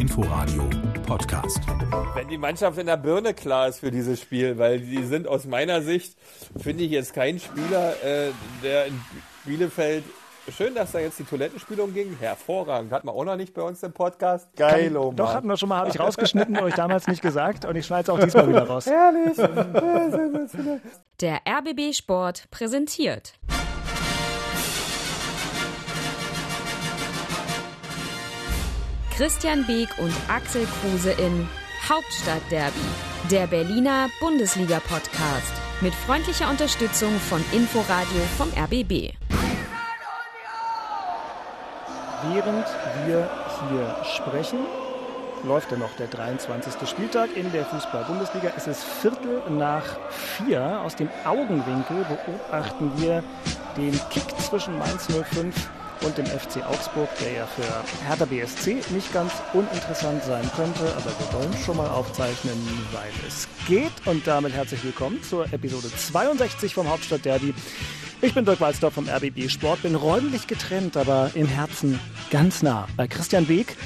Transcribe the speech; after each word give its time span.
Inforadio 0.00 0.64
Podcast. 1.06 1.60
Wenn 2.14 2.26
die 2.28 2.38
Mannschaft 2.38 2.78
in 2.78 2.86
der 2.86 2.96
Birne 2.96 3.34
klar 3.34 3.68
ist 3.68 3.80
für 3.80 3.90
dieses 3.90 4.18
Spiel, 4.18 4.56
weil 4.56 4.80
die 4.80 5.04
sind 5.04 5.28
aus 5.28 5.44
meiner 5.44 5.82
Sicht, 5.82 6.16
finde 6.56 6.84
ich 6.84 6.90
jetzt 6.90 7.12
kein 7.12 7.38
Spieler, 7.38 8.02
äh, 8.02 8.30
der 8.62 8.86
in 8.86 8.98
Bielefeld 9.44 10.04
Schön, 10.56 10.74
dass 10.74 10.92
da 10.92 11.00
jetzt 11.00 11.18
die 11.18 11.24
Toilettenspülung 11.24 11.92
ging. 11.92 12.16
Hervorragend. 12.18 12.92
Hat 12.92 13.04
man 13.04 13.14
auch 13.14 13.24
noch 13.24 13.36
nicht 13.36 13.52
bei 13.52 13.60
uns 13.60 13.82
im 13.82 13.92
Podcast. 13.92 14.48
Geil, 14.56 14.96
oh 14.96 15.08
Mann. 15.08 15.16
Doch, 15.16 15.34
hatten 15.34 15.46
wir 15.46 15.58
schon 15.58 15.68
mal, 15.68 15.76
habe 15.76 15.90
ich 15.90 16.00
rausgeschnitten, 16.00 16.58
euch 16.58 16.74
damals 16.74 17.06
nicht 17.06 17.20
gesagt. 17.20 17.66
Und 17.66 17.76
ich 17.76 17.84
schneide 17.84 18.04
es 18.04 18.08
auch 18.08 18.18
diesmal 18.18 18.48
wieder 18.48 18.66
raus. 18.66 18.86
Herrlich. 18.86 19.36
Der 21.20 21.40
RBB 21.46 21.94
Sport 21.94 22.50
präsentiert. 22.50 23.34
Christian 29.20 29.66
Beek 29.66 29.90
und 29.98 30.14
Axel 30.28 30.66
Kruse 30.80 31.10
in 31.10 31.46
Hauptstadtderby, 31.86 32.80
der 33.30 33.46
Berliner 33.46 34.08
Bundesliga-Podcast. 34.18 35.52
Mit 35.82 35.94
freundlicher 35.94 36.48
Unterstützung 36.48 37.10
von 37.28 37.44
Inforadio 37.52 38.22
vom 38.38 38.48
RBB. 38.48 39.12
Während 42.32 42.66
wir 43.04 43.30
hier 43.68 43.96
sprechen, 44.04 44.60
läuft 45.44 45.70
ja 45.70 45.76
noch 45.76 45.94
der 45.96 46.06
23. 46.06 46.88
Spieltag 46.88 47.36
in 47.36 47.52
der 47.52 47.66
Fußball-Bundesliga. 47.66 48.52
Es 48.56 48.68
ist 48.68 48.82
Viertel 48.82 49.42
nach 49.50 49.84
vier. 50.08 50.80
Aus 50.82 50.96
dem 50.96 51.10
Augenwinkel 51.26 52.06
beobachten 52.08 52.90
wir 52.96 53.22
den 53.76 54.00
Kick 54.08 54.40
zwischen 54.40 54.78
Mainz 54.78 55.08
05 55.08 55.54
und 56.04 56.16
dem 56.18 56.26
FC 56.26 56.64
Augsburg, 56.66 57.08
der 57.20 57.32
ja 57.32 57.46
für 57.46 57.62
Hertha 58.06 58.24
BSC 58.24 58.82
nicht 58.90 59.12
ganz 59.12 59.32
uninteressant 59.52 60.22
sein 60.24 60.48
könnte, 60.56 60.80
aber 60.96 61.06
wir 61.06 61.32
wollen 61.38 61.54
schon 61.64 61.76
mal 61.76 61.88
aufzeichnen, 61.88 62.56
weil 62.92 63.10
es 63.26 63.48
geht. 63.66 63.92
Und 64.06 64.26
damit 64.26 64.52
herzlich 64.52 64.82
willkommen 64.84 65.22
zur 65.22 65.52
Episode 65.52 65.88
62 65.88 66.74
vom 66.74 66.88
Hauptstadtderby. 66.88 67.54
Ich 68.22 68.34
bin 68.34 68.44
Dirk 68.44 68.60
Walzdorf 68.60 68.94
vom 68.94 69.08
RBB 69.08 69.48
Sport, 69.48 69.82
bin 69.82 69.94
räumlich 69.94 70.46
getrennt, 70.46 70.96
aber 70.96 71.30
im 71.34 71.46
Herzen 71.46 71.98
ganz 72.30 72.62
nah 72.62 72.86
bei 72.96 73.08
Christian 73.08 73.46
Beek, 73.46 73.76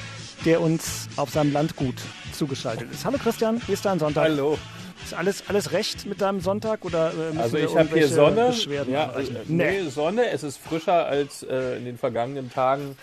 der 0.44 0.60
uns 0.60 1.08
auf 1.16 1.30
seinem 1.30 1.52
Landgut 1.52 1.96
zugeschaltet 2.32 2.90
ist. 2.92 3.04
Hallo 3.04 3.18
Christian, 3.18 3.60
wie 3.66 3.72
ist 3.72 3.84
dein 3.84 3.98
Sonntag? 3.98 4.24
Hallo. 4.24 4.58
Ist 5.02 5.14
alles, 5.14 5.44
alles 5.48 5.72
recht 5.72 6.06
mit 6.06 6.20
deinem 6.20 6.40
Sonntag 6.40 6.84
oder 6.84 7.12
äh, 7.12 7.16
müssen 7.16 7.40
Also 7.40 7.56
wir 7.56 7.64
ich 7.64 7.76
habe 7.76 7.88
hier 7.88 7.96
irgendwelche 7.96 8.14
Sonne. 8.14 8.46
Beschwerden 8.48 8.92
Ja, 8.92 9.12
äh, 9.18 9.24
nee, 9.48 9.88
Sonne. 9.88 10.30
Es 10.30 10.42
ist 10.42 10.58
frischer 10.58 11.06
als 11.06 11.42
äh, 11.42 11.76
in 11.76 11.84
den 11.84 11.98
vergangenen 11.98 12.50
Tagen 12.50 12.96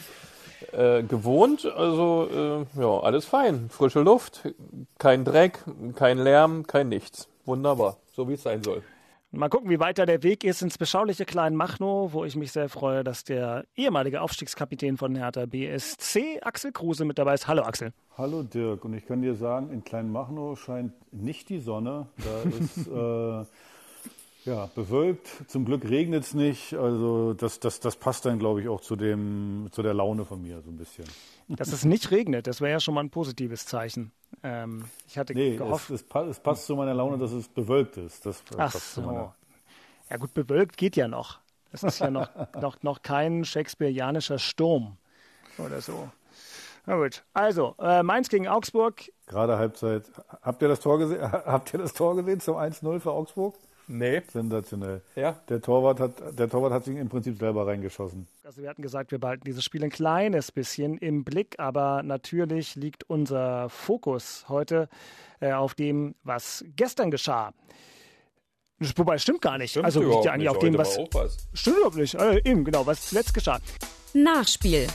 äh, 0.72 1.04
gewohnt. 1.04 1.66
Also 1.66 2.66
äh, 2.76 2.80
ja, 2.82 3.00
alles 3.02 3.26
fein. 3.26 3.70
Frische 3.70 4.02
Luft, 4.02 4.42
kein 4.98 5.26
Dreck, 5.26 5.60
kein 5.96 6.18
Lärm, 6.18 6.66
kein 6.66 6.90
nichts. 6.90 7.28
Wunderbar, 7.46 7.98
so 8.16 8.30
wie 8.30 8.34
es 8.34 8.44
sein 8.44 8.64
soll. 8.64 8.84
Mal 9.34 9.48
gucken, 9.48 9.70
wie 9.70 9.80
weiter 9.80 10.06
der 10.06 10.24
Weg 10.24 10.44
ist 10.44 10.62
ins 10.62 10.78
beschauliche 10.78 11.24
Kleinmachnow, 11.24 12.12
wo 12.12 12.26
ich 12.26 12.36
mich 12.36 12.52
sehr 12.52 12.68
freue, 12.68 13.06
dass 13.06 13.24
der 13.24 13.64
ehemalige 13.78 14.22
Aufstiegskapitän 14.22 14.98
von 14.98 15.16
Hertha 15.16 15.46
BSC, 15.46 16.42
Axel 16.42 16.74
Kruse, 16.74 17.06
mit 17.06 17.18
dabei 17.18 17.36
ist. 17.36 17.48
Hallo 17.48 17.64
Axel. 17.64 17.94
Hallo 18.18 18.44
Dirk, 18.44 18.84
und 18.84 18.94
ich 18.94 19.06
kann 19.06 19.22
dir 19.22 19.36
sagen, 19.36 19.72
in 19.72 19.86
Kleinmachnow 19.86 20.60
scheint 20.60 20.92
nicht 21.14 21.48
die 21.48 21.60
Sonne. 21.60 22.08
Da 22.18 22.50
ist 22.60 22.88
äh, 24.46 24.50
ja, 24.50 24.70
bewölkt. 24.76 25.30
Zum 25.48 25.64
Glück 25.64 25.90
regnet 25.90 26.26
es 26.26 26.34
nicht. 26.34 26.74
Also 26.74 27.34
das, 27.34 27.62
das, 27.62 27.80
das 27.80 27.96
passt 27.96 28.26
dann, 28.26 28.38
glaube 28.38 28.60
ich, 28.60 28.68
auch 28.68 28.82
zu, 28.82 28.98
dem, 28.98 29.70
zu 29.72 29.82
der 29.82 29.94
Laune 29.94 30.26
von 30.26 30.42
mir 30.42 30.62
so 30.62 30.70
ein 30.70 30.78
bisschen. 30.78 31.06
Dass 31.48 31.72
es 31.72 31.86
nicht 31.86 32.12
regnet, 32.12 32.48
das 32.48 32.60
wäre 32.60 32.72
ja 32.72 32.80
schon 32.82 32.96
mal 32.96 33.02
ein 33.02 33.10
positives 33.10 33.66
Zeichen. 33.66 34.12
Ähm, 34.44 34.86
ich 35.08 35.18
hatte 35.18 35.34
Nee, 35.34 35.56
gehofft. 35.58 35.90
es, 35.92 36.02
es, 36.02 36.04
pa- 36.08 36.24
es 36.26 36.40
passt 36.40 36.66
zu 36.66 36.76
meiner 36.76 36.94
Laune, 36.94 37.18
dass 37.18 37.32
es 37.32 37.48
bewölkt 37.48 37.98
ist. 37.98 38.26
Das 38.26 38.44
Ach 38.54 38.72
passt 38.72 38.94
zu 38.96 39.02
meiner- 39.02 39.20
so. 39.26 39.34
Ja 40.10 40.18
gut, 40.18 40.34
bewölkt 40.34 40.78
geht 40.78 40.96
ja 40.96 41.08
noch. 41.08 41.40
Das 41.72 41.84
ist 41.84 42.00
ja 42.00 42.10
noch, 42.12 42.30
noch, 42.60 42.82
noch 42.84 43.02
kein 43.02 43.46
shakespearianischer 43.46 44.40
Sturm 44.40 44.98
oder 45.58 45.80
so. 45.82 46.10
Na 46.88 46.96
gut, 46.96 47.24
also 47.34 47.76
äh, 47.80 48.02
Mainz 48.02 48.28
gegen 48.30 48.48
Augsburg. 48.48 49.04
Gerade 49.28 49.58
Halbzeit. 49.58 50.12
Habt 50.42 50.62
ihr 50.64 50.68
das 50.68 50.80
Tor 50.80 50.98
gesehen? 50.98 51.22
Habt 51.32 51.72
ihr 51.74 51.80
das 51.80 51.94
Tor 51.94 52.16
gesehen 52.16 52.40
zum 52.40 52.56
1-0 52.58 53.00
für 53.00 53.12
Augsburg? 53.12 53.56
Nee. 53.92 54.22
Sensationell. 54.32 55.02
Ja. 55.16 55.40
Der 55.50 55.62
Torwart 55.62 56.00
hat, 56.00 56.40
der 56.40 56.50
Torwart 56.50 56.74
hat 56.74 56.86
sich 56.86 56.98
im 56.98 57.10
Prinzip 57.10 57.38
selber 57.38 57.68
reingeschossen. 57.68 58.28
Also 58.44 58.62
wir 58.62 58.70
hatten 58.70 58.82
gesagt, 58.82 59.12
wir 59.12 59.20
behalten 59.20 59.44
dieses 59.46 59.64
Spiel 59.64 59.84
ein 59.84 59.90
kleines 59.90 60.52
bisschen 60.52 60.98
im 60.98 61.24
Blick, 61.24 61.60
aber 61.60 62.04
natürlich 62.04 62.76
liegt 62.76 63.10
unser 63.10 63.70
Fokus 63.70 64.46
heute 64.50 64.90
äh, 65.40 65.52
auf 65.52 65.74
dem, 65.74 66.16
was 66.24 66.64
gestern 66.76 67.12
geschah. 67.12 67.54
Wobei, 68.96 69.18
stimmt 69.20 69.42
gar 69.42 69.58
nicht. 69.58 69.72
Stimmt 69.72 69.86
also 69.86 70.02
liegt 70.02 70.26
ja 70.26 70.32
eigentlich 70.32 70.50
auf 70.50 70.60
dem, 70.60 70.78
was. 70.78 70.98
was. 71.12 71.38
Stimmt 71.54 71.78
überhaupt 71.78 71.98
nicht. 71.98 72.16
Äh, 72.16 72.42
eben, 72.44 72.64
genau, 72.64 72.86
was 72.86 73.10
zuletzt 73.10 73.34
geschah. 73.34 73.60
Nachspiel. 74.14 74.88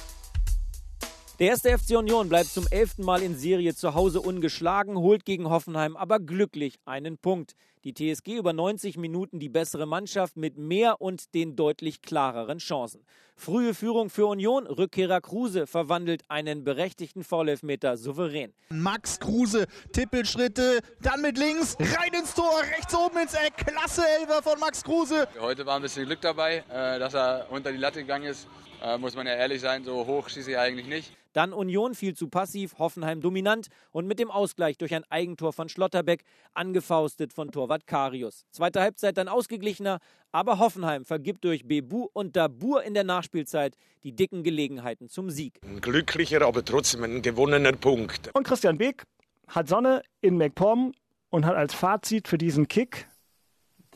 Der 1.39 1.49
erste 1.49 1.77
FC 1.77 1.99
Union 1.99 2.31
bleibt 2.31 2.49
zum 2.49 2.67
elften 2.71 3.05
Mal 3.05 3.21
in 3.21 3.37
Serie 3.37 3.75
zu 3.75 3.93
Hause 3.93 4.23
ungeschlagen, 4.23 4.97
holt 4.97 5.27
gegen 5.27 5.51
Hoffenheim 5.51 5.95
aber 5.95 6.19
glücklich 6.19 6.79
einen 6.87 7.19
Punkt. 7.19 7.53
Die 7.85 7.93
TSG 7.93 8.39
über 8.39 8.55
90 8.55 8.97
Minuten 8.97 9.39
die 9.39 9.51
bessere 9.51 9.85
Mannschaft 9.85 10.39
mit 10.39 10.57
mehr 10.57 11.03
und 11.03 11.35
den 11.35 11.55
deutlich 11.55 12.01
klareren 12.01 12.57
Chancen. 12.57 13.05
Frühe 13.37 13.75
Führung 13.75 14.09
für 14.09 14.25
Union, 14.25 14.67
Rückkehrer 14.67 15.21
Kruse 15.21 15.67
verwandelt 15.67 16.23
einen 16.29 16.65
berechtigten 16.65 17.23
Foulelfmeter 17.23 17.99
souverän. 17.99 18.55
Max 18.71 19.21
Kruse, 19.21 19.67
Tippelschritte, 19.93 20.81
dann 21.03 21.21
mit 21.21 21.37
links, 21.37 21.77
rein 21.79 22.15
ins 22.19 22.35
Tor, 22.35 22.63
rechts 22.63 22.95
oben 22.95 23.19
ins 23.19 23.35
Eck. 23.35 23.59
Klasse 23.59 24.05
Elfer 24.21 24.43
von 24.43 24.59
Max 24.59 24.83
Kruse. 24.83 25.29
Heute 25.39 25.67
war 25.67 25.77
ein 25.77 25.83
bisschen 25.83 26.07
Glück 26.07 26.23
dabei, 26.23 26.65
äh, 26.71 26.99
dass 26.99 27.13
er 27.13 27.47
unter 27.51 27.73
die 27.73 27.79
Latte 27.79 28.01
gegangen 28.01 28.25
ist. 28.25 28.49
Äh, 28.83 28.97
Muss 28.97 29.15
man 29.15 29.27
ja 29.27 29.35
ehrlich 29.35 29.61
sein, 29.61 29.85
so 29.85 30.07
hoch 30.07 30.29
schieße 30.29 30.51
ich 30.53 30.59
eigentlich 30.59 30.87
nicht. 30.87 31.13
Dann 31.37 31.53
Union 31.53 31.95
viel 31.95 32.15
zu 32.15 32.29
passiv, 32.29 32.79
Hoffenheim 32.79 33.21
dominant 33.21 33.69
und 33.93 34.07
mit 34.07 34.19
dem 34.19 34.31
Ausgleich 34.31 34.79
durch 34.79 34.95
ein 34.95 35.05
Eigentor 35.11 35.53
von 35.53 35.69
Schlotterbeck, 35.69 36.25
angefaustet 36.55 37.35
von 37.35 37.51
Torwart 37.53 37.87
Karius. 37.87 38.47
Zweite 38.53 38.81
Halbzeit 38.81 39.19
dann 39.19 39.29
ausgeglichener, 39.29 39.99
aber 40.33 40.59
Hoffenheim 40.59 41.05
vergibt 41.05 41.45
durch 41.45 41.69
Bebu 41.69 42.09
und 42.15 42.37
Dabur 42.37 42.85
in 42.85 42.95
der 42.95 43.05
Nachspielzeit 43.05 43.77
die 44.03 44.17
dicken 44.17 44.45
Gelegenheiten 44.45 45.11
zum 45.11 45.29
Sieg. 45.29 45.61
Ein 45.63 45.83
glücklicher, 45.83 46.41
aber 46.41 46.65
trotzdem 46.65 47.03
ein 47.03 47.21
gewonnener 47.21 47.73
Punkt. 47.73 48.31
Und 48.33 48.47
Christian 48.47 48.79
Beek 48.79 49.03
hat 49.47 49.69
Sonne 49.69 50.03
in 50.23 50.39
MacPom 50.39 50.95
und 51.29 51.45
hat 51.45 51.55
als 51.55 51.75
Fazit 51.75 52.29
für 52.29 52.39
diesen 52.39 52.67
Kick 52.67 53.09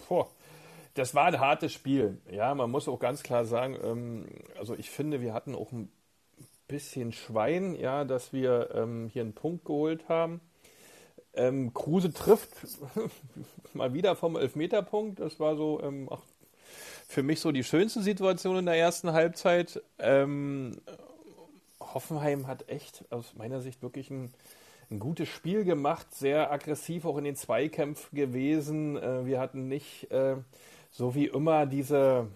Boah, 0.08 0.28
das 0.92 1.14
war 1.14 1.24
ein 1.24 1.40
hartes 1.40 1.72
Spiel. 1.72 2.20
Ja, 2.30 2.54
man 2.54 2.70
muss 2.70 2.86
auch 2.86 2.98
ganz 2.98 3.22
klar 3.22 3.46
sagen, 3.46 3.78
ähm, 3.82 4.26
also 4.58 4.74
ich 4.74 4.90
finde, 4.90 5.22
wir 5.22 5.32
hatten 5.32 5.54
auch 5.54 5.72
ein 5.72 5.90
bisschen 6.70 7.12
Schwein, 7.12 7.75
ja, 7.75 8.04
dass 8.04 8.32
wir 8.32 8.70
ähm, 8.75 9.10
hier 9.12 9.22
einen 9.22 9.34
Punkt 9.34 9.64
geholt 9.64 10.08
haben. 10.08 10.41
Ähm, 11.34 11.75
Kruse 11.75 12.12
trifft 12.12 12.50
mal 13.75 13.92
wieder 13.92 14.14
vom 14.14 14.36
Elfmeterpunkt. 14.36 15.20
Das 15.20 15.41
war 15.41 15.56
so 15.56 15.81
ähm, 15.82 16.08
ach, 16.10 16.22
für 17.08 17.22
mich 17.25 17.41
so 17.41 17.50
die 17.50 17.64
schönste 17.64 18.03
Situation 18.03 18.56
in 18.56 18.66
der 18.66 18.76
ersten 18.76 19.12
Halbzeit. 19.12 19.82
Ähm, 19.98 20.81
Hoffenheim 21.81 22.47
hat 22.47 22.69
echt 22.69 23.04
aus 23.10 23.34
meiner 23.34 23.60
Sicht 23.60 23.82
wirklich 23.82 24.10
ein, 24.10 24.32
ein 24.91 25.00
gutes 25.00 25.28
Spiel 25.28 25.64
gemacht, 25.64 26.14
sehr 26.14 26.52
aggressiv 26.52 27.04
auch 27.04 27.16
in 27.19 27.25
den 27.25 27.37
Zweikämpfen 27.37 28.16
gewesen. 28.16 28.97
Äh, 28.97 29.26
wir 29.26 29.41
hatten 29.41 29.66
nicht 29.66 30.10
äh, 30.12 30.37
so 30.92 31.16
wie 31.16 31.26
immer 31.26 31.66
diese, 31.66 32.28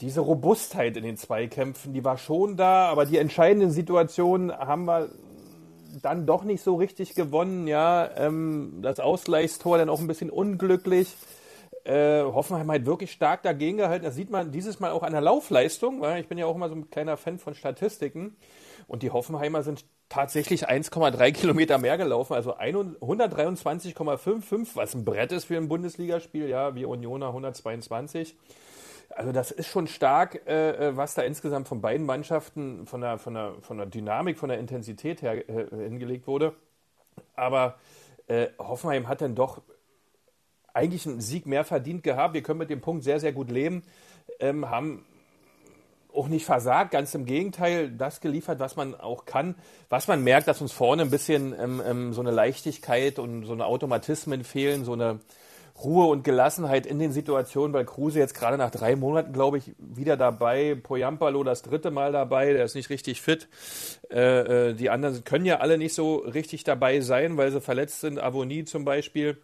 diese 0.00 0.20
Robustheit 0.20 0.96
in 0.96 1.02
den 1.02 1.16
Zweikämpfen, 1.16 1.92
die 1.92 2.04
war 2.04 2.18
schon 2.18 2.56
da, 2.56 2.86
aber 2.86 3.04
die 3.04 3.18
entscheidenden 3.18 3.70
Situationen 3.70 4.52
haben 4.52 4.84
wir 4.84 5.10
dann 6.02 6.26
doch 6.26 6.44
nicht 6.44 6.62
so 6.62 6.76
richtig 6.76 7.14
gewonnen. 7.14 7.66
Ja, 7.66 8.10
ähm, 8.16 8.78
das 8.82 9.00
Ausgleichstor 9.00 9.78
dann 9.78 9.88
auch 9.88 10.00
ein 10.00 10.06
bisschen 10.06 10.30
unglücklich. 10.30 11.16
Äh, 11.84 12.22
Hoffenheim 12.22 12.70
hat 12.70 12.86
wirklich 12.86 13.12
stark 13.12 13.42
dagegen 13.42 13.78
gehalten. 13.78 14.04
Das 14.04 14.14
sieht 14.14 14.30
man 14.30 14.52
dieses 14.52 14.78
Mal 14.80 14.92
auch 14.92 15.02
an 15.02 15.12
der 15.12 15.22
Laufleistung. 15.22 16.00
Weil 16.00 16.20
ich 16.20 16.28
bin 16.28 16.38
ja 16.38 16.46
auch 16.46 16.54
immer 16.54 16.68
so 16.68 16.74
ein 16.74 16.90
kleiner 16.90 17.16
Fan 17.16 17.38
von 17.38 17.54
Statistiken. 17.54 18.36
Und 18.86 19.02
die 19.02 19.10
Hoffenheimer 19.10 19.62
sind 19.62 19.84
tatsächlich 20.08 20.68
1,3 20.68 21.32
Kilometer 21.32 21.78
mehr 21.78 21.96
gelaufen, 21.98 22.34
also 22.34 22.56
123,55, 22.56 24.68
was 24.74 24.94
ein 24.94 25.04
Brett 25.04 25.32
ist 25.32 25.44
für 25.44 25.58
ein 25.58 25.68
Bundesligaspiel, 25.68 26.48
ja, 26.48 26.74
wie 26.74 26.86
Unioner 26.86 27.28
122. 27.28 28.34
Also 29.10 29.32
das 29.32 29.50
ist 29.50 29.68
schon 29.68 29.86
stark, 29.86 30.46
äh, 30.46 30.96
was 30.96 31.14
da 31.14 31.22
insgesamt 31.22 31.66
von 31.66 31.80
beiden 31.80 32.06
Mannschaften 32.06 32.86
von 32.86 33.00
der, 33.00 33.18
von 33.18 33.34
der, 33.34 33.54
von 33.60 33.78
der 33.78 33.86
Dynamik, 33.86 34.38
von 34.38 34.48
der 34.48 34.58
Intensität 34.58 35.22
her 35.22 35.48
äh, 35.48 35.66
hingelegt 35.70 36.26
wurde. 36.26 36.54
Aber 37.34 37.78
äh, 38.26 38.48
Hoffenheim 38.58 39.08
hat 39.08 39.22
dann 39.22 39.34
doch 39.34 39.62
eigentlich 40.72 41.06
einen 41.06 41.20
Sieg 41.20 41.46
mehr 41.46 41.64
verdient 41.64 42.04
gehabt. 42.04 42.34
Wir 42.34 42.42
können 42.42 42.58
mit 42.58 42.70
dem 42.70 42.80
Punkt 42.80 43.02
sehr, 43.02 43.18
sehr 43.18 43.32
gut 43.32 43.50
leben. 43.50 43.82
Ähm, 44.38 44.68
haben 44.70 45.04
auch 46.14 46.28
nicht 46.28 46.44
versagt, 46.44 46.90
ganz 46.90 47.14
im 47.14 47.26
Gegenteil, 47.26 47.90
das 47.90 48.20
geliefert, 48.20 48.58
was 48.58 48.76
man 48.76 48.94
auch 48.94 49.24
kann. 49.24 49.54
Was 49.88 50.08
man 50.08 50.22
merkt, 50.24 50.48
dass 50.48 50.60
uns 50.60 50.72
vorne 50.72 51.02
ein 51.02 51.10
bisschen 51.10 51.54
ähm, 51.58 51.82
ähm, 51.84 52.12
so 52.12 52.20
eine 52.20 52.30
Leichtigkeit 52.30 53.18
und 53.18 53.44
so 53.44 53.52
eine 53.52 53.66
Automatismen 53.66 54.44
fehlen, 54.44 54.84
so 54.84 54.92
eine 54.94 55.20
Ruhe 55.82 56.06
und 56.06 56.24
Gelassenheit 56.24 56.86
in 56.86 56.98
den 56.98 57.12
Situationen, 57.12 57.72
weil 57.72 57.84
Kruse 57.84 58.18
jetzt 58.18 58.34
gerade 58.34 58.58
nach 58.58 58.70
drei 58.70 58.96
Monaten, 58.96 59.32
glaube 59.32 59.58
ich, 59.58 59.74
wieder 59.78 60.16
dabei, 60.16 60.74
Poyampalo 60.74 61.44
das 61.44 61.62
dritte 61.62 61.90
Mal 61.90 62.12
dabei, 62.12 62.52
der 62.52 62.64
ist 62.64 62.74
nicht 62.74 62.90
richtig 62.90 63.20
fit. 63.20 63.48
Äh, 64.10 64.70
äh, 64.70 64.74
die 64.74 64.90
anderen 64.90 65.24
können 65.24 65.44
ja 65.44 65.58
alle 65.58 65.78
nicht 65.78 65.94
so 65.94 66.16
richtig 66.16 66.64
dabei 66.64 67.00
sein, 67.00 67.36
weil 67.36 67.52
sie 67.52 67.60
verletzt 67.60 68.00
sind. 68.00 68.18
Avonie 68.18 68.64
zum 68.64 68.84
Beispiel. 68.84 69.38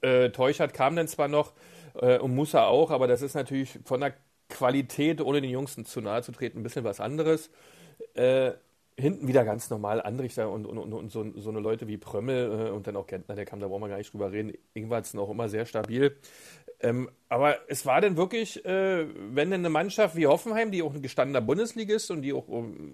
Äh, 0.00 0.30
Teuchert 0.30 0.74
kam 0.74 0.96
dann 0.96 1.08
zwar 1.08 1.28
noch 1.28 1.52
äh, 2.00 2.18
und 2.18 2.34
Musa 2.34 2.66
auch, 2.66 2.90
aber 2.90 3.06
das 3.06 3.20
ist 3.22 3.34
natürlich 3.34 3.78
von 3.84 4.00
der 4.00 4.14
Qualität, 4.48 5.20
ohne 5.20 5.40
den 5.40 5.50
Jungs 5.50 5.76
zu 5.84 6.00
nahe 6.00 6.22
zu 6.22 6.32
treten, 6.32 6.60
ein 6.60 6.62
bisschen 6.62 6.84
was 6.84 7.00
anderes. 7.00 7.50
Äh, 8.14 8.52
hinten 8.98 9.26
wieder 9.26 9.44
ganz 9.44 9.70
normal 9.70 10.02
Anrichter 10.02 10.50
und, 10.50 10.66
und, 10.66 10.78
und, 10.78 10.92
und 10.92 11.10
so, 11.10 11.24
so, 11.36 11.50
eine 11.50 11.60
Leute 11.60 11.88
wie 11.88 11.96
Prömmel 11.96 12.68
äh, 12.68 12.70
und 12.70 12.86
dann 12.86 12.96
auch 12.96 13.06
Gentner, 13.06 13.34
der 13.34 13.44
kam, 13.44 13.60
da 13.60 13.68
brauchen 13.68 13.82
wir 13.82 13.88
gar 13.88 13.98
nicht 13.98 14.12
drüber 14.12 14.32
reden. 14.32 14.52
Ingwarzen 14.74 15.18
auch 15.18 15.30
immer 15.30 15.48
sehr 15.48 15.66
stabil. 15.66 16.16
Ähm, 16.80 17.08
aber 17.28 17.58
es 17.68 17.86
war 17.86 18.00
dann 18.00 18.16
wirklich, 18.16 18.64
äh, 18.64 19.06
wenn 19.34 19.50
denn 19.50 19.60
eine 19.60 19.70
Mannschaft 19.70 20.16
wie 20.16 20.26
Hoffenheim, 20.26 20.70
die 20.70 20.82
auch 20.82 20.94
ein 20.94 21.02
gestandener 21.02 21.40
Bundesligist 21.40 22.10
und 22.10 22.22
die 22.22 22.32
auch 22.32 22.48
um, 22.48 22.92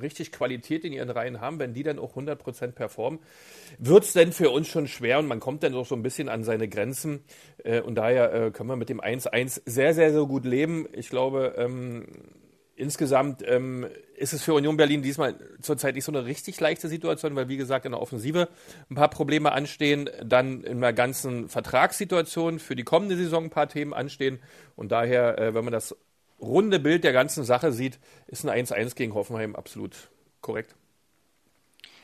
richtig 0.00 0.32
Qualität 0.32 0.84
in 0.84 0.92
ihren 0.92 1.10
Reihen 1.10 1.40
haben, 1.40 1.58
wenn 1.58 1.74
die 1.74 1.82
dann 1.82 1.98
auch 1.98 2.16
100% 2.16 2.72
performen, 2.72 3.20
wird 3.78 4.04
es 4.04 4.12
denn 4.12 4.32
für 4.32 4.50
uns 4.50 4.68
schon 4.68 4.86
schwer 4.88 5.18
und 5.18 5.26
man 5.26 5.40
kommt 5.40 5.62
dann 5.62 5.74
auch 5.74 5.86
so 5.86 5.94
ein 5.94 6.02
bisschen 6.02 6.28
an 6.28 6.44
seine 6.44 6.68
Grenzen. 6.68 7.24
Äh, 7.64 7.80
und 7.80 7.94
daher 7.94 8.32
äh, 8.32 8.50
können 8.50 8.68
wir 8.68 8.76
mit 8.76 8.88
dem 8.88 9.00
1-1 9.00 9.62
sehr, 9.64 9.94
sehr, 9.94 10.12
sehr 10.12 10.24
gut 10.24 10.44
leben. 10.44 10.86
Ich 10.92 11.08
glaube, 11.08 11.54
ähm, 11.56 12.06
insgesamt 12.80 13.44
ähm, 13.46 13.86
ist 14.16 14.32
es 14.32 14.42
für 14.42 14.54
Union 14.54 14.76
Berlin 14.76 15.02
diesmal 15.02 15.36
zurzeit 15.60 15.94
nicht 15.94 16.04
so 16.04 16.12
eine 16.12 16.24
richtig 16.24 16.58
leichte 16.60 16.88
Situation, 16.88 17.36
weil 17.36 17.48
wie 17.48 17.58
gesagt 17.58 17.84
in 17.84 17.92
der 17.92 18.00
Offensive 18.00 18.48
ein 18.90 18.94
paar 18.94 19.10
Probleme 19.10 19.52
anstehen, 19.52 20.08
dann 20.24 20.64
in 20.64 20.80
der 20.80 20.92
ganzen 20.92 21.48
Vertragssituation 21.48 22.58
für 22.58 22.74
die 22.74 22.84
kommende 22.84 23.16
Saison 23.16 23.44
ein 23.44 23.50
paar 23.50 23.68
Themen 23.68 23.92
anstehen 23.92 24.40
und 24.76 24.90
daher, 24.90 25.38
äh, 25.38 25.54
wenn 25.54 25.64
man 25.64 25.72
das 25.72 25.94
runde 26.40 26.80
Bild 26.80 27.04
der 27.04 27.12
ganzen 27.12 27.44
Sache 27.44 27.70
sieht, 27.70 27.98
ist 28.26 28.48
ein 28.48 28.66
1-1 28.66 28.94
gegen 28.94 29.14
Hoffenheim 29.14 29.54
absolut 29.54 30.10
korrekt. 30.40 30.74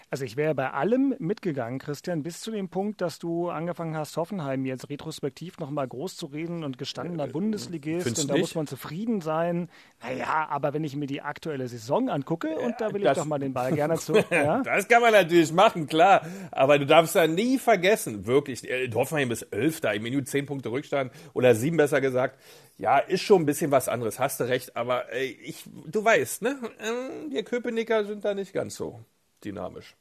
Also 0.09 0.25
ich 0.25 0.37
wäre 0.37 0.55
bei 0.55 0.71
allem 0.71 1.17
mitgegangen, 1.19 1.81
Christian, 1.81 2.23
bis 2.23 2.41
zu 2.41 2.53
dem 2.53 2.69
Punkt, 2.69 3.01
dass 3.01 3.19
du 3.19 3.49
angefangen 3.49 3.97
hast, 3.97 4.17
Hoffenheim 4.17 4.65
jetzt 4.65 4.89
retrospektiv 4.89 5.59
nochmal 5.59 5.89
groß 5.89 6.17
zu 6.17 6.27
reden 6.27 6.63
und 6.63 6.79
gestandener 6.79 7.25
äh, 7.25 7.33
Bundesligist 7.33 8.07
und 8.07 8.31
da 8.31 8.35
nicht? 8.35 8.43
muss 8.43 8.55
man 8.55 8.69
zufrieden 8.69 9.21
sein. 9.21 9.69
Naja, 10.01 10.47
aber 10.49 10.75
wenn 10.75 10.85
ich 10.85 10.95
mir 10.95 11.09
die 11.09 11.23
aktuelle 11.23 11.67
Saison 11.67 12.09
angucke 12.09 12.57
und 12.57 12.77
da 12.79 12.93
will 12.95 13.03
das, 13.03 13.17
ich 13.17 13.23
doch 13.25 13.29
mal 13.29 13.41
den 13.41 13.53
Ball 13.53 13.73
gerne 13.73 13.95
zu. 13.99 14.15
Ja? 14.31 14.63
das 14.63 14.87
kann 14.87 15.03
man 15.03 15.13
natürlich 15.13 15.53
machen, 15.53 15.89
klar. 15.89 16.25
Aber 16.53 16.79
du 16.79 16.87
darfst 16.87 17.17
ja 17.17 17.27
nie 17.27 17.59
vergessen, 17.59 18.27
wirklich, 18.27 18.69
äh, 18.71 18.89
Hoffenheim 18.95 19.33
ist 19.33 19.43
Elfter, 19.43 19.93
im 19.93 20.05
Minute 20.05 20.27
zehn 20.27 20.47
Punkte 20.47 20.71
Rückstand 20.71 21.11
oder 21.35 21.57
sieben 21.57 21.79
besser 21.79 22.01
gesagt. 22.01 22.41
Ja, 22.79 22.99
ist 22.99 23.23
schon 23.23 23.43
ein 23.43 23.47
bisschen 23.47 23.73
was 23.73 23.89
anderes, 23.89 24.21
hast 24.21 24.39
du 24.39 24.45
recht, 24.45 24.77
aber 24.77 25.13
ey, 25.13 25.37
ich, 25.43 25.65
du 25.87 26.05
weißt, 26.05 26.43
ne? 26.43 26.57
Ähm, 26.79 27.33
wir 27.33 27.43
Köpenicker 27.43 28.05
sind 28.05 28.25
da 28.25 28.35
nicht 28.35 28.53
ganz 28.53 28.77
so 28.77 29.01
dynamisch. 29.47 29.95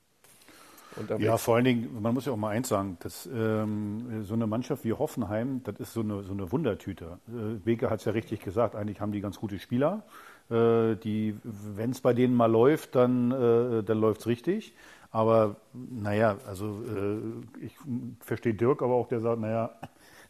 Ja, 1.18 1.38
vor 1.38 1.56
allen 1.56 1.66
Dingen, 1.66 2.02
man 2.02 2.14
muss 2.14 2.26
ja 2.26 2.32
auch 2.32 2.38
mal 2.38 2.52
eins 2.52 2.70
sagen, 2.70 2.98
dass, 3.02 3.28
ähm, 3.34 4.24
so 4.24 4.34
eine 4.34 4.48
Mannschaft 4.48 4.86
wie 4.86 4.94
Hoffenheim, 4.94 5.62
das 5.64 5.76
ist 5.80 5.94
so 5.94 6.02
eine, 6.02 6.24
so 6.24 6.32
eine 6.32 6.52
Wundertüte. 6.52 7.20
Äh, 7.28 7.56
Beke 7.64 7.90
hat 7.90 8.00
es 8.00 8.06
ja 8.06 8.14
richtig 8.14 8.40
gesagt, 8.40 8.76
eigentlich 8.76 9.02
haben 9.02 9.12
die 9.12 9.20
ganz 9.20 9.38
gute 9.38 9.60
Spieler. 9.60 10.04
Äh, 10.50 10.96
die, 10.96 11.36
wenn 11.44 11.92
es 11.92 12.00
bei 12.00 12.14
denen 12.14 12.36
mal 12.36 12.50
läuft, 12.50 12.96
dann, 12.96 13.32
äh, 13.32 13.84
dann 13.84 14.00
läuft 14.00 14.22
es 14.22 14.28
richtig. 14.28 14.74
Aber 15.12 15.58
naja, 15.74 16.38
also 16.48 16.82
äh, 16.84 17.66
ich 17.66 17.74
verstehe 18.20 18.54
Dirk, 18.54 18.82
aber 18.82 18.94
auch 18.94 19.08
der 19.08 19.20
sagt, 19.20 19.42
naja, 19.42 19.76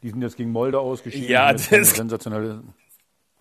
die 0.02 0.10
sind 0.10 0.22
jetzt 0.22 0.38
gegen 0.38 0.52
Molde 0.52 0.80
ausgeschieden. 0.80 1.30
Ja, 1.30 1.52
das 1.52 1.72
ist 1.72 1.96
sensationelle 1.96 2.64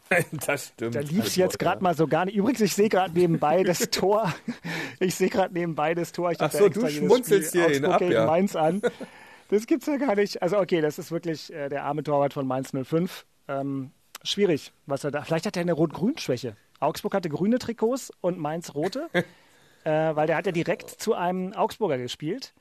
das 0.46 0.68
stimmt. 0.68 0.94
Da 0.94 1.00
lief 1.00 1.26
es 1.26 1.36
jetzt 1.36 1.58
gerade 1.58 1.82
mal 1.82 1.96
so 1.96 2.06
gar 2.06 2.24
nicht. 2.24 2.36
Übrigens, 2.36 2.60
ich 2.60 2.74
sehe 2.74 2.88
gerade 2.88 3.14
nebenbei 3.14 3.62
das 3.62 3.78
Tor. 3.90 4.34
Ich 5.00 5.14
sehe 5.14 5.28
gerade 5.28 5.54
nebenbei 5.54 5.94
das 5.94 6.12
Tor. 6.12 6.30
Ich 6.32 6.40
Ach 6.40 6.50
so, 6.52 6.68
du 6.68 6.88
schmunzelst 6.88 7.52
hier 7.52 7.68
hin 7.68 7.84
ab, 7.84 8.00
ja. 8.02 8.26
Mainz 8.26 8.56
an. 8.56 8.82
Das 9.50 9.66
gibt's 9.66 9.86
ja 9.86 9.98
gar 9.98 10.16
nicht. 10.16 10.42
Also 10.42 10.58
okay, 10.58 10.80
das 10.80 10.98
ist 10.98 11.12
wirklich 11.12 11.52
äh, 11.52 11.68
der 11.68 11.84
arme 11.84 12.02
Torwart 12.02 12.32
von 12.32 12.46
Mainz 12.46 12.72
05. 12.72 13.26
Ähm, 13.46 13.90
schwierig, 14.22 14.72
was 14.86 15.04
er 15.04 15.10
da. 15.10 15.22
Vielleicht 15.22 15.44
hat 15.44 15.56
er 15.56 15.60
eine 15.60 15.74
Rot-Grün-Schwäche. 15.74 16.56
Augsburg 16.80 17.14
hatte 17.14 17.28
grüne 17.28 17.58
Trikots 17.58 18.10
und 18.22 18.38
Mainz 18.38 18.74
rote, 18.74 19.10
äh, 19.84 19.90
weil 20.16 20.26
der 20.26 20.36
hat 20.36 20.46
ja 20.46 20.52
direkt 20.52 20.90
zu 20.90 21.14
einem 21.14 21.52
Augsburger 21.52 21.98
gespielt. 21.98 22.54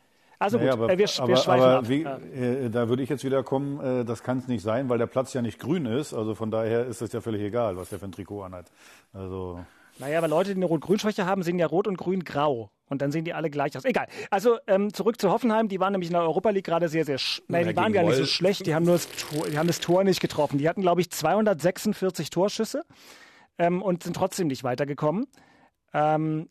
Also 0.44 0.58
gut, 0.58 0.66
naja, 0.66 0.74
aber, 0.74 0.90
äh, 0.90 0.98
wir, 0.98 1.08
wir 1.08 1.24
aber, 1.24 1.36
schweifen 1.38 1.64
aber 1.64 1.78
ab. 1.78 1.88
Wie, 1.88 2.04
äh, 2.04 2.70
da 2.70 2.90
würde 2.90 3.02
ich 3.02 3.10
jetzt 3.10 3.24
wieder 3.24 3.44
kommen, 3.44 3.80
äh, 3.80 4.06
das 4.06 4.24
kann 4.24 4.40
es 4.40 4.48
nicht 4.48 4.62
sein, 4.62 4.90
weil 4.90 4.98
der 4.98 5.08
Platz 5.08 5.34
ja 5.34 5.42
nicht 5.42 5.60
grün 5.60 5.86
ist. 5.86 6.14
Also 6.14 6.36
von 6.36 6.52
daher 6.52 6.86
ist 6.86 7.02
es 7.02 7.14
ja 7.14 7.22
völlig 7.22 7.42
egal, 7.42 7.78
was 7.78 7.90
der 7.90 8.00
für 8.00 8.06
ein 8.06 8.12
Trikot 8.12 8.44
anhat. 8.44 8.66
Also 9.14 9.60
naja, 10.00 10.18
aber 10.18 10.28
Leute, 10.28 10.50
die 10.50 10.56
eine 10.56 10.66
Rot-Grün-Schwäche 10.66 11.26
haben, 11.26 11.44
sehen 11.44 11.60
ja 11.60 11.68
Rot 11.68 11.88
und 11.88 11.98
Grün-Grau. 11.98 12.72
Und 12.90 13.02
dann 13.02 13.12
sehen 13.12 13.26
die 13.26 13.34
alle 13.34 13.50
gleich 13.50 13.78
aus. 13.78 13.86
Egal. 13.86 14.08
Also 14.30 14.58
ähm, 14.68 14.94
zurück 14.94 15.20
zu 15.20 15.32
Hoffenheim. 15.32 15.68
Die 15.68 15.80
waren 15.80 15.94
nämlich 15.94 16.10
in 16.10 16.14
der 16.14 16.24
Europa 16.24 16.50
League 16.50 16.66
gerade 16.66 16.90
sehr, 16.90 17.06
sehr. 17.06 17.18
Nein, 17.48 17.68
die 17.68 17.76
waren 17.76 17.94
gar 17.94 18.04
nicht 18.04 18.18
so 18.18 18.26
schlecht. 18.26 18.66
Die 18.66 18.76
haben 18.76 18.86
nur 18.86 18.96
das 18.96 19.08
Tor, 19.10 19.48
die 19.48 19.58
haben 19.58 19.68
das 19.68 19.80
Tor 19.80 20.04
nicht 20.04 20.20
getroffen. 20.20 20.58
Die 20.58 20.68
hatten, 20.68 20.82
glaube 20.82 21.02
ich, 21.02 21.10
246 21.10 22.30
Torschüsse 22.30 22.84
ähm, 23.58 23.82
und 23.82 24.04
sind 24.04 24.16
trotzdem 24.16 24.48
nicht 24.48 24.64
weitergekommen. 24.64 25.28
Ähm, 25.94 26.50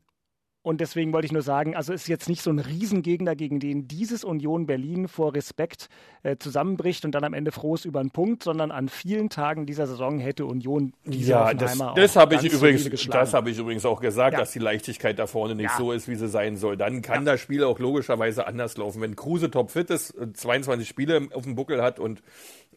und 0.63 0.81
deswegen 0.81 1.13
wollte 1.13 1.27
ich 1.27 1.33
nur 1.33 1.43
sagen, 1.43 1.75
also 1.75 1.93
ist 1.93 2.07
jetzt 2.07 2.29
nicht 2.29 2.41
so 2.41 2.51
ein 2.51 2.61
Riesengegner, 2.61 3.35
gegen 3.35 3.59
den 3.59 3.89
dieses 3.89 4.23
Union 4.23 4.67
Berlin 4.67 5.09
vor 5.09 5.35
Respekt 5.35 5.89
äh, 6.23 6.37
zusammenbricht 6.37 7.05
und 7.05 7.13
dann 7.13 7.25
am 7.25 7.35
Ende 7.35 7.51
froh 7.51 7.75
ist 7.75 7.85
über 7.85 7.99
einen 7.99 8.13
Punkt, 8.13 8.45
sondern 8.45 8.71
an 8.71 8.89
vielen 8.89 9.29
Tagen 9.29 9.67
dieser 9.67 9.89
Saison 9.89 10.21
hätte 10.21 10.47
Union 10.47 10.93
diese 11.05 11.33
ja, 11.33 11.53
das, 11.53 11.79
das 11.97 12.15
habe 12.15 12.37
ich 12.37 12.45
übrigens, 12.45 12.89
das 13.09 13.35
habe 13.35 13.51
ich 13.51 13.59
übrigens 13.59 13.85
auch 13.85 14.01
gesagt, 14.01 14.35
ja. 14.35 14.39
dass 14.39 14.53
die 14.53 14.61
Leichtigkeit 14.61 15.19
da 15.19 15.27
vorne 15.27 15.57
nicht 15.57 15.71
ja. 15.71 15.77
so 15.77 15.91
ist, 15.91 16.07
wie 16.07 16.15
sie 16.15 16.29
sein 16.29 16.57
soll. 16.57 16.77
Dann 16.77 17.03
kann 17.03 17.27
ja. 17.27 17.33
das 17.33 17.41
Spiel 17.41 17.65
auch 17.65 17.81
logischerweise 17.81 18.47
anders 18.47 18.77
laufen. 18.77 19.03
Wenn 19.03 19.17
Kruse 19.17 19.51
topfit 19.51 19.91
ist, 19.91 20.15
22 20.35 20.89
Spiele 20.89 21.29
auf 21.35 21.43
dem 21.43 21.57
Buckel 21.57 21.83
hat 21.83 21.99
und 21.99 22.23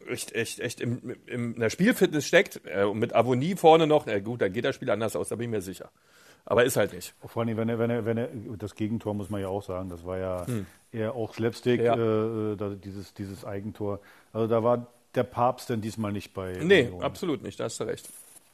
echt, 0.08 0.32
echt, 0.32 0.58
echt 0.58 0.80
im, 0.80 1.16
im, 1.26 1.54
in 1.54 1.60
der 1.60 1.70
Spielfitness 1.70 2.26
steckt 2.26 2.62
äh, 2.64 2.82
und 2.82 2.98
mit 2.98 3.14
Avonie 3.14 3.54
vorne 3.54 3.86
noch, 3.86 4.06
na 4.06 4.18
gut, 4.18 4.42
dann 4.42 4.52
geht 4.52 4.64
das 4.64 4.74
Spiel 4.74 4.90
anders 4.90 5.14
aus, 5.14 5.28
da 5.28 5.36
bin 5.36 5.44
ich 5.44 5.50
mir 5.50 5.62
sicher. 5.62 5.90
Aber 6.46 6.64
ist 6.64 6.76
halt 6.76 6.92
nicht. 6.92 7.14
Vor 7.26 7.42
allem, 7.42 7.56
wenn 7.56 7.68
er, 7.68 7.78
wenn 7.78 7.90
er, 7.90 8.04
wenn 8.04 8.16
er, 8.16 8.28
das 8.56 8.74
Gegentor 8.74 9.14
muss 9.14 9.28
man 9.30 9.40
ja 9.40 9.48
auch 9.48 9.62
sagen, 9.62 9.88
das 9.88 10.06
war 10.06 10.18
ja 10.18 10.46
hm. 10.46 10.66
eher 10.92 11.14
auch 11.14 11.34
Slapstick, 11.34 11.80
ja. 11.80 11.94
äh, 11.96 12.52
äh 12.52 12.76
dieses, 12.76 13.12
dieses 13.14 13.44
Eigentor. 13.44 14.00
Also 14.32 14.46
da 14.46 14.62
war 14.62 14.86
der 15.14 15.24
Papst 15.24 15.70
denn 15.70 15.80
diesmal 15.80 16.12
nicht 16.12 16.32
bei. 16.32 16.58
Nee, 16.62 16.84
Union. 16.84 17.02
absolut 17.02 17.42
nicht, 17.42 17.58
da 17.58 17.64
hast 17.64 17.80
du 17.80 17.84
recht. 17.84 18.08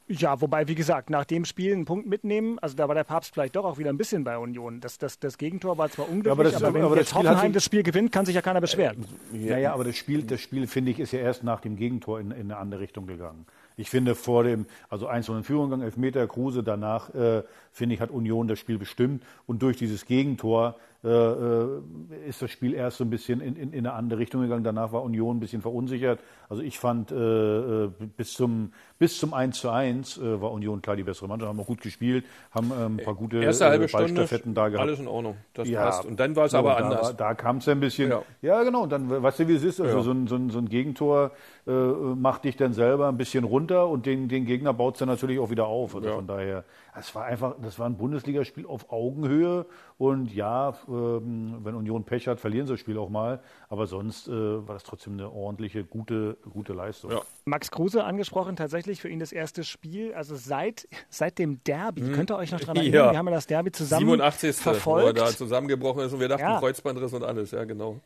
Ja, 0.07 0.41
wobei, 0.41 0.67
wie 0.67 0.75
gesagt, 0.75 1.09
nach 1.09 1.23
dem 1.23 1.45
Spiel 1.45 1.71
einen 1.71 1.85
Punkt 1.85 2.07
mitnehmen, 2.07 2.59
also 2.59 2.75
da 2.75 2.89
war 2.89 2.95
der 2.95 3.05
Papst 3.05 3.33
vielleicht 3.33 3.55
doch 3.55 3.63
auch 3.63 3.77
wieder 3.77 3.89
ein 3.89 3.97
bisschen 3.97 4.25
bei 4.25 4.37
Union. 4.37 4.81
Das, 4.81 4.97
das, 4.97 5.17
das 5.17 5.37
Gegentor 5.37 5.77
war 5.77 5.89
zwar 5.89 6.09
unglücklich, 6.09 6.25
ja, 6.25 6.31
aber, 6.33 6.43
das, 6.43 6.55
aber 6.55 6.73
wenn 6.73 6.81
aber 6.83 6.97
jetzt 6.97 7.13
Hoffenheim 7.13 7.53
das 7.53 7.63
Spiel 7.63 7.83
gewinnt, 7.83 8.11
kann 8.11 8.25
sich 8.25 8.35
ja 8.35 8.41
keiner 8.41 8.59
beschweren. 8.59 9.05
Äh, 9.33 9.47
ja, 9.47 9.57
ja, 9.57 9.73
aber 9.73 9.85
das 9.85 9.95
Spiel, 9.95 10.23
das 10.23 10.41
Spiel 10.41 10.67
finde 10.67 10.91
ich, 10.91 10.99
ist 10.99 11.13
ja 11.13 11.19
erst 11.19 11.43
nach 11.43 11.61
dem 11.61 11.77
Gegentor 11.77 12.19
in, 12.19 12.31
in 12.31 12.51
eine 12.51 12.57
andere 12.57 12.81
Richtung 12.81 13.07
gegangen. 13.07 13.45
Ich 13.77 13.89
finde 13.89 14.13
vor 14.13 14.43
dem, 14.43 14.65
also 14.89 15.07
1 15.07 15.29
in 15.29 15.43
Führung 15.43 15.69
gegangen, 15.69 15.83
Elfmeter, 15.83 16.27
Kruse, 16.27 16.63
danach, 16.63 17.13
äh, 17.15 17.43
finde 17.73 17.95
ich, 17.95 18.01
hat 18.01 18.11
Union 18.11 18.47
das 18.47 18.59
Spiel 18.59 18.77
bestimmt. 18.77 19.23
Und 19.45 19.61
durch 19.61 19.77
dieses 19.77 20.05
Gegentor 20.05 20.77
äh, 21.03 21.09
äh, 21.09 21.81
ist 22.29 22.41
das 22.41 22.49
Spiel 22.49 22.73
erst 22.73 22.97
so 22.97 23.03
ein 23.03 23.09
bisschen 23.09 23.41
in, 23.41 23.57
in, 23.57 23.73
in, 23.73 23.79
eine 23.79 23.91
andere 23.91 24.19
Richtung 24.19 24.41
gegangen. 24.41 24.63
Danach 24.63 24.93
war 24.93 25.03
Union 25.03 25.35
ein 25.35 25.39
bisschen 25.41 25.61
verunsichert. 25.61 26.21
Also 26.47 26.63
ich 26.63 26.79
fand, 26.79 27.11
äh, 27.11 27.15
äh 27.15 27.89
bis, 28.15 28.31
zum, 28.31 28.71
bis 28.99 29.17
zum 29.17 29.33
1 29.33 29.59
zu 29.59 29.69
1 29.69 30.17
äh, 30.17 30.41
war 30.41 30.51
Union 30.53 30.81
klar 30.81 30.95
die 30.95 31.03
bessere 31.03 31.27
Mannschaft, 31.27 31.49
haben 31.49 31.59
auch 31.59 31.67
gut 31.67 31.81
gespielt, 31.81 32.23
haben 32.51 32.71
ähm, 32.71 32.97
ein 32.97 33.03
paar 33.03 33.15
gute 33.15 33.43
Erste 33.43 33.65
halbe 33.65 33.87
Ballstaffetten 33.87 34.53
da 34.53 34.69
gehabt. 34.69 34.87
Alles 34.87 34.99
in 34.99 35.09
Ordnung, 35.09 35.35
das 35.53 35.67
ja, 35.67 35.83
passt. 35.83 36.05
Und 36.05 36.17
dann 36.21 36.37
war 36.37 36.45
es 36.45 36.53
aber 36.53 36.77
anders. 36.77 37.17
Da, 37.17 37.29
da 37.29 37.33
kam 37.33 37.57
es 37.57 37.67
ein 37.67 37.81
bisschen, 37.81 38.09
ja. 38.09 38.21
ja. 38.41 38.63
genau, 38.63 38.83
und 38.83 38.91
dann, 38.93 39.09
weißt 39.09 39.39
du, 39.39 39.47
wie 39.49 39.55
es 39.55 39.63
ist, 39.63 39.81
also 39.81 39.97
ja. 39.97 40.03
so, 40.03 40.11
ein, 40.11 40.27
so, 40.27 40.35
ein, 40.37 40.49
so 40.51 40.59
ein 40.59 40.69
Gegentor 40.69 41.31
äh, 41.67 41.71
macht 41.71 42.45
dich 42.45 42.55
dann 42.55 42.71
selber 42.71 43.09
ein 43.09 43.17
bisschen 43.17 43.43
runter 43.43 43.89
und 43.89 44.05
den, 44.05 44.29
den 44.29 44.45
Gegner 44.45 44.73
baut 44.73 44.95
es 44.95 44.99
dann 44.99 45.09
natürlich 45.09 45.39
auch 45.39 45.49
wieder 45.49 45.65
auf. 45.65 45.95
Also 45.95 46.07
von 46.11 46.27
daher, 46.27 46.63
es 46.97 47.13
war 47.13 47.25
einfach, 47.25 47.55
das 47.63 47.79
war 47.79 47.87
ein 47.87 47.97
Bundesligaspiel 47.97 48.65
auf 48.65 48.91
Augenhöhe 48.91 49.65
und 49.97 50.33
ja, 50.33 50.73
ähm, 50.87 51.59
wenn 51.63 51.75
Union 51.75 52.03
Pech 52.03 52.27
hat, 52.27 52.39
verlieren 52.39 52.67
sie 52.67 52.73
das 52.73 52.79
Spiel 52.79 52.97
auch 52.97 53.09
mal. 53.09 53.41
Aber 53.69 53.87
sonst 53.87 54.27
äh, 54.27 54.31
war 54.31 54.75
das 54.75 54.83
trotzdem 54.83 55.13
eine 55.13 55.31
ordentliche, 55.31 55.83
gute, 55.83 56.37
gute 56.49 56.73
Leistung. 56.73 57.11
Ja. 57.11 57.21
Max 57.45 57.71
Kruse 57.71 58.03
angesprochen, 58.03 58.55
tatsächlich 58.55 59.01
für 59.01 59.09
ihn 59.09 59.19
das 59.19 59.31
erste 59.31 59.63
Spiel, 59.63 60.13
also 60.13 60.35
seit, 60.35 60.87
seit 61.09 61.39
dem 61.39 61.63
Derby. 61.63 62.01
Hm. 62.01 62.13
Könnt 62.13 62.31
ihr 62.31 62.37
euch 62.37 62.51
noch 62.51 62.59
daran 62.59 62.77
erinnern? 62.77 63.05
Ja. 63.05 63.11
Wir 63.11 63.17
haben 63.17 63.27
ja 63.27 63.33
das 63.33 63.47
Derby 63.47 63.71
zusammen 63.71 64.05
87. 64.05 64.55
verfolgt. 64.55 65.03
Wo 65.03 65.07
er 65.07 65.13
da 65.13 65.27
zusammengebrochen 65.27 66.03
ist 66.03 66.13
und 66.13 66.19
wir 66.19 66.27
dachten, 66.27 66.43
ja. 66.43 66.59
Kreuzbandriss 66.59 67.13
und 67.13 67.23
alles, 67.23 67.51
ja 67.51 67.63
genau. 67.63 67.99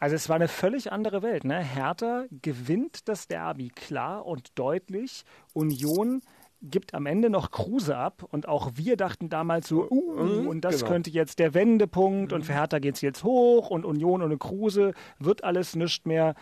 Also 0.00 0.16
es 0.16 0.30
war 0.30 0.36
eine 0.36 0.48
völlig 0.48 0.92
andere 0.92 1.22
Welt. 1.22 1.44
Ne? 1.44 1.62
Hertha 1.62 2.24
gewinnt 2.40 3.06
das 3.06 3.28
Derby 3.28 3.68
klar 3.68 4.24
und 4.24 4.58
deutlich. 4.58 5.24
Union 5.52 6.22
gibt 6.62 6.94
am 6.94 7.06
Ende 7.06 7.30
noch 7.30 7.50
Kruse 7.50 7.96
ab 7.96 8.22
und 8.30 8.46
auch 8.46 8.72
wir 8.74 8.96
dachten 8.96 9.28
damals 9.28 9.68
so, 9.68 9.88
uh, 9.88 10.24
Mhm, 10.24 10.46
und 10.46 10.60
das 10.62 10.80
genau. 10.80 10.92
könnte 10.92 11.10
jetzt 11.10 11.38
der 11.38 11.54
Wendepunkt 11.54 12.32
und 12.32 12.44
für 12.44 12.52
Hertha 12.52 12.78
geht 12.78 12.96
es 12.96 13.00
jetzt 13.00 13.24
hoch 13.24 13.70
und 13.70 13.84
Union 13.84 14.22
ohne 14.22 14.36
Kruse 14.36 14.92
wird 15.18 15.44
alles 15.44 15.74
nicht 15.76 16.06
mehr. 16.06 16.34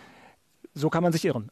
So 0.75 0.91
kann 0.91 1.03
man 1.03 1.13
sich 1.13 1.25
irren. 1.25 1.51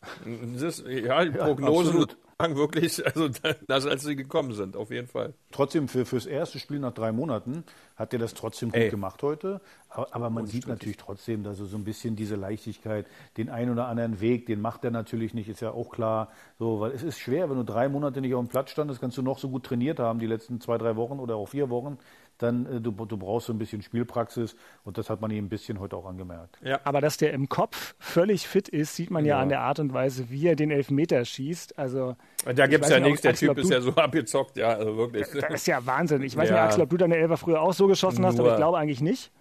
Das 0.54 0.80
ist, 0.80 0.86
ja, 0.86 1.24
die 1.24 1.30
Prognosen 1.30 1.88
absolut. 1.88 2.16
Sagen 2.38 2.56
wirklich, 2.56 3.04
also 3.06 3.28
das, 3.66 3.86
als 3.86 4.02
sie 4.02 4.16
gekommen 4.16 4.52
sind, 4.52 4.76
auf 4.76 4.90
jeden 4.90 5.08
Fall. 5.08 5.32
Trotzdem, 5.52 5.88
für, 5.88 6.04
fürs 6.04 6.26
erste 6.26 6.58
Spiel 6.58 6.78
nach 6.78 6.92
drei 6.92 7.12
Monaten 7.12 7.64
hat 7.96 8.12
er 8.12 8.18
das 8.18 8.34
trotzdem 8.34 8.70
gut 8.70 8.80
Ey. 8.80 8.90
gemacht 8.90 9.22
heute. 9.22 9.60
Aber, 9.88 10.14
aber 10.14 10.30
man 10.30 10.46
sieht 10.46 10.66
natürlich 10.66 10.98
trotzdem, 10.98 11.42
dass 11.42 11.58
er 11.60 11.66
so 11.66 11.78
ein 11.78 11.84
bisschen 11.84 12.14
diese 12.14 12.36
Leichtigkeit, 12.36 13.06
den 13.38 13.48
einen 13.48 13.72
oder 13.72 13.88
anderen 13.88 14.20
Weg, 14.20 14.46
den 14.46 14.60
macht 14.60 14.84
er 14.84 14.90
natürlich 14.90 15.32
nicht, 15.32 15.48
ist 15.48 15.60
ja 15.60 15.70
auch 15.70 15.90
klar. 15.90 16.30
So, 16.58 16.80
weil 16.80 16.92
es 16.92 17.02
ist 17.02 17.18
schwer, 17.18 17.48
wenn 17.48 17.56
du 17.56 17.64
drei 17.64 17.88
Monate 17.88 18.20
nicht 18.20 18.34
auf 18.34 18.44
dem 18.44 18.50
Platz 18.50 18.70
standest, 18.70 19.00
kannst 19.00 19.16
du 19.16 19.22
noch 19.22 19.38
so 19.38 19.48
gut 19.48 19.64
trainiert 19.64 19.98
haben, 19.98 20.18
die 20.18 20.26
letzten 20.26 20.60
zwei, 20.60 20.76
drei 20.76 20.96
Wochen 20.96 21.18
oder 21.18 21.36
auch 21.36 21.48
vier 21.48 21.70
Wochen. 21.70 21.96
Dann 22.38 22.66
äh, 22.66 22.80
du, 22.80 22.90
du 22.92 23.16
brauchst 23.16 23.46
so 23.46 23.52
ein 23.52 23.58
bisschen 23.58 23.80
Spielpraxis 23.82 24.56
und 24.84 24.98
das 24.98 25.08
hat 25.10 25.20
man 25.20 25.30
ihm 25.30 25.46
ein 25.46 25.48
bisschen 25.48 25.80
heute 25.80 25.96
auch 25.96 26.04
angemerkt. 26.06 26.58
Aber 26.84 27.00
dass 27.00 27.16
der 27.16 27.32
im 27.32 27.48
Kopf 27.48 27.94
völlig 27.98 28.46
fit 28.46 28.68
ist, 28.68 28.94
sieht 28.96 29.10
man 29.10 29.24
ja, 29.24 29.36
Ja. 29.36 29.42
an 29.42 29.48
der 29.48 29.60
Art 29.60 29.78
und 29.80 29.92
Weise, 29.94 30.28
wie 30.30 30.46
er 30.46 30.56
den 30.56 30.70
Elfmeter 30.70 31.24
schießt. 31.24 31.78
Also 31.78 32.16
Da 32.54 32.66
gibt 32.66 32.84
es 32.84 32.90
ja 32.90 33.00
nichts, 33.00 33.22
der 33.22 33.30
Axel, 33.32 33.48
Typ 33.48 33.58
ist 33.58 33.70
ja 33.70 33.80
so 33.80 33.90
abgezockt, 33.96 34.56
ja, 34.56 34.68
also 34.68 34.96
wirklich. 34.96 35.26
Das 35.32 35.50
ist 35.54 35.66
ja 35.66 35.84
Wahnsinn. 35.86 36.22
Ich 36.22 36.36
weiß 36.36 36.48
Ja. 36.50 36.54
nicht, 36.56 36.64
Axel, 36.64 36.82
ob 36.82 36.90
du 36.90 36.96
deine 36.96 37.16
Elfer 37.16 37.36
früher 37.36 37.60
auch 37.62 37.72
so 37.72 37.86
geschossen 37.86 38.24
hast, 38.26 38.34
aber 38.38 38.48
Nur- 38.48 38.52
ich 38.52 38.58
glaube 38.58 38.78
eigentlich 38.78 39.00
nicht. 39.00 39.32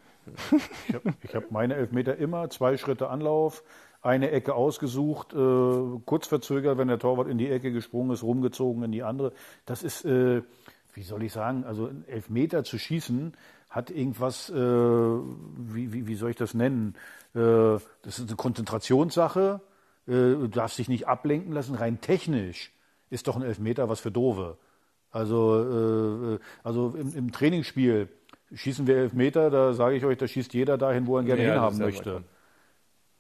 Ich 0.88 0.94
habe 0.96 1.14
hab 1.34 1.52
meine 1.52 1.76
Elfmeter 1.76 2.18
immer 2.18 2.50
zwei 2.50 2.78
Schritte 2.78 3.10
Anlauf, 3.10 3.64
eine 4.02 4.32
Ecke 4.32 4.54
ausgesucht, 4.54 5.34
äh, 5.34 6.00
kurz 6.06 6.28
verzögert, 6.28 6.78
wenn 6.78 6.88
der 6.88 7.00
Torwart 7.00 7.28
in 7.28 7.38
die 7.38 7.50
Ecke 7.50 7.72
gesprungen 7.72 8.12
ist, 8.12 8.24
rumgezogen 8.24 8.84
in 8.84 8.92
die 8.92 9.04
andere. 9.04 9.34
Das 9.66 9.84
ist, 9.84 10.06
äh, 10.06 10.42
wie 10.96 11.04
soll 11.04 11.24
ich 11.24 11.34
sagen, 11.34 11.66
also 11.66 11.88
ein 11.88 12.06
Elfmeter 12.08 12.64
zu 12.64 12.80
schießen 12.80 13.34
hat 13.70 13.92
irgendwas, 13.92 14.50
äh, 14.50 14.56
wie, 14.56 15.92
wie, 15.92 16.08
wie 16.08 16.16
soll 16.16 16.30
ich 16.30 16.38
das 16.38 16.54
nennen? 16.54 16.96
Äh, 17.34 17.40
das 18.02 18.20
ist 18.20 18.28
eine 18.28 18.38
Konzentrationssache. 18.38 19.60
Äh, 20.08 20.12
du 20.12 20.48
darfst 20.48 20.80
dich 20.80 20.88
nicht 20.88 21.08
ablenken 21.08 21.52
lassen. 21.52 21.76
Rein 21.76 22.00
technisch 22.00 22.72
ist 23.10 23.28
doch 23.28 23.36
ein 23.36 23.42
Elfmeter 23.42 23.90
was 23.90 24.00
für 24.00 24.12
Dove. 24.12 24.58
Also, 25.12 26.36
äh, 26.36 26.40
also 26.64 26.96
im, 26.98 27.14
im 27.14 27.32
Trainingsspiel 27.32 28.08
schießen 28.54 28.88
wir 28.88 28.96
Elfmeter, 28.96 29.50
da 29.50 29.74
sage 29.74 29.98
ich 29.98 30.06
euch, 30.06 30.18
da 30.18 30.28
schießt 30.28 30.54
jeder 30.54 30.78
dahin, 30.78 31.08
wo 31.08 31.18
er 31.18 31.24
ihn 31.24 31.26
gerne 31.26 31.44
Ja, 31.44 31.54
hinhaben 31.54 31.78
möchte. 31.78 32.24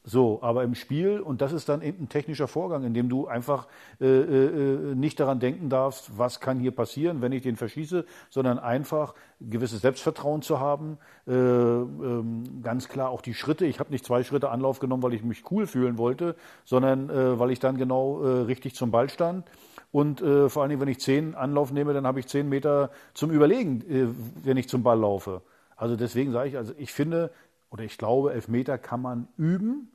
So, 0.08 0.38
aber 0.44 0.64
im 0.64 0.76
Spiel, 0.76 1.20
und 1.20 1.42
das 1.42 1.52
ist 1.52 1.68
dann 1.68 1.82
eben 1.82 2.04
ein 2.04 2.10
technischer 2.10 2.48
Vorgang, 2.48 2.84
in 2.84 2.94
dem 2.94 3.10
du 3.10 3.26
einfach 3.26 3.68
äh, 4.00 4.06
äh, 4.06 4.94
nicht 4.94 5.20
daran 5.20 5.40
denken 5.40 5.68
darfst, 5.68 6.16
was 6.16 6.40
kann 6.40 6.60
hier 6.60 6.70
passieren, 6.70 7.24
wenn 7.24 7.32
ich 7.32 7.42
den 7.42 7.56
verschieße, 7.56 8.06
sondern 8.30 8.60
einfach 8.60 9.16
gewisses 9.42 9.82
Selbstvertrauen 9.82 10.44
zu 10.44 10.60
haben, 10.60 11.00
äh, 11.28 11.34
ähm, 11.34 12.62
ganz 12.62 12.88
klar 12.88 13.10
auch 13.10 13.22
die 13.22 13.34
Schritte. 13.34 13.66
Ich 13.66 13.80
habe 13.80 13.92
nicht 13.92 14.06
zwei 14.06 14.24
Schritte 14.24 14.52
Anlauf 14.52 14.78
genommen, 14.78 15.02
weil 15.02 15.16
ich 15.16 15.24
mich 15.24 15.50
cool 15.50 15.66
fühlen 15.66 15.98
wollte, 15.98 16.36
sondern 16.66 17.10
äh, 17.10 17.40
weil 17.40 17.50
ich 17.50 17.60
dann 17.60 17.78
genau 17.78 18.22
äh, 18.22 18.42
richtig 18.42 18.76
zum 18.76 18.92
Ball 18.92 19.10
stand. 19.10 19.48
Und 19.92 20.22
äh, 20.22 20.50
vor 20.50 20.62
allen 20.62 20.70
Dingen, 20.70 20.82
wenn 20.82 20.88
ich 20.88 21.00
zehn 21.00 21.34
Anlauf 21.34 21.72
nehme, 21.72 21.94
dann 21.94 22.06
habe 22.06 22.20
ich 22.20 22.28
zehn 22.28 22.48
Meter 22.48 22.92
zum 23.16 23.32
Überlegen, 23.32 23.82
äh, 23.90 24.08
wenn 24.44 24.58
ich 24.58 24.70
zum 24.70 24.84
Ball 24.84 25.00
laufe. 25.00 25.42
Also 25.76 25.96
deswegen 25.96 26.32
sage 26.32 26.50
ich, 26.50 26.58
also 26.58 26.74
ich 26.78 26.94
finde 26.94 27.32
oder 27.72 27.84
ich 27.84 27.98
glaube, 27.98 28.34
Elfmeter 28.34 28.78
kann 28.78 29.02
man 29.02 29.28
üben, 29.38 29.90
äh, 29.90 29.95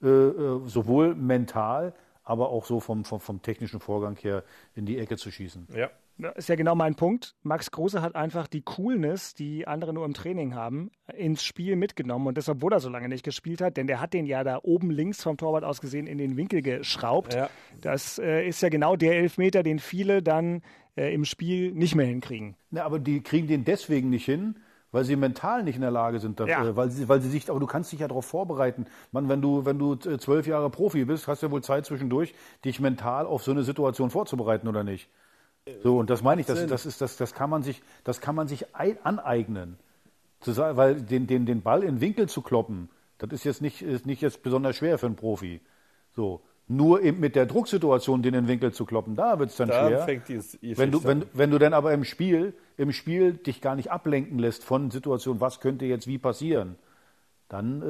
sowohl 0.00 1.14
mental, 1.14 1.94
aber 2.24 2.50
auch 2.50 2.64
so 2.64 2.80
vom, 2.80 3.04
vom, 3.04 3.20
vom 3.20 3.42
technischen 3.42 3.80
Vorgang 3.80 4.16
her 4.16 4.44
in 4.74 4.86
die 4.86 4.98
Ecke 4.98 5.16
zu 5.16 5.30
schießen. 5.30 5.68
Ja. 5.74 5.90
Das 6.20 6.36
ist 6.36 6.48
ja 6.48 6.54
genau 6.54 6.74
mein 6.74 6.96
Punkt. 6.96 7.34
Max 7.42 7.70
Kruse 7.70 8.02
hat 8.02 8.14
einfach 8.14 8.46
die 8.46 8.60
Coolness, 8.60 9.34
die 9.34 9.66
andere 9.66 9.94
nur 9.94 10.04
im 10.04 10.12
Training 10.12 10.54
haben, 10.54 10.90
ins 11.14 11.42
Spiel 11.42 11.76
mitgenommen. 11.76 12.26
Und 12.26 12.36
das, 12.36 12.48
obwohl 12.48 12.72
er 12.74 12.80
so 12.80 12.90
lange 12.90 13.08
nicht 13.08 13.24
gespielt 13.24 13.62
hat, 13.62 13.78
denn 13.78 13.86
der 13.86 14.00
hat 14.00 14.12
den 14.12 14.26
ja 14.26 14.44
da 14.44 14.58
oben 14.62 14.90
links 14.90 15.22
vom 15.22 15.38
Torwart 15.38 15.64
aus 15.64 15.80
gesehen 15.80 16.06
in 16.06 16.18
den 16.18 16.36
Winkel 16.36 16.60
geschraubt. 16.60 17.34
Ja. 17.34 17.48
Das 17.80 18.18
äh, 18.18 18.46
ist 18.46 18.60
ja 18.60 18.68
genau 18.68 18.96
der 18.96 19.16
Elfmeter, 19.16 19.62
den 19.62 19.78
viele 19.78 20.22
dann 20.22 20.62
äh, 20.94 21.12
im 21.14 21.24
Spiel 21.24 21.72
nicht 21.72 21.94
mehr 21.94 22.06
hinkriegen. 22.06 22.54
Na, 22.70 22.84
aber 22.84 22.98
die 22.98 23.22
kriegen 23.22 23.46
den 23.46 23.64
deswegen 23.64 24.10
nicht 24.10 24.26
hin, 24.26 24.56
weil 24.92 25.04
sie 25.04 25.16
mental 25.16 25.62
nicht 25.62 25.76
in 25.76 25.82
der 25.82 25.90
Lage 25.90 26.18
sind, 26.18 26.40
dafür, 26.40 26.52
Ja. 26.52 26.64
äh, 26.68 26.76
weil, 26.76 26.90
sie, 26.90 27.08
weil 27.08 27.20
sie 27.20 27.28
sich, 27.30 27.48
aber 27.50 27.60
du 27.60 27.66
kannst 27.66 27.92
dich 27.92 28.00
ja 28.00 28.08
darauf 28.08 28.24
vorbereiten. 28.26 28.86
Man, 29.12 29.28
wenn 29.28 29.40
du, 29.40 29.64
wenn 29.64 29.78
du 29.78 29.94
äh, 29.94 30.18
zwölf 30.18 30.46
Jahre 30.46 30.70
Profi 30.70 31.04
bist, 31.04 31.28
hast 31.28 31.42
du 31.42 31.46
ja 31.46 31.52
wohl 31.52 31.62
Zeit 31.62 31.86
zwischendurch, 31.86 32.34
dich 32.64 32.80
mental 32.80 33.26
auf 33.26 33.42
so 33.42 33.50
eine 33.52 33.62
Situation 33.62 34.10
vorzubereiten 34.10 34.68
oder 34.68 34.84
nicht? 34.84 35.08
So, 35.82 35.98
und 35.98 36.10
das 36.10 36.22
meine 36.22 36.40
ich, 36.40 36.46
das, 36.46 36.66
das, 36.66 36.86
ist, 36.86 37.00
das, 37.00 37.16
das 37.16 37.34
kann 37.34 37.50
man 37.50 37.62
sich, 37.62 37.82
das 38.02 38.20
kann 38.20 38.34
man 38.34 38.48
sich 38.48 38.74
ei- 38.74 38.96
aneignen. 39.04 39.78
Zu 40.40 40.52
sagen, 40.52 40.76
weil 40.78 41.02
den, 41.02 41.26
den, 41.26 41.44
den 41.44 41.60
Ball 41.62 41.82
in 41.82 41.96
den 41.96 42.00
Winkel 42.00 42.28
zu 42.28 42.40
kloppen, 42.40 42.88
das 43.18 43.30
ist 43.30 43.44
jetzt 43.44 43.60
nicht, 43.60 43.82
ist 43.82 44.06
nicht 44.06 44.22
jetzt 44.22 44.42
besonders 44.42 44.76
schwer 44.76 44.98
für 44.98 45.06
einen 45.06 45.16
Profi. 45.16 45.60
So. 46.16 46.40
Nur 46.72 47.02
eben 47.02 47.18
mit 47.18 47.34
der 47.34 47.46
Drucksituation, 47.46 48.22
den 48.22 48.32
in 48.32 48.44
den 48.44 48.48
Winkel 48.48 48.72
zu 48.72 48.84
kloppen, 48.84 49.16
da 49.16 49.40
wird 49.40 49.50
es 49.50 49.56
dann 49.56 49.70
Da 49.70 49.88
schwer. 49.88 50.04
fängt 50.04 50.28
die 50.28 50.34
Geschichte 50.36 50.78
wenn, 50.78 50.92
du, 50.92 51.02
wenn, 51.02 51.24
wenn 51.32 51.50
du 51.50 51.58
dann 51.58 51.74
aber 51.74 51.92
im 51.92 52.04
Spiel, 52.04 52.54
im 52.76 52.92
Spiel 52.92 53.32
dich 53.32 53.60
gar 53.60 53.74
nicht 53.74 53.90
ablenken 53.90 54.38
lässt 54.38 54.62
von 54.62 54.88
Situationen, 54.92 55.40
was 55.40 55.58
könnte 55.58 55.84
jetzt 55.84 56.06
wie 56.06 56.18
passieren, 56.18 56.76
dann 57.48 57.82
äh, 57.82 57.86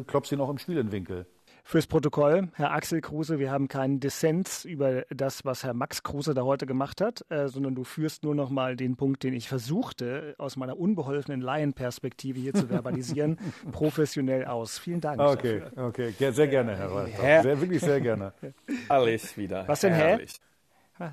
äh, 0.00 0.04
klopfst 0.04 0.32
du 0.32 0.36
noch 0.36 0.50
im 0.50 0.58
Spiel 0.58 0.78
in 0.78 0.88
den 0.88 0.92
Winkel. 0.92 1.26
Fürs 1.70 1.86
Protokoll, 1.86 2.48
Herr 2.54 2.72
Axel 2.72 3.02
Kruse, 3.02 3.38
wir 3.38 3.50
haben 3.50 3.68
keinen 3.68 4.00
Dissens 4.00 4.64
über 4.64 5.02
das, 5.10 5.44
was 5.44 5.64
Herr 5.64 5.74
Max 5.74 6.02
Kruse 6.02 6.32
da 6.32 6.40
heute 6.40 6.64
gemacht 6.64 7.02
hat, 7.02 7.26
äh, 7.30 7.48
sondern 7.48 7.74
du 7.74 7.84
führst 7.84 8.22
nur 8.24 8.34
noch 8.34 8.48
mal 8.48 8.74
den 8.74 8.96
Punkt, 8.96 9.22
den 9.22 9.34
ich 9.34 9.50
versuchte, 9.50 10.34
aus 10.38 10.56
meiner 10.56 10.78
unbeholfenen 10.80 11.42
Laienperspektive 11.42 12.40
hier 12.40 12.54
zu 12.54 12.68
verbalisieren, 12.68 13.36
professionell 13.72 14.46
aus. 14.46 14.78
Vielen 14.78 15.02
Dank. 15.02 15.20
Okay, 15.20 15.60
dafür. 15.60 15.86
okay, 15.88 16.14
Ge- 16.18 16.32
sehr 16.32 16.48
gerne, 16.48 16.74
Herr 16.74 16.90
Walter. 16.94 17.22
Herr- 17.22 17.42
Sehr, 17.42 17.60
wirklich 17.60 17.82
sehr 17.82 18.00
gerne. 18.00 18.32
Alles 18.88 19.36
wieder. 19.36 19.68
Was 19.68 19.80
denn, 19.80 19.92
hä? 19.92 19.98
herrlich. 20.00 20.40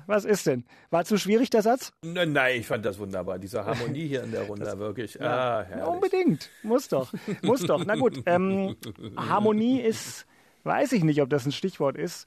Was 0.06 0.24
ist 0.24 0.46
denn? 0.46 0.64
War 0.88 1.04
zu 1.04 1.18
schwierig 1.18 1.50
der 1.50 1.60
Satz? 1.60 1.92
Nein, 2.02 2.32
nein, 2.32 2.60
ich 2.60 2.66
fand 2.66 2.82
das 2.86 2.98
wunderbar. 2.98 3.38
Diese 3.38 3.62
Harmonie 3.62 4.08
hier 4.08 4.24
in 4.24 4.32
der 4.32 4.44
Runde, 4.44 4.78
wirklich. 4.78 5.20
ah, 5.20 5.62
herrlich. 5.64 5.76
Ja, 5.76 5.84
unbedingt. 5.84 6.50
Muss 6.62 6.88
doch. 6.88 7.12
Muss 7.42 7.60
doch. 7.60 7.84
Na 7.84 7.94
gut. 7.94 8.22
Ähm, 8.24 8.74
Harmonie 9.18 9.80
ist, 9.82 10.26
weiß 10.66 10.92
ich 10.92 11.04
nicht, 11.04 11.22
ob 11.22 11.30
das 11.30 11.46
ein 11.46 11.52
Stichwort 11.52 11.96
ist. 11.96 12.26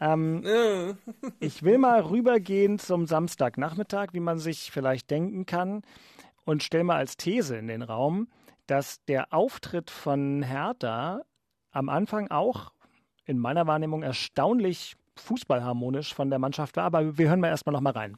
Ähm, 0.00 0.42
ich 1.40 1.62
will 1.62 1.78
mal 1.78 2.00
rübergehen 2.00 2.78
zum 2.78 3.06
Samstagnachmittag, 3.06 4.08
wie 4.12 4.20
man 4.20 4.38
sich 4.38 4.70
vielleicht 4.70 5.10
denken 5.10 5.44
kann, 5.46 5.82
und 6.46 6.62
stelle 6.62 6.84
mal 6.84 6.96
als 6.96 7.16
These 7.16 7.56
in 7.56 7.66
den 7.68 7.82
Raum, 7.82 8.28
dass 8.66 9.04
der 9.04 9.32
Auftritt 9.32 9.90
von 9.90 10.42
Hertha 10.42 11.20
am 11.72 11.88
Anfang 11.88 12.30
auch 12.30 12.72
in 13.26 13.38
meiner 13.38 13.66
Wahrnehmung 13.66 14.02
erstaunlich 14.02 14.96
fußballharmonisch 15.16 16.14
von 16.14 16.30
der 16.30 16.38
Mannschaft 16.38 16.76
war. 16.76 16.84
Aber 16.84 17.18
wir 17.18 17.28
hören 17.28 17.40
mal 17.40 17.48
erstmal 17.48 17.72
noch 17.74 17.80
mal 17.82 17.92
rein. 17.92 18.16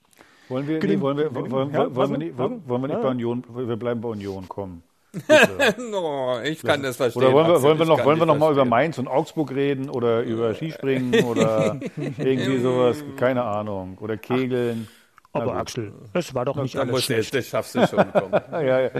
Wollen 0.49 0.67
wir, 0.69 0.75
nee, 0.75 0.81
Gedim- 0.81 1.01
wollen 1.01 1.17
wir, 1.17 1.31
gedim- 1.31 1.51
wollen, 1.51 1.73
Ja, 1.73 1.79
wollen, 1.81 1.97
was 1.97 2.11
wir 2.11 2.19
denn? 2.19 2.29
nicht, 2.29 2.39
wollen, 2.39 2.69
wollen 2.69 2.83
wir 2.83 2.89
nicht 2.89 3.01
bei 3.03 3.09
Union, 3.09 3.45
wir 3.49 3.77
bleiben 3.77 4.01
bei 4.01 4.09
Union, 4.11 4.45
komm. 4.49 4.83
No, 5.91 6.41
ich 6.43 6.63
kann 6.63 6.83
das 6.83 6.97
verstehen. 6.97 7.23
Oder 7.23 7.33
wollen 7.33 7.49
wir, 7.49 7.63
wollen 7.63 7.79
wir 7.79 7.87
noch, 7.87 8.05
wollen 8.05 8.19
wir 8.19 8.27
noch 8.27 8.39
mal 8.39 8.53
über. 8.53 8.65
Mainz 8.65 8.99
und 8.99 9.09
Augsburg 9.09 9.51
reden 9.55 9.91
oder 9.91 10.23
über 10.23 10.55
Skispringen 10.55 11.25
oder 11.25 11.79
irgendwie 12.19 12.59
sowas, 12.59 13.05
keine 13.17 13.43
Ahnung, 13.45 13.99
oder 14.01 14.17
Kegeln. 14.17 14.89
Aber. 15.33 15.57
Axel, 15.57 15.93
es 16.13 16.35
war 16.35 16.45
doch 16.45 16.57
nicht 16.57 16.77
alles 16.77 17.05
schlecht. 17.05 17.35
das 17.35 17.47
schaffst 17.47 17.75
du 17.75 17.87
schon. 17.87 18.05
Ja, 18.53 18.81
ja, 18.81 18.91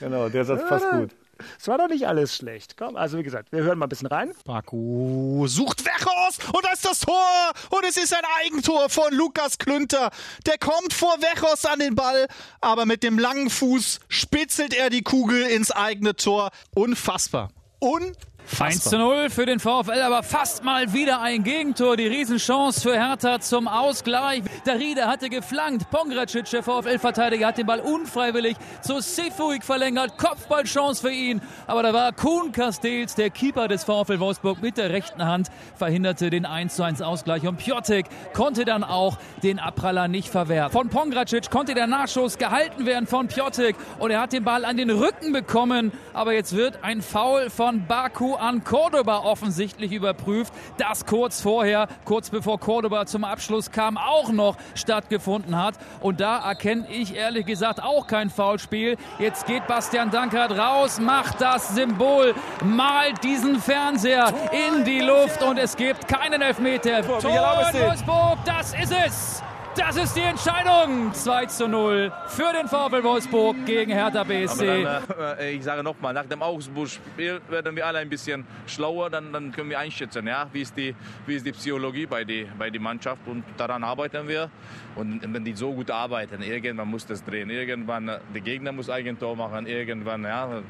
genau, 0.00 0.28
der 0.28 0.44
Satz 0.44 0.68
passt 0.68 0.90
gut. 0.90 1.10
Es 1.58 1.68
war 1.68 1.78
doch 1.78 1.88
nicht 1.88 2.06
alles 2.06 2.36
schlecht. 2.36 2.76
Komm, 2.76 2.96
also 2.96 3.18
wie 3.18 3.22
gesagt, 3.22 3.52
wir 3.52 3.62
hören 3.62 3.78
mal 3.78 3.86
ein 3.86 3.88
bisschen 3.88 4.08
rein. 4.08 4.32
Baku 4.44 5.46
sucht 5.46 5.84
Wechos 5.84 6.38
und 6.52 6.64
da 6.64 6.72
ist 6.72 6.84
das 6.84 7.00
Tor 7.00 7.52
und 7.70 7.84
es 7.84 7.96
ist 7.96 8.14
ein 8.14 8.24
Eigentor 8.42 8.88
von 8.88 9.12
Lukas 9.12 9.58
Klünter. 9.58 10.10
Der 10.46 10.58
kommt 10.58 10.92
vor 10.92 11.16
Wechos 11.20 11.64
an 11.64 11.78
den 11.78 11.94
Ball, 11.94 12.26
aber 12.60 12.86
mit 12.86 13.02
dem 13.02 13.18
langen 13.18 13.50
Fuß 13.50 14.00
spitzelt 14.08 14.74
er 14.74 14.90
die 14.90 15.02
Kugel 15.02 15.42
ins 15.42 15.70
eigene 15.70 16.16
Tor. 16.16 16.50
Unfassbar. 16.74 17.50
Unfassbar. 17.78 18.31
1 18.58 18.84
zu 18.84 18.98
0 18.98 19.30
für 19.30 19.46
den 19.46 19.60
VfL, 19.60 20.02
aber 20.02 20.22
fast 20.22 20.62
mal 20.62 20.92
wieder 20.92 21.20
ein 21.20 21.42
Gegentor. 21.42 21.96
Die 21.96 22.06
Riesenchance 22.06 22.80
für 22.80 22.94
Hertha 22.94 23.40
zum 23.40 23.66
Ausgleich. 23.66 24.42
Darida 24.64 25.06
hatte 25.06 25.30
geflankt. 25.30 25.88
Pongracic, 25.90 26.50
der 26.50 26.62
VfL-Verteidiger, 26.62 27.46
hat 27.46 27.58
den 27.58 27.66
Ball 27.66 27.80
unfreiwillig 27.80 28.56
zu 28.82 29.00
Sefuig 29.00 29.64
verlängert. 29.64 30.18
Kopfballchance 30.18 31.00
für 31.00 31.10
ihn. 31.10 31.40
Aber 31.66 31.82
da 31.82 31.92
war 31.94 32.12
Kuhn 32.12 32.52
Castells, 32.52 33.14
der 33.14 33.30
Keeper 33.30 33.68
des 33.68 33.84
VfL 33.84 34.20
Wolfsburg, 34.20 34.60
mit 34.60 34.76
der 34.76 34.90
rechten 34.90 35.24
Hand, 35.24 35.48
verhinderte 35.76 36.28
den 36.28 36.44
1 36.44 36.76
zu 36.76 36.82
1 36.82 37.00
Ausgleich. 37.00 37.46
Und 37.46 37.56
Piotek 37.56 38.06
konnte 38.34 38.64
dann 38.64 38.84
auch 38.84 39.16
den 39.42 39.58
Abpraller 39.58 40.08
nicht 40.08 40.28
verwehren. 40.28 40.70
Von 40.70 40.90
Pongracic 40.90 41.50
konnte 41.50 41.74
der 41.74 41.86
Nachschuss 41.86 42.38
gehalten 42.38 42.86
werden 42.86 43.06
von 43.06 43.28
Piotek. 43.28 43.76
Und 43.98 44.10
er 44.10 44.20
hat 44.20 44.32
den 44.32 44.44
Ball 44.44 44.64
an 44.64 44.76
den 44.76 44.90
Rücken 44.90 45.32
bekommen. 45.32 45.90
Aber 46.12 46.34
jetzt 46.34 46.54
wird 46.54 46.80
ein 46.82 47.00
Foul 47.00 47.48
von 47.48 47.86
Baku 47.86 48.31
An 48.36 48.64
Cordoba 48.64 49.18
offensichtlich 49.18 49.92
überprüft. 49.92 50.52
Das 50.78 51.06
kurz 51.06 51.40
vorher, 51.40 51.88
kurz 52.04 52.30
bevor 52.30 52.58
Cordoba 52.58 53.06
zum 53.06 53.24
Abschluss 53.24 53.70
kam, 53.70 53.96
auch 53.96 54.30
noch 54.30 54.56
stattgefunden 54.74 55.56
hat. 55.62 55.74
Und 56.00 56.20
da 56.20 56.38
erkenne 56.38 56.86
ich 56.90 57.14
ehrlich 57.14 57.46
gesagt 57.46 57.82
auch 57.82 58.06
kein 58.06 58.30
Foulspiel. 58.30 58.96
Jetzt 59.18 59.46
geht 59.46 59.66
Bastian 59.66 60.10
Dankert 60.10 60.52
raus, 60.52 60.98
macht 61.00 61.40
das 61.40 61.74
Symbol, 61.74 62.34
malt 62.64 63.22
diesen 63.24 63.60
Fernseher 63.60 64.32
in 64.68 64.84
die 64.84 65.00
Luft 65.00 65.42
und 65.42 65.58
es 65.58 65.76
gibt 65.76 66.08
keinen 66.08 66.42
Elfmeter. 66.42 67.02
Tor 67.02 67.22
Wolfsburg, 67.22 68.38
das 68.44 68.74
ist 68.74 68.92
es. 68.92 69.42
Das 69.74 69.96
ist 69.96 70.14
die 70.14 70.20
Entscheidung. 70.20 71.14
2 71.14 71.46
zu 71.46 71.66
0 71.66 72.12
für 72.26 72.52
den 72.52 72.68
VfL 72.68 73.02
Wolfsburg 73.02 73.56
gegen 73.64 73.90
Hertha 73.90 74.22
BSC. 74.22 74.84
Dann, 74.84 75.38
äh, 75.38 75.52
ich 75.52 75.64
sage 75.64 75.82
nochmal, 75.82 76.12
nach 76.12 76.26
dem 76.26 76.42
Augsburg-Spiel 76.42 77.40
werden 77.48 77.74
wir 77.74 77.86
alle 77.86 78.00
ein 78.00 78.08
bisschen 78.10 78.44
schlauer. 78.66 79.08
Dann, 79.08 79.32
dann 79.32 79.50
können 79.50 79.70
wir 79.70 79.78
einschätzen, 79.78 80.26
ja, 80.26 80.46
wie, 80.52 80.60
ist 80.60 80.76
die, 80.76 80.94
wie 81.26 81.36
ist 81.36 81.46
die 81.46 81.52
Psychologie 81.52 82.04
bei 82.04 82.22
der 82.22 82.44
bei 82.58 82.68
die 82.68 82.78
Mannschaft. 82.78 83.26
Und 83.26 83.44
daran 83.56 83.82
arbeiten 83.82 84.28
wir. 84.28 84.50
Und 84.94 85.22
wenn 85.32 85.44
die 85.44 85.54
so 85.54 85.72
gut 85.72 85.90
arbeiten, 85.90 86.42
irgendwann 86.42 86.88
muss 86.88 87.06
das 87.06 87.24
drehen. 87.24 87.48
Irgendwann, 87.48 88.08
äh, 88.08 88.18
der 88.34 88.42
Gegner 88.42 88.72
muss 88.72 88.90
Eigentor 88.90 89.34
machen. 89.36 89.66
Irgendwann, 89.66 90.24
ja, 90.24 90.62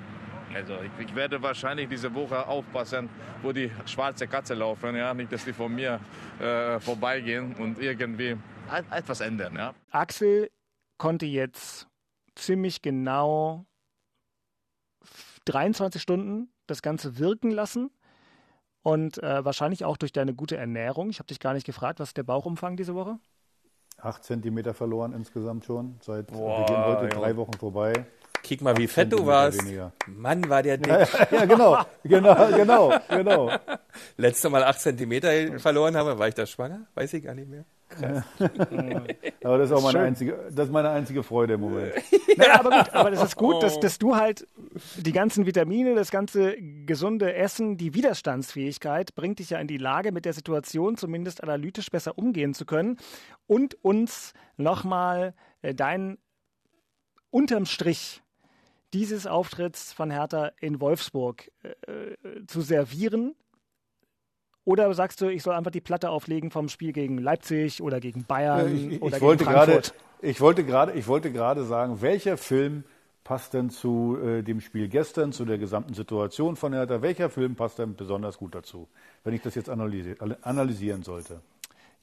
also 0.54 0.74
ich, 0.74 1.06
ich, 1.06 1.14
werde 1.14 1.42
wahrscheinlich 1.42 1.88
diese 1.88 2.14
Woche 2.14 2.46
aufpassen, 2.46 3.08
wo 3.42 3.50
die 3.50 3.70
schwarze 3.86 4.28
Katze 4.28 4.54
laufen. 4.54 4.94
Ja? 4.94 5.12
Nicht, 5.12 5.32
dass 5.32 5.44
die 5.44 5.52
von 5.52 5.74
mir 5.74 5.98
äh, 6.40 6.78
vorbeigehen 6.78 7.54
und 7.58 7.80
irgendwie 7.80 8.36
etwas 8.90 9.20
ändern. 9.20 9.54
Ja? 9.56 9.74
Axel 9.90 10.50
konnte 10.98 11.26
jetzt 11.26 11.88
ziemlich 12.34 12.82
genau 12.82 13.66
23 15.46 16.00
Stunden 16.00 16.52
das 16.66 16.82
Ganze 16.82 17.18
wirken 17.18 17.50
lassen. 17.50 17.90
Und 18.84 19.22
äh, 19.22 19.44
wahrscheinlich 19.44 19.84
auch 19.84 19.96
durch 19.96 20.12
deine 20.12 20.34
gute 20.34 20.56
Ernährung. 20.56 21.08
Ich 21.10 21.20
habe 21.20 21.28
dich 21.28 21.38
gar 21.38 21.54
nicht 21.54 21.64
gefragt, 21.64 22.00
was 22.00 22.10
ist 22.10 22.16
der 22.16 22.24
Bauchumfang 22.24 22.76
diese 22.76 22.96
Woche? 22.96 23.18
Acht 23.98 24.24
Zentimeter 24.24 24.74
verloren 24.74 25.12
insgesamt 25.12 25.64
schon. 25.64 25.98
Seit 26.00 26.26
Boah, 26.26 26.66
Beginn 26.66 26.84
heute 26.84 27.04
ja. 27.04 27.20
drei 27.20 27.36
Wochen 27.36 27.52
vorbei. 27.52 27.92
Kick 28.42 28.60
mal, 28.60 28.76
wie 28.76 28.88
fett 28.88 29.12
du 29.12 29.24
warst. 29.24 29.64
Weniger. 29.64 29.92
Mann, 30.06 30.48
war 30.48 30.62
der 30.62 30.76
dick. 30.76 30.88
Ja, 30.88 31.06
ja, 31.30 31.44
genau, 31.44 31.78
genau, 32.02 32.48
genau, 32.48 32.92
genau. 33.08 33.50
Letztes 34.16 34.50
Mal 34.50 34.64
acht 34.64 34.80
Zentimeter 34.80 35.58
verloren 35.58 35.96
habe, 35.96 36.18
war 36.18 36.28
ich 36.28 36.34
da 36.34 36.44
schwanger? 36.44 36.86
Weiß 36.94 37.12
ich 37.14 37.22
gar 37.22 37.34
nicht 37.34 37.48
mehr. 37.48 37.64
Krass. 37.92 38.24
aber 39.44 39.58
das 39.58 39.70
ist 39.70 39.76
auch 39.76 39.82
meine 39.82 40.00
einzige, 40.00 40.38
das 40.50 40.66
ist 40.66 40.72
meine 40.72 40.90
einzige 40.90 41.22
Freude 41.22 41.54
im 41.54 41.60
Moment. 41.60 41.92
Naja, 42.36 42.58
aber 42.58 42.70
gut, 42.70 42.94
aber 42.94 43.10
das 43.10 43.22
ist 43.22 43.36
gut, 43.36 43.62
dass, 43.62 43.78
dass 43.80 43.98
du 43.98 44.16
halt 44.16 44.46
die 44.96 45.12
ganzen 45.12 45.46
Vitamine, 45.46 45.94
das 45.94 46.10
ganze 46.10 46.56
gesunde 46.86 47.34
Essen, 47.34 47.76
die 47.76 47.94
Widerstandsfähigkeit 47.94 49.14
bringt 49.14 49.38
dich 49.38 49.50
ja 49.50 49.58
in 49.58 49.66
die 49.66 49.78
Lage, 49.78 50.12
mit 50.12 50.24
der 50.24 50.32
Situation 50.32 50.96
zumindest 50.96 51.42
analytisch 51.42 51.90
besser 51.90 52.18
umgehen 52.18 52.54
zu 52.54 52.64
können 52.64 52.98
und 53.46 53.74
uns 53.84 54.32
nochmal 54.56 55.34
äh, 55.60 55.74
deinen 55.74 56.18
unterm 57.30 57.66
Strich 57.66 58.21
dieses 58.92 59.26
Auftritts 59.26 59.92
von 59.92 60.10
Hertha 60.10 60.52
in 60.60 60.80
Wolfsburg 60.80 61.50
äh, 61.62 61.90
äh, 61.90 62.46
zu 62.46 62.60
servieren 62.60 63.34
oder 64.64 64.92
sagst 64.94 65.20
du, 65.20 65.28
ich 65.28 65.42
soll 65.42 65.54
einfach 65.54 65.70
die 65.70 65.80
Platte 65.80 66.10
auflegen 66.10 66.50
vom 66.50 66.68
Spiel 66.68 66.92
gegen 66.92 67.18
Leipzig 67.18 67.82
oder 67.82 68.00
gegen 68.00 68.24
Bayern 68.24 68.74
ich, 68.74 68.92
ich, 68.92 69.02
oder 69.02 69.16
ich 69.16 69.22
wollte 69.22 69.44
gegen 69.44 69.56
Frankfurt? 69.56 69.94
Grade, 69.94 70.30
ich 70.30 70.40
wollte 70.40 70.64
gerade, 70.64 70.92
ich 70.92 71.08
wollte 71.08 71.32
gerade 71.32 71.64
sagen, 71.64 72.00
welcher 72.00 72.36
Film 72.36 72.84
passt 73.24 73.54
denn 73.54 73.70
zu 73.70 74.18
äh, 74.22 74.42
dem 74.42 74.60
Spiel 74.60 74.88
gestern, 74.88 75.32
zu 75.32 75.44
der 75.44 75.58
gesamten 75.58 75.94
Situation 75.94 76.54
von 76.54 76.72
Hertha? 76.72 77.02
Welcher 77.02 77.28
Film 77.28 77.56
passt 77.56 77.78
denn 77.78 77.96
besonders 77.96 78.38
gut 78.38 78.54
dazu, 78.54 78.88
wenn 79.24 79.34
ich 79.34 79.42
das 79.42 79.54
jetzt 79.54 79.68
analysi 79.68 80.14
analysieren 80.42 81.02
sollte? 81.02 81.40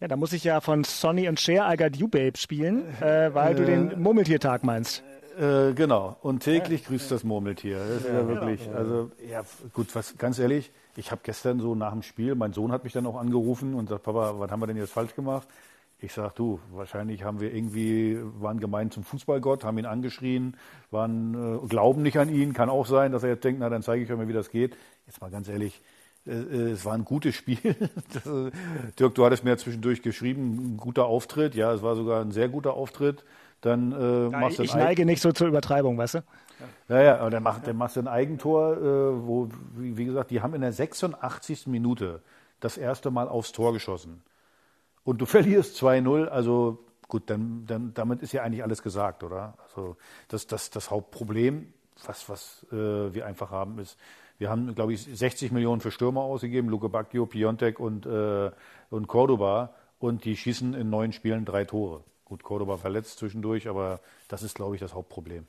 Ja, 0.01 0.08
da 0.08 0.15
muss 0.15 0.31
ich 0.31 0.46
ja 0.46 0.62
von 0.62 0.86
Sonny 0.86 1.27
und 1.27 1.39
Cher 1.41 1.69
I 1.72 1.75
Got 1.75 1.98
You 1.98 2.08
Babe 2.08 2.38
spielen, 2.38 2.86
äh, 3.01 3.34
weil 3.34 3.53
äh, 3.53 3.55
du 3.55 3.65
den 3.65 4.01
Murmeltiertag 4.01 4.63
meinst. 4.63 5.03
Äh, 5.39 5.74
genau. 5.74 6.17
Und 6.22 6.43
täglich 6.43 6.84
grüßt 6.84 7.10
das 7.12 7.24
Murmeltier. 7.24 7.79
Das 7.79 8.01
ist 8.01 8.08
ja, 8.08 8.13
ja 8.13 8.27
wirklich, 8.27 8.65
genau. 8.65 8.77
also 8.77 9.12
ja, 9.29 9.41
gut, 9.74 9.96
was 9.96 10.17
ganz 10.17 10.38
ehrlich, 10.38 10.71
ich 10.97 11.12
habe 11.12 11.21
gestern 11.23 11.62
so 11.62 11.75
nach 11.75 11.93
dem 11.93 12.02
Spiel, 12.02 12.36
mein 12.36 12.52
Sohn 12.52 12.73
hat 12.73 12.84
mich 12.84 12.91
dann 12.91 13.06
auch 13.06 13.15
angerufen 13.15 13.73
und 13.73 13.88
sagt, 13.88 14.04
Papa, 14.04 14.36
was 14.38 14.52
haben 14.52 14.60
wir 14.60 14.67
denn 14.67 14.75
jetzt 14.75 14.91
falsch 14.91 15.15
gemacht? 15.15 15.47
Ich 16.02 16.13
sage, 16.13 16.34
du, 16.36 16.60
wahrscheinlich 16.71 17.23
haben 17.23 17.39
wir 17.39 17.54
irgendwie, 17.54 18.19
waren 18.39 18.60
gemein 18.60 18.91
zum 18.91 19.04
Fußballgott, 19.04 19.63
haben 19.63 19.78
ihn 19.78 19.86
angeschrien, 19.86 20.58
waren, 20.91 21.62
äh, 21.63 21.67
glauben 21.67 22.02
nicht 22.02 22.17
an 22.17 22.30
ihn. 22.30 22.54
Kann 22.54 22.69
auch 22.69 22.86
sein, 22.86 23.13
dass 23.13 23.23
er 23.23 23.30
jetzt 23.30 23.43
denkt, 23.43 23.62
na, 23.62 23.69
dann 23.69 23.82
zeige 23.82 24.04
ich 24.04 24.12
euch 24.12 24.17
mal, 24.17 24.28
wie 24.28 24.34
das 24.34 24.49
geht. 24.49 24.75
Jetzt 25.08 25.21
mal 25.21 25.32
ganz 25.32 25.47
ehrlich, 25.47 25.82
äh, 26.25 26.32
äh 26.32 26.71
es 26.71 26.84
war 26.84 26.93
ein 26.93 27.06
gutes 27.06 27.36
Spiel. 27.36 27.58
Dirk, 28.99 29.15
du 29.15 29.25
hattest 29.25 29.45
mir 29.45 29.58
zwischendurch 29.58 30.02
geschrieben, 30.02 30.73
ein 30.73 30.78
guter 30.78 31.06
Auftritt. 31.06 31.56
Ja, 31.56 31.73
es 31.73 31.82
war 31.82 31.95
sogar 31.95 32.21
ein 32.21 32.32
sehr 32.32 32.49
guter 32.49 32.73
Auftritt. 32.73 33.23
Dann 33.62 33.91
äh, 33.91 34.24
ja, 34.24 34.30
machst 34.30 34.60
du 34.60 34.63
Ich 34.63 34.76
neige 34.76 35.06
nicht 35.06 35.22
so 35.22 35.32
zur 35.32 35.48
Übertreibung, 35.48 35.98
weißt 35.98 36.15
du? 36.15 36.19
Ja, 36.88 37.02
ja, 37.02 37.17
aber 37.19 37.30
der 37.30 37.39
macht, 37.39 37.67
der 37.67 37.74
macht 37.74 37.98
ein 37.98 38.08
Eigentor, 38.08 38.78
äh, 38.78 39.28
wo, 39.28 39.50
wie, 39.76 39.98
wie 39.98 40.06
gesagt, 40.06 40.32
die 40.32 40.41
haben 40.41 40.54
in 40.54 40.62
der 40.62 40.74
86. 40.74 41.67
Minute 41.67 42.22
das 42.60 42.78
erste 42.78 43.12
Mal 43.12 43.28
aufs 43.28 43.52
Tor 43.52 43.74
geschossen. 43.74 44.22
Und 45.04 45.22
du 45.22 45.26
verlierst 45.28 45.82
2-0, 45.82 46.28
also 46.28 46.80
gut, 47.08 47.30
dann, 47.30 47.65
dann, 47.65 47.93
damit 47.93 48.22
ist 48.22 48.32
ja 48.32 48.43
eigentlich 48.43 48.63
alles 48.63 48.82
gesagt, 48.82 49.24
oder? 49.24 49.56
Also 49.63 49.98
das, 50.28 50.48
das, 50.48 50.69
das 50.69 50.91
Hauptproblem, 50.91 51.74
was, 52.06 52.30
was 52.30 52.65
äh, 52.72 53.13
wir 53.13 53.26
einfach 53.26 53.52
haben, 53.52 53.80
ist, 53.80 53.98
wir 54.38 54.50
haben, 54.50 54.74
glaube 54.74 54.93
ich, 54.93 55.02
60 55.02 55.52
Millionen 55.52 55.82
für 55.82 55.91
Stürmer 55.91 56.22
ausgegeben, 56.22 56.69
Luke 56.69 56.88
Bacchio, 56.88 57.26
Piontek 57.26 57.80
und, 57.80 58.06
äh, 58.06 58.52
und 58.89 59.08
Cordoba, 59.08 59.74
und 60.00 60.24
die 60.24 60.38
schießen 60.38 60.74
in 60.74 60.89
neun 60.89 61.12
Spielen 61.12 61.43
drei 61.43 61.65
Tore. 61.65 62.04
Gut, 62.29 62.43
Cordoba 62.43 62.77
verletzt 62.77 63.19
zwischendurch, 63.19 63.67
aber 63.67 63.99
das 64.29 64.41
ist, 64.43 64.55
glaube 64.55 64.75
ich, 64.75 64.79
das 64.79 64.93
Hauptproblem. 64.93 65.47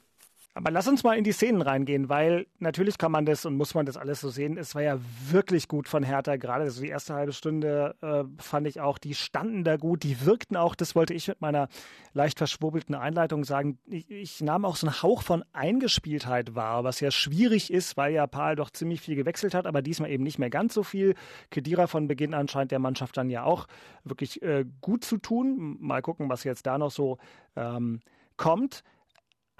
Aber 0.52 0.72
lass 0.72 0.88
uns 0.88 1.04
mal 1.04 1.16
in 1.16 1.22
die 1.22 1.30
Szenen 1.30 1.62
reingehen, 1.62 2.08
weil 2.08 2.46
natürlich 2.58 2.98
kann 2.98 3.12
man 3.12 3.24
das 3.24 3.46
und 3.46 3.56
muss 3.56 3.74
man 3.74 3.86
das 3.86 3.96
alles 3.96 4.20
so 4.20 4.30
sehen. 4.30 4.58
Es 4.58 4.74
war 4.74 4.82
ja 4.82 4.98
wirklich 5.28 5.68
gut 5.68 5.86
von 5.86 6.02
Hertha, 6.02 6.36
gerade 6.36 6.64
also 6.64 6.82
die 6.82 6.88
erste 6.88 7.14
halbe 7.14 7.32
Stunde 7.32 7.94
äh, 8.02 8.24
fand 8.42 8.66
ich 8.66 8.80
auch, 8.80 8.98
die 8.98 9.14
standen 9.14 9.62
da 9.62 9.76
gut, 9.76 10.02
die 10.02 10.26
wirkten 10.26 10.56
auch, 10.56 10.74
das 10.74 10.96
wollte 10.96 11.14
ich 11.14 11.28
mit 11.28 11.40
meiner 11.40 11.68
leicht 12.14 12.38
verschwurbelten 12.38 12.96
Einleitung 12.96 13.44
sagen. 13.44 13.78
Ich, 13.86 14.10
ich 14.10 14.40
nahm 14.40 14.64
auch 14.64 14.74
so 14.74 14.88
einen 14.88 15.00
Hauch 15.02 15.22
von 15.22 15.44
Eingespieltheit 15.52 16.56
wahr, 16.56 16.82
was 16.82 16.98
ja 16.98 17.12
schwierig 17.12 17.72
ist, 17.72 17.96
weil 17.96 18.12
ja 18.12 18.26
Paul 18.26 18.56
doch 18.56 18.70
ziemlich 18.70 19.00
viel 19.00 19.14
gewechselt 19.14 19.54
hat, 19.54 19.66
aber 19.66 19.82
diesmal 19.82 20.10
eben 20.10 20.24
nicht 20.24 20.40
mehr 20.40 20.50
ganz 20.50 20.74
so 20.74 20.82
viel. 20.82 21.14
Kedira 21.50 21.86
von 21.86 22.08
Beginn 22.08 22.34
an 22.34 22.48
scheint 22.48 22.72
der 22.72 22.80
Mannschaft 22.80 23.16
dann 23.16 23.30
ja 23.30 23.44
auch 23.44 23.68
wirklich 24.02 24.42
äh, 24.42 24.64
gut 24.80 25.04
zu 25.04 25.18
tun. 25.18 25.76
Mal 25.78 26.02
gucken, 26.02 26.28
was 26.28 26.42
jetzt 26.42 26.66
da 26.66 26.76
noch 26.76 26.90
so 26.90 27.18
ähm, 27.54 28.00
kommt. 28.36 28.82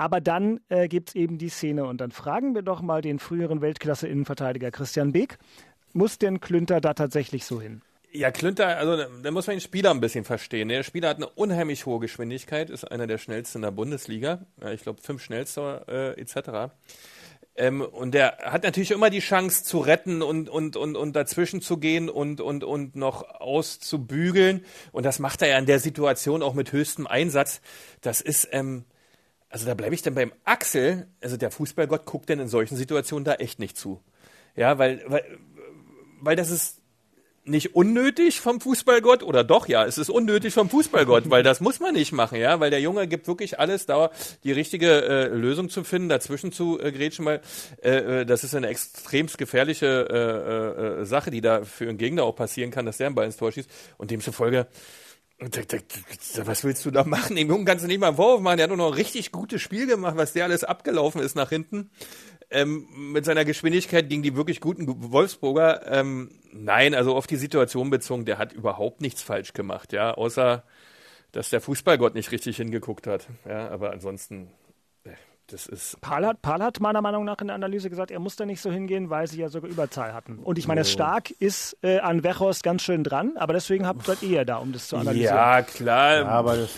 Aber 0.01 0.23
dann 0.23 0.61
äh, 0.71 0.89
gibt 0.89 1.11
es 1.11 1.15
eben 1.15 1.37
die 1.37 1.51
Szene 1.51 1.85
und 1.85 2.01
dann 2.01 2.11
fragen 2.11 2.55
wir 2.55 2.63
doch 2.63 2.81
mal 2.81 3.03
den 3.03 3.19
früheren 3.19 3.61
Weltklasse-Innenverteidiger 3.61 4.71
Christian 4.71 5.13
Beek. 5.13 5.37
Muss 5.93 6.17
denn 6.17 6.41
Klünter 6.41 6.81
da 6.81 6.95
tatsächlich 6.95 7.45
so 7.45 7.61
hin? 7.61 7.83
Ja, 8.11 8.31
Klünter, 8.31 8.79
also 8.79 8.97
da 9.23 9.31
muss 9.31 9.47
man 9.47 9.57
den 9.57 9.61
Spieler 9.61 9.91
ein 9.91 10.01
bisschen 10.01 10.25
verstehen. 10.25 10.69
Der 10.69 10.85
Spieler 10.85 11.11
hat 11.11 11.19
eine 11.19 11.29
unheimlich 11.29 11.85
hohe 11.85 12.01
Geschwindigkeit, 12.01 12.71
ist 12.71 12.91
einer 12.91 13.07
der 13.07 13.19
schnellsten 13.19 13.59
in 13.59 13.63
der 13.63 13.73
Bundesliga. 13.73 14.47
Ja, 14.63 14.71
ich 14.71 14.81
glaube, 14.81 15.03
fünf 15.03 15.23
schnellster 15.23 15.87
äh, 15.87 16.19
etc. 16.19 16.73
Ähm, 17.57 17.83
und 17.83 18.15
der 18.15 18.39
hat 18.39 18.63
natürlich 18.63 18.93
immer 18.93 19.11
die 19.11 19.21
Chance 19.21 19.65
zu 19.65 19.81
retten 19.81 20.23
und, 20.23 20.49
und, 20.49 20.79
und, 20.79 20.97
und 20.97 21.15
dazwischen 21.15 21.61
zu 21.61 21.77
gehen 21.77 22.09
und, 22.09 22.41
und, 22.41 22.65
und 22.65 22.97
noch 22.97 23.39
auszubügeln. 23.39 24.65
Und 24.93 25.05
das 25.05 25.19
macht 25.19 25.43
er 25.43 25.49
ja 25.49 25.59
in 25.59 25.67
der 25.67 25.79
Situation 25.79 26.43
auch 26.43 26.55
mit 26.55 26.73
höchstem 26.73 27.07
Einsatz. 27.07 27.61
Das 28.01 28.23
ist, 28.23 28.49
ähm, 28.53 28.87
also 29.51 29.67
da 29.67 29.75
bleibe 29.75 29.95
ich 29.95 30.03
dann 30.03 30.15
beim 30.15 30.33
Axel, 30.45 31.09
also 31.21 31.37
der 31.37 31.51
Fußballgott 31.51 32.07
guckt 32.07 32.29
denn 32.29 32.39
in 32.39 32.49
solchen 32.49 32.77
Situationen 32.77 33.25
da 33.25 33.35
echt 33.35 33.59
nicht 33.59 33.77
zu. 33.77 34.01
Ja, 34.57 34.79
weil, 34.79 35.03
weil, 35.07 35.25
weil 36.21 36.37
das 36.37 36.51
ist 36.51 36.81
nicht 37.45 37.75
unnötig 37.75 38.41
vom 38.41 38.61
Fußballgott 38.61 39.23
oder 39.23 39.43
doch, 39.43 39.67
ja, 39.67 39.85
es 39.85 39.99
ist 39.99 40.11
unnötig 40.11 40.55
vom 40.55 40.69
Fußballgott, 40.69 41.31
weil 41.31 41.43
das 41.43 41.61
muss 41.61 41.81
man 41.81 41.95
nicht 41.95 42.13
machen, 42.13 42.39
ja, 42.39 42.61
weil 42.61 42.71
der 42.71 42.81
Junge 42.81 43.09
gibt 43.09 43.27
wirklich 43.27 43.59
alles, 43.59 43.87
da 43.87 44.11
die 44.45 44.53
richtige 44.53 45.03
äh, 45.03 45.27
Lösung 45.29 45.69
zu 45.69 45.83
finden, 45.83 46.09
dazwischen 46.09 46.53
zu 46.53 46.79
äh, 46.79 46.93
grätschen, 46.93 47.25
weil 47.25 47.41
äh, 47.83 48.21
äh 48.21 48.27
das 48.27 48.45
ist 48.45 48.55
eine 48.55 48.69
extremst 48.69 49.39
gefährliche 49.39 49.87
äh, 50.11 51.01
äh, 51.01 51.05
Sache, 51.07 51.31
die 51.31 51.41
da 51.41 51.65
für 51.65 51.89
einen 51.89 51.99
Gegner 51.99 52.25
auch 52.25 52.37
passieren 52.37 52.71
kann, 52.71 52.87
dass 52.87 52.99
der 52.99 53.07
einen 53.07 53.17
Ball 53.17 53.27
ins 53.27 53.39
Tor 53.39 53.51
schießt 53.51 53.71
und 53.99 54.11
demzufolge 54.11 54.67
was 56.45 56.65
willst 56.65 56.85
du 56.85 56.91
da 56.91 57.05
machen? 57.05 57.37
Dem 57.37 57.49
Jungen 57.49 57.65
kannst 57.65 57.83
du 57.83 57.89
nicht 57.89 57.99
mal 57.99 58.09
einen 58.09 58.17
Vorwurf 58.17 58.43
machen. 58.43 58.59
Der 58.59 58.65
hat 58.65 58.69
nur 58.69 58.77
noch 58.77 58.93
ein 58.93 58.99
richtig 58.99 59.33
gutes 59.33 59.63
Spiel 59.63 59.87
gemacht, 59.87 60.17
was 60.17 60.33
der 60.33 60.45
alles 60.45 60.65
abgelaufen 60.65 61.23
ist 61.23 61.35
nach 61.35 61.49
hinten. 61.49 61.91
Ähm, 62.51 62.87
mit 62.95 63.25
seiner 63.25 63.45
Geschwindigkeit 63.45 64.09
gegen 64.09 64.23
die 64.23 64.37
wirklich 64.37 64.61
guten 64.61 65.13
Wolfsburger. 65.13 65.87
Ähm, 65.87 66.31
nein, 66.53 66.95
also 66.95 67.15
auf 67.15 67.27
die 67.27 67.37
Situation 67.37 67.91
bezogen, 67.91 68.25
der 68.25 68.39
hat 68.39 68.53
überhaupt 68.53 69.01
nichts 69.01 69.23
falsch 69.23 69.53
gemacht, 69.53 69.93
ja, 69.93 70.13
außer 70.13 70.65
dass 71.33 71.51
der 71.51 71.61
Fußballgott 71.61 72.15
nicht 72.15 72.33
richtig 72.33 72.57
hingeguckt 72.57 73.07
hat. 73.07 73.29
Ja, 73.49 73.69
aber 73.69 73.93
ansonsten, 73.93 74.51
das 75.53 75.67
ist. 75.67 76.01
Paul 76.01 76.27
hat, 76.27 76.43
Paul 76.43 76.61
hat 76.61 76.81
meiner 76.81 77.03
Meinung 77.03 77.25
nach 77.25 77.41
in 77.41 77.49
der 77.49 77.55
Analyse 77.57 77.91
gesagt, 77.91 78.11
er 78.11 78.19
muss 78.21 78.37
da 78.37 78.47
nicht 78.47 78.61
so 78.61 78.71
hingehen, 78.71 79.11
weil 79.11 79.27
sie 79.27 79.41
ja 79.41 79.49
sogar 79.49 79.71
Überzahl 79.71 80.15
hatten. 80.15 80.39
Und 80.39 80.59
ich 80.59 80.67
meine, 80.67 80.85
Stark 80.85 81.31
ist 81.31 81.77
äh, 81.83 81.99
an 81.99 82.23
Wechhorst 82.23 82.63
ganz 82.63 82.83
schön 82.83 83.05
dran, 83.05 83.33
aber 83.37 83.53
deswegen 83.53 83.87
habt 83.87 84.07
seid 84.07 84.23
ihr 84.23 84.31
ja 84.31 84.45
da, 84.45 84.57
um 84.57 84.73
das 84.73 84.89
zu 84.89 84.97
analysieren. 84.97 85.35
Ja, 85.35 85.63
klar. 85.63 86.17
Ja, 86.19 86.27
aber 86.27 86.57
das, 86.57 86.71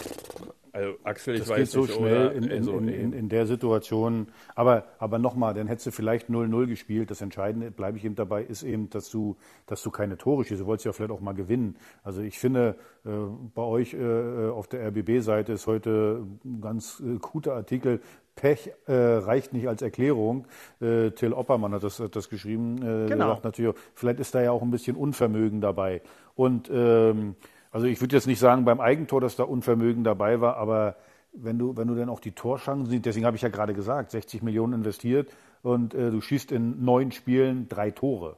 Also 0.74 0.94
Axel, 1.04 1.34
ich 1.34 1.40
das 1.40 1.50
weiß 1.50 1.58
geht 1.58 1.68
so 1.68 1.80
nicht, 1.82 1.94
schnell 1.94 2.30
in, 2.30 2.44
in, 2.44 2.88
in, 2.88 3.12
in 3.12 3.28
der 3.28 3.46
Situation. 3.46 4.28
Aber, 4.54 4.84
aber 4.98 5.18
nochmal, 5.18 5.52
dann 5.52 5.66
hättest 5.66 5.88
du 5.88 5.90
vielleicht 5.90 6.30
0-0 6.30 6.66
gespielt. 6.66 7.10
Das 7.10 7.20
Entscheidende, 7.20 7.70
bleibe 7.70 7.98
ich 7.98 8.04
eben 8.06 8.14
dabei, 8.14 8.42
ist 8.42 8.62
eben, 8.62 8.88
dass 8.88 9.10
du, 9.10 9.36
dass 9.66 9.82
du 9.82 9.90
keine 9.90 10.16
Tore 10.16 10.44
schießt. 10.44 10.62
Du 10.62 10.66
wolltest 10.66 10.86
ja 10.86 10.92
vielleicht 10.92 11.12
auch 11.12 11.20
mal 11.20 11.34
gewinnen. 11.34 11.76
Also 12.02 12.22
ich 12.22 12.38
finde, 12.38 12.76
äh, 13.04 13.10
bei 13.54 13.62
euch 13.62 13.92
äh, 13.92 14.48
auf 14.48 14.66
der 14.66 14.86
RBB-Seite 14.88 15.52
ist 15.52 15.66
heute 15.66 16.24
ein 16.42 16.62
ganz 16.62 17.02
äh, 17.04 17.18
guter 17.18 17.52
Artikel. 17.54 18.00
Pech 18.34 18.70
äh, 18.86 18.92
reicht 18.92 19.52
nicht 19.52 19.68
als 19.68 19.82
Erklärung. 19.82 20.46
Äh, 20.80 21.10
Till 21.10 21.32
Oppermann 21.32 21.72
hat 21.74 21.82
das, 21.82 22.00
hat 22.00 22.16
das 22.16 22.28
geschrieben. 22.28 22.78
Äh, 22.78 23.08
Genau. 23.08 23.28
sagt 23.28 23.44
natürlich, 23.44 23.74
vielleicht 23.94 24.20
ist 24.20 24.34
da 24.34 24.40
ja 24.42 24.52
auch 24.52 24.62
ein 24.62 24.70
bisschen 24.70 24.96
Unvermögen 24.96 25.60
dabei. 25.60 26.00
Und 26.34 26.70
ähm, 26.72 27.36
also 27.70 27.86
ich 27.86 28.00
würde 28.00 28.16
jetzt 28.16 28.26
nicht 28.26 28.38
sagen 28.38 28.64
beim 28.64 28.80
Eigentor, 28.80 29.20
dass 29.20 29.36
da 29.36 29.44
Unvermögen 29.44 30.04
dabei 30.04 30.40
war, 30.40 30.56
aber 30.56 30.96
wenn 31.34 31.58
du, 31.58 31.76
wenn 31.76 31.88
du 31.88 31.94
dann 31.94 32.08
auch 32.10 32.20
die 32.20 32.32
Torschancen 32.32 32.86
siehst, 32.86 33.06
deswegen 33.06 33.24
habe 33.26 33.36
ich 33.36 33.42
ja 33.42 33.48
gerade 33.48 33.72
gesagt, 33.74 34.10
60 34.10 34.42
Millionen 34.42 34.74
investiert 34.74 35.30
und 35.62 35.94
äh, 35.94 36.10
du 36.10 36.20
schießt 36.20 36.52
in 36.52 36.84
neun 36.84 37.12
Spielen 37.12 37.68
drei 37.68 37.90
Tore. 37.90 38.36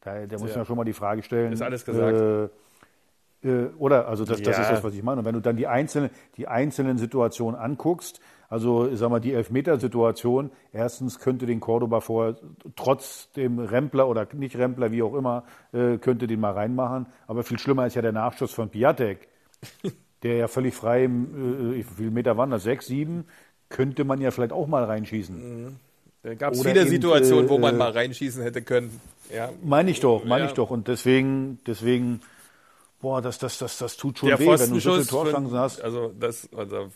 Da, 0.00 0.26
da 0.26 0.38
muss 0.38 0.50
man 0.50 0.58
ja 0.58 0.64
schon 0.64 0.76
mal 0.76 0.84
die 0.84 0.92
Frage 0.92 1.22
stellen. 1.22 1.52
Ist 1.52 1.62
alles 1.62 1.84
gesagt. 1.84 2.18
Äh, 2.18 2.48
äh, 3.46 3.66
oder, 3.78 4.08
also 4.08 4.24
das, 4.24 4.42
das 4.42 4.56
Ja. 4.56 4.62
ist 4.62 4.70
das, 4.70 4.84
was 4.84 4.94
ich 4.94 5.02
meine. 5.02 5.20
Und 5.20 5.24
wenn 5.24 5.34
du 5.34 5.40
dann 5.40 5.56
die 5.56 5.66
einzelnen, 5.66 6.10
die 6.36 6.48
einzelnen 6.48 6.98
Situationen 6.98 7.58
anguckst, 7.58 8.20
also 8.48 8.88
ich 8.88 8.98
sag 8.98 9.10
mal 9.10 9.20
die 9.20 9.32
Elfmetersituation, 9.32 10.50
erstens 10.72 11.18
könnte 11.18 11.46
den 11.46 11.60
Cordoba 11.60 12.00
vorher 12.00 12.36
trotz 12.76 13.30
dem 13.32 13.58
Rempler 13.58 14.08
oder 14.08 14.26
nicht 14.34 14.56
Rempler, 14.56 14.92
wie 14.92 15.02
auch 15.02 15.14
immer, 15.14 15.44
äh, 15.72 15.98
könnte 15.98 16.26
den 16.26 16.40
mal 16.40 16.52
reinmachen. 16.52 17.06
Aber 17.26 17.42
viel 17.42 17.58
schlimmer 17.58 17.86
ist 17.86 17.94
ja 17.96 18.02
der 18.02 18.12
Nachschuss 18.12 18.52
von 18.52 18.68
Piatek, 18.68 19.28
der 20.22 20.36
ja 20.36 20.48
völlig 20.48 20.74
frei, 20.74 21.04
im, 21.04 21.72
äh, 21.72 21.76
wie 21.76 21.82
viele 21.82 22.10
Meter 22.10 22.36
waren 22.36 22.50
das? 22.50 22.62
Sechs, 22.62 22.86
sieben? 22.86 23.24
Könnte 23.68 24.04
man 24.04 24.20
ja 24.20 24.30
vielleicht 24.30 24.52
auch 24.52 24.68
mal 24.68 24.84
reinschießen. 24.84 25.76
Da 26.22 26.34
gab 26.34 26.52
es 26.54 26.62
viele 26.62 26.80
eben, 26.82 26.90
Situationen, 26.90 27.48
wo 27.48 27.58
man 27.58 27.74
äh, 27.74 27.78
mal 27.78 27.90
reinschießen 27.90 28.42
hätte 28.44 28.62
können. 28.62 29.00
Ja. 29.34 29.50
Meine 29.64 29.90
ich 29.90 29.98
doch, 30.00 30.24
meine 30.24 30.44
Ja. 30.44 30.50
ich 30.50 30.54
doch. 30.54 30.70
Und 30.70 30.86
deswegen, 30.86 31.58
deswegen, 31.66 32.20
boah, 33.00 33.20
das, 33.20 33.38
das, 33.38 33.58
das, 33.58 33.78
das 33.78 33.96
tut 33.96 34.18
schon 34.18 34.28
Der 34.28 34.38
weh, 34.38 34.46
wenn 34.46 34.70
du 34.70 34.80
so 34.80 34.92
viele 34.92 35.06
Torchancen 35.06 35.50
von, 35.50 35.58
hast. 35.58 35.80
also 35.80 36.12
das, 36.18 36.48
also 36.56 36.88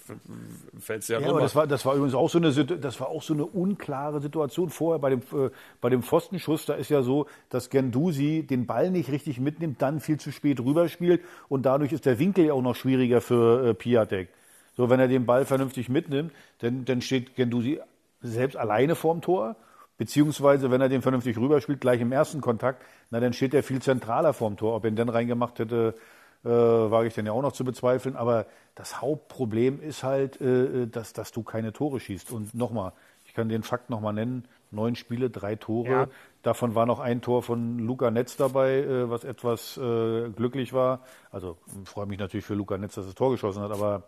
fällt 0.79 1.07
ja, 1.09 1.21
Ja, 1.21 1.29
aber 1.29 1.41
das 1.41 1.55
war, 1.55 1.67
das 1.67 1.85
war 1.85 1.95
übrigens 1.95 2.15
auch 2.15 2.31
so 2.31 2.39
eine, 2.39 2.53
das 2.53 3.01
war 3.01 3.09
auch 3.09 3.23
so 3.23 3.35
eine 3.35 3.45
unklare 3.45 4.21
Situation 4.21 4.71
vorher 4.71 4.99
bei 4.99 5.11
dem, 5.11 5.21
äh, 5.21 5.51
bei 5.81 5.91
dem 5.91 6.03
Pfostenschuss. 6.03 6.67
Da 6.67 6.75
ist 6.75 6.91
ja 6.91 7.03
so, 7.03 7.27
dass 7.49 7.71
Gendusi 7.71 8.47
den 8.49 8.67
Ball 8.67 8.91
nicht 8.91 9.11
richtig 9.11 9.41
mitnimmt, 9.41 9.83
dann 9.83 10.01
viel 10.01 10.19
zu 10.19 10.33
spät 10.33 10.61
rüberspielt 10.61 11.23
und 11.49 11.67
dadurch 11.67 11.93
ist 11.93 12.07
der 12.07 12.19
Winkel 12.19 12.47
ja 12.47 12.55
auch 12.55 12.63
noch 12.63 12.77
schwieriger 12.77 13.21
für 13.21 13.69
äh, 13.69 13.75
Piatek. 13.75 14.29
So, 14.77 14.89
wenn 14.89 15.01
er 15.01 15.09
den 15.09 15.27
Ball 15.27 15.45
vernünftig 15.45 15.89
mitnimmt, 15.89 16.33
dann, 16.61 16.85
dann 16.85 17.03
steht 17.03 17.37
Gendusi 17.37 17.81
selbst 18.23 18.57
alleine 18.57 18.95
vorm 18.95 19.21
Tor. 19.21 19.57
Beziehungsweise, 20.01 20.71
wenn 20.71 20.81
er 20.81 20.89
den 20.89 21.03
vernünftig 21.03 21.37
rüberspielt, 21.37 21.79
gleich 21.79 22.01
im 22.01 22.11
ersten 22.11 22.41
Kontakt, 22.41 22.83
na, 23.11 23.21
dann 23.21 23.35
steht 23.35 23.53
er 23.53 23.63
viel 23.63 23.83
zentraler 23.83 24.33
vorm 24.33 24.57
Tor. 24.57 24.75
Ob 24.75 24.85
er 24.85 24.89
ihn 24.89 24.97
dann 24.97 25.11
reingemacht 25.11 25.59
hätte, 25.59 25.95
äh, 26.43 26.49
wage 26.49 27.09
ich 27.09 27.13
dann 27.13 27.27
ja 27.27 27.33
auch 27.33 27.43
noch 27.43 27.53
zu 27.53 27.67
bezweifeln. 27.67 28.17
Aber 28.17 28.47
das 28.77 29.03
Hauptproblem 29.03 29.79
ist 29.83 30.03
halt, 30.03 30.41
äh, 30.41 30.87
dass, 30.87 31.13
dass 31.13 31.33
du 31.33 31.43
keine 31.43 31.75
Tore 31.75 32.01
schießt. 32.01 32.33
Und 32.33 32.55
nochmal, 32.55 32.95
ich 33.27 33.35
kann 33.35 33.51
den 33.51 33.63
Fakt 33.63 33.91
nochmal 33.91 34.15
nennen, 34.15 34.49
neun 34.71 34.95
Spiele, 34.95 35.29
drei 35.29 35.57
Tore. 35.57 35.91
Ja. 35.91 36.09
Davon 36.43 36.75
war 36.75 36.87
noch 36.87 36.99
ein 36.99 37.21
Tor 37.21 37.43
von 37.43 37.79
Luca 37.79 38.11
Netz 38.11 38.39
dabei, 38.39 38.79
äh, 38.79 39.11
was 39.11 39.25
etwas 39.25 39.77
äh, 39.77 40.31
glücklich 40.31 40.73
war. 40.73 41.03
Also 41.31 41.59
freue 41.85 42.07
mich 42.07 42.19
natürlich 42.19 42.47
für 42.47 42.55
Luca 42.55 42.79
Netz, 42.79 42.95
dass 42.95 43.05
er 43.05 43.09
das 43.09 43.17
Tor 43.17 43.33
geschossen 43.33 43.63
hat, 43.63 43.71
aber 43.71 44.05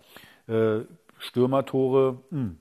äh, 0.48 0.87
Stürmertore, 1.18 2.16
hm, 2.31 2.57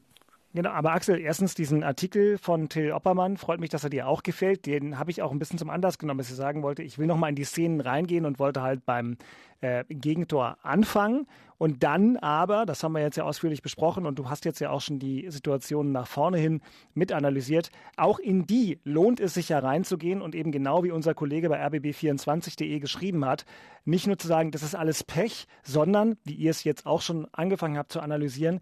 Genau, 0.54 0.72
aber 0.72 0.92
Axel, 0.92 1.18
erstens 1.18 1.56
diesen 1.56 1.82
Artikel 1.82 2.38
von 2.38 2.68
Till 2.68 2.92
Oppermann, 2.92 3.38
freut 3.38 3.62
mich, 3.62 3.70
dass 3.70 3.86
er 3.86 3.90
dir 3.90 4.08
auch 4.08 4.22
gefällt. 4.22 4.66
Den 4.66 5.00
habe 5.00 5.10
ich 5.10 5.22
auch 5.22 5.32
ein 5.32 5.40
bisschen 5.40 5.58
zum 5.58 5.70
Anlass 5.70 5.98
genommen, 5.98 6.18
dass 6.18 6.30
ich 6.30 6.36
sagen 6.36 6.62
wollte, 6.62 6.84
ich 6.84 6.98
will 6.98 7.08
nochmal 7.08 7.30
in 7.30 7.38
die 7.38 7.46
Szenen 7.46 7.80
reingehen 7.80 8.26
und 8.26 8.38
wollte 8.38 8.62
halt 8.62 8.86
beim 8.86 9.16
äh, 9.62 9.86
Gegentor 9.88 10.58
anfangen. 10.62 11.26
Und 11.58 11.84
dann 11.84 12.18
aber, 12.18 12.66
das 12.66 12.84
haben 12.84 12.92
wir 12.92 13.02
jetzt 13.02 13.16
ja 13.16 13.24
ausführlich 13.24 13.62
besprochen 13.62 14.06
und 14.06 14.20
du 14.20 14.30
hast 14.30 14.44
jetzt 14.44 14.60
ja 14.60 14.72
auch 14.72 14.82
schon 14.82 15.00
die 15.00 15.30
Situationen 15.30 15.94
nach 15.94 16.08
vorne 16.08 16.38
hin 16.38 16.60
mit 16.96 17.14
analysiert, 17.14 17.70
auch 17.96 18.20
in 18.20 18.46
die 18.46 18.80
lohnt 18.84 19.22
es 19.22 19.36
sich 19.36 19.50
ja 19.50 19.60
reinzugehen 19.60 20.22
und 20.22 20.36
eben 20.36 20.52
genau 20.52 20.84
wie 20.84 20.92
unser 20.92 21.14
Kollege 21.14 21.48
bei 21.48 21.66
rbb24.de 21.66 22.80
geschrieben 22.80 23.24
hat, 23.24 23.46
nicht 23.86 24.08
nur 24.08 24.18
zu 24.18 24.28
sagen, 24.28 24.52
das 24.52 24.64
ist 24.64 24.76
alles 24.76 25.04
Pech, 25.06 25.48
sondern, 25.64 26.18
wie 26.26 26.34
ihr 26.34 26.52
es 26.52 26.66
jetzt 26.66 26.86
auch 26.86 27.02
schon 27.02 27.28
angefangen 27.32 27.78
habt 27.78 27.92
zu 27.92 28.02
analysieren, 28.02 28.60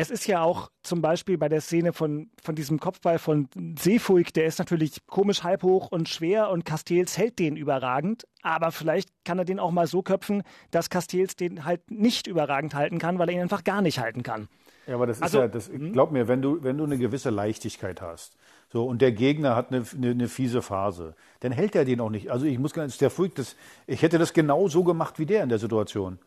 es 0.00 0.10
ist 0.12 0.28
ja 0.28 0.42
auch 0.42 0.70
zum 0.84 1.02
Beispiel 1.02 1.38
bei 1.38 1.48
der 1.48 1.60
Szene 1.60 1.92
von, 1.92 2.30
von 2.40 2.54
diesem 2.54 2.78
Kopfball 2.78 3.18
von 3.18 3.48
Seefuig, 3.76 4.32
der 4.32 4.46
ist 4.46 4.60
natürlich 4.60 5.04
komisch 5.08 5.42
halb 5.42 5.64
hoch 5.64 5.88
und 5.90 6.08
schwer 6.08 6.50
und 6.50 6.64
Castells 6.64 7.18
hält 7.18 7.40
den 7.40 7.56
überragend, 7.56 8.24
aber 8.42 8.70
vielleicht 8.70 9.08
kann 9.24 9.40
er 9.40 9.44
den 9.44 9.58
auch 9.58 9.72
mal 9.72 9.88
so 9.88 10.02
köpfen, 10.02 10.44
dass 10.70 10.88
Castells 10.88 11.34
den 11.34 11.64
halt 11.64 11.90
nicht 11.90 12.28
überragend 12.28 12.76
halten 12.76 13.00
kann, 13.00 13.18
weil 13.18 13.28
er 13.28 13.34
ihn 13.34 13.42
einfach 13.42 13.64
gar 13.64 13.82
nicht 13.82 13.98
halten 13.98 14.22
kann. 14.22 14.46
Ja, 14.86 14.94
aber 14.94 15.08
das 15.08 15.20
Also- 15.20 15.38
ist 15.38 15.42
ja, 15.42 15.48
das, 15.48 15.92
glaub 15.92 16.12
mir, 16.12 16.28
wenn 16.28 16.42
du, 16.42 16.62
wenn 16.62 16.78
du 16.78 16.84
eine 16.84 16.96
gewisse 16.96 17.30
Leichtigkeit 17.30 18.00
hast, 18.00 18.36
so, 18.72 18.86
und 18.86 19.02
der 19.02 19.10
Gegner 19.10 19.56
hat 19.56 19.72
eine, 19.72 19.82
eine, 19.96 20.10
eine 20.10 20.28
fiese 20.28 20.62
Phase, 20.62 21.16
dann 21.40 21.50
hält 21.50 21.74
er 21.74 21.84
den 21.84 22.00
auch 22.00 22.10
nicht. 22.10 22.30
Also 22.30 22.46
ich 22.46 22.58
muss 22.60 22.72
ganz, 22.72 22.98
der 22.98 23.10
Fulk, 23.10 23.34
das, 23.34 23.56
ich 23.88 24.02
hätte 24.02 24.18
das 24.18 24.32
genau 24.32 24.68
so 24.68 24.84
gemacht 24.84 25.18
wie 25.18 25.26
der 25.26 25.42
in 25.42 25.48
der 25.48 25.58
Situation. 25.58 26.18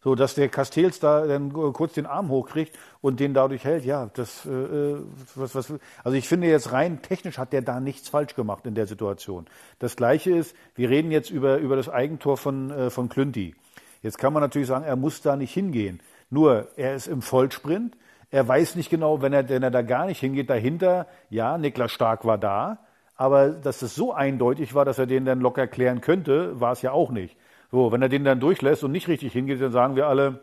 So, 0.00 0.14
dass 0.14 0.34
der 0.34 0.48
Castells 0.48 1.00
da 1.00 1.26
dann 1.26 1.52
kurz 1.52 1.94
den 1.94 2.06
Arm 2.06 2.28
hochkriegt 2.28 2.78
und 3.00 3.18
den 3.18 3.34
dadurch 3.34 3.64
hält. 3.64 3.84
Ja, 3.84 4.08
das, 4.14 4.46
äh, 4.46 4.96
was, 5.34 5.54
was, 5.54 5.72
also 6.04 6.16
ich 6.16 6.28
finde 6.28 6.46
jetzt 6.46 6.70
rein 6.72 7.02
technisch 7.02 7.38
hat 7.38 7.52
der 7.52 7.62
da 7.62 7.80
nichts 7.80 8.08
falsch 8.08 8.36
gemacht 8.36 8.66
in 8.66 8.74
der 8.74 8.86
Situation. 8.86 9.46
Das 9.78 9.96
Gleiche 9.96 10.36
ist, 10.36 10.54
wir 10.74 10.90
reden 10.90 11.10
jetzt 11.10 11.30
über, 11.30 11.56
über 11.58 11.76
das 11.76 11.88
Eigentor 11.88 12.36
von, 12.36 12.70
äh, 12.70 12.90
von 12.90 13.08
Klünti. 13.08 13.56
Jetzt 14.02 14.18
kann 14.18 14.32
man 14.32 14.42
natürlich 14.42 14.68
sagen, 14.68 14.84
er 14.84 14.96
muss 14.96 15.22
da 15.22 15.34
nicht 15.34 15.52
hingehen. 15.52 16.00
Nur, 16.30 16.68
er 16.76 16.94
ist 16.94 17.08
im 17.08 17.22
Vollsprint. 17.22 17.96
Er 18.30 18.46
weiß 18.46 18.76
nicht 18.76 18.90
genau, 18.90 19.22
wenn 19.22 19.32
er, 19.32 19.48
wenn 19.48 19.62
er 19.62 19.70
da 19.70 19.82
gar 19.82 20.06
nicht 20.06 20.20
hingeht, 20.20 20.50
dahinter, 20.50 21.06
ja, 21.30 21.58
Niklas 21.58 21.92
Stark 21.92 22.24
war 22.24 22.38
da. 22.38 22.78
Aber 23.16 23.48
dass 23.48 23.82
es 23.82 23.94
so 23.94 24.12
eindeutig 24.12 24.74
war, 24.74 24.84
dass 24.84 24.98
er 24.98 25.06
den 25.06 25.24
dann 25.24 25.40
locker 25.40 25.66
klären 25.66 26.00
könnte, 26.00 26.60
war 26.60 26.72
es 26.72 26.82
ja 26.82 26.92
auch 26.92 27.10
nicht. 27.10 27.36
So, 27.70 27.92
wenn 27.92 28.02
er 28.02 28.08
den 28.08 28.24
dann 28.24 28.40
durchlässt 28.40 28.84
und 28.84 28.92
nicht 28.92 29.08
richtig 29.08 29.32
hingeht, 29.32 29.60
dann 29.60 29.72
sagen 29.72 29.96
wir 29.96 30.06
alle, 30.06 30.40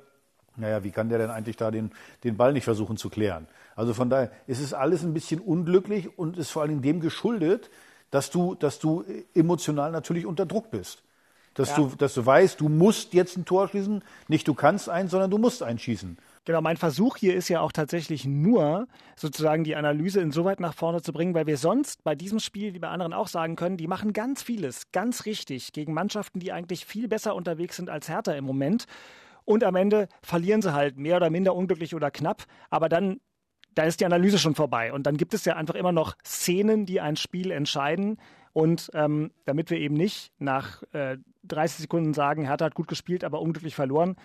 naja, 0.55 0.83
wie 0.83 0.91
kann 0.91 1.09
der 1.09 1.17
denn 1.17 1.31
eigentlich 1.31 1.57
da 1.57 1.71
den, 1.71 1.91
den 2.23 2.37
Ball 2.37 2.53
nicht 2.53 2.63
versuchen 2.65 2.97
zu 2.97 3.09
klären? 3.09 3.47
Also 3.75 3.93
von 3.93 4.09
daher 4.09 4.31
ist 4.45 4.59
es 4.59 4.73
alles 4.73 5.03
ein 5.03 5.13
bisschen 5.13 5.39
unglücklich 5.39 6.17
und 6.17 6.37
ist 6.37 6.51
vor 6.51 6.61
allen 6.61 6.69
Dingen 6.69 6.81
dem 6.81 6.99
geschuldet, 6.99 7.69
dass 8.11 8.29
du, 8.29 8.53
dass 8.55 8.77
du 8.77 9.03
emotional 9.33 9.91
natürlich 9.91 10.25
unter 10.25 10.45
Druck 10.45 10.69
bist. 10.69 11.01
Dass, 11.55 11.69
Ja. 11.69 11.75
du, 11.77 11.91
dass 11.97 12.13
du 12.13 12.25
weißt, 12.25 12.59
du 12.59 12.69
musst 12.69 13.13
jetzt 13.13 13.37
ein 13.37 13.45
Tor 13.45 13.67
schießen, 13.67 14.03
nicht 14.27 14.47
du 14.47 14.53
kannst 14.53 14.89
eins, 14.89 15.11
sondern 15.11 15.31
du 15.31 15.37
musst 15.37 15.63
einschießen. 15.63 16.17
Genau, 16.45 16.59
mein 16.59 16.75
Versuch 16.75 17.15
hier 17.15 17.35
ist 17.35 17.47
ja 17.47 17.61
auch 17.61 17.71
tatsächlich 17.71 18.25
nur, 18.25 18.87
sozusagen 19.15 19.63
die 19.63 19.77
Analyse 19.77 20.19
insoweit 20.19 20.59
nach 20.59 20.73
vorne 20.73 21.01
zu 21.01 21.13
bringen, 21.13 21.33
weil 21.33 21.47
wir 21.47 21.57
sonst 21.57 22.03
bei 22.03 22.15
diesem 22.15 22.39
Spiel, 22.39 22.73
wie 22.73 22.79
bei 22.79 22.89
anderen 22.89 23.13
auch 23.13 23.29
sagen 23.29 23.55
können, 23.55 23.77
die 23.77 23.87
machen 23.87 24.11
ganz 24.11 24.43
vieles, 24.43 24.91
ganz 24.91 25.25
richtig 25.25 25.71
gegen 25.71 25.93
Mannschaften, 25.93 26.41
die 26.41 26.51
eigentlich 26.51 26.85
viel 26.85 27.07
besser 27.07 27.33
unterwegs 27.35 27.77
sind 27.77 27.89
als 27.89 28.09
Hertha 28.09 28.33
im 28.33 28.43
Moment. 28.43 28.87
Und 29.45 29.63
am 29.63 29.75
Ende 29.77 30.09
verlieren 30.21 30.61
sie 30.61 30.73
halt 30.73 30.97
mehr 30.97 31.15
oder 31.15 31.29
minder 31.29 31.55
unglücklich 31.55 31.95
oder 31.95 32.11
knapp, 32.11 32.43
aber 32.69 32.89
dann, 32.89 33.21
da 33.73 33.83
ist 33.83 34.01
die 34.01 34.05
Analyse 34.05 34.37
schon 34.37 34.55
vorbei. 34.55 34.91
Und 34.91 35.07
dann 35.07 35.15
gibt 35.15 35.33
es 35.33 35.45
ja 35.45 35.55
einfach 35.55 35.75
immer 35.75 35.93
noch 35.93 36.15
Szenen, 36.25 36.85
die 36.85 36.99
ein 36.99 37.15
Spiel 37.15 37.51
entscheiden. 37.51 38.17
Und 38.51 38.91
ähm, 38.93 39.31
damit 39.45 39.69
wir 39.69 39.79
eben 39.79 39.95
nicht 39.95 40.31
nach 40.39 40.83
äh, 40.91 41.17
30 41.43 41.79
Sekunden 41.79 42.13
sagen, 42.13 42.45
Hertha 42.45 42.65
hat 42.65 42.75
gut 42.75 42.87
gespielt, 42.87 43.23
aber 43.23 43.41
unglücklich 43.41 43.75
verloren, 43.75 44.15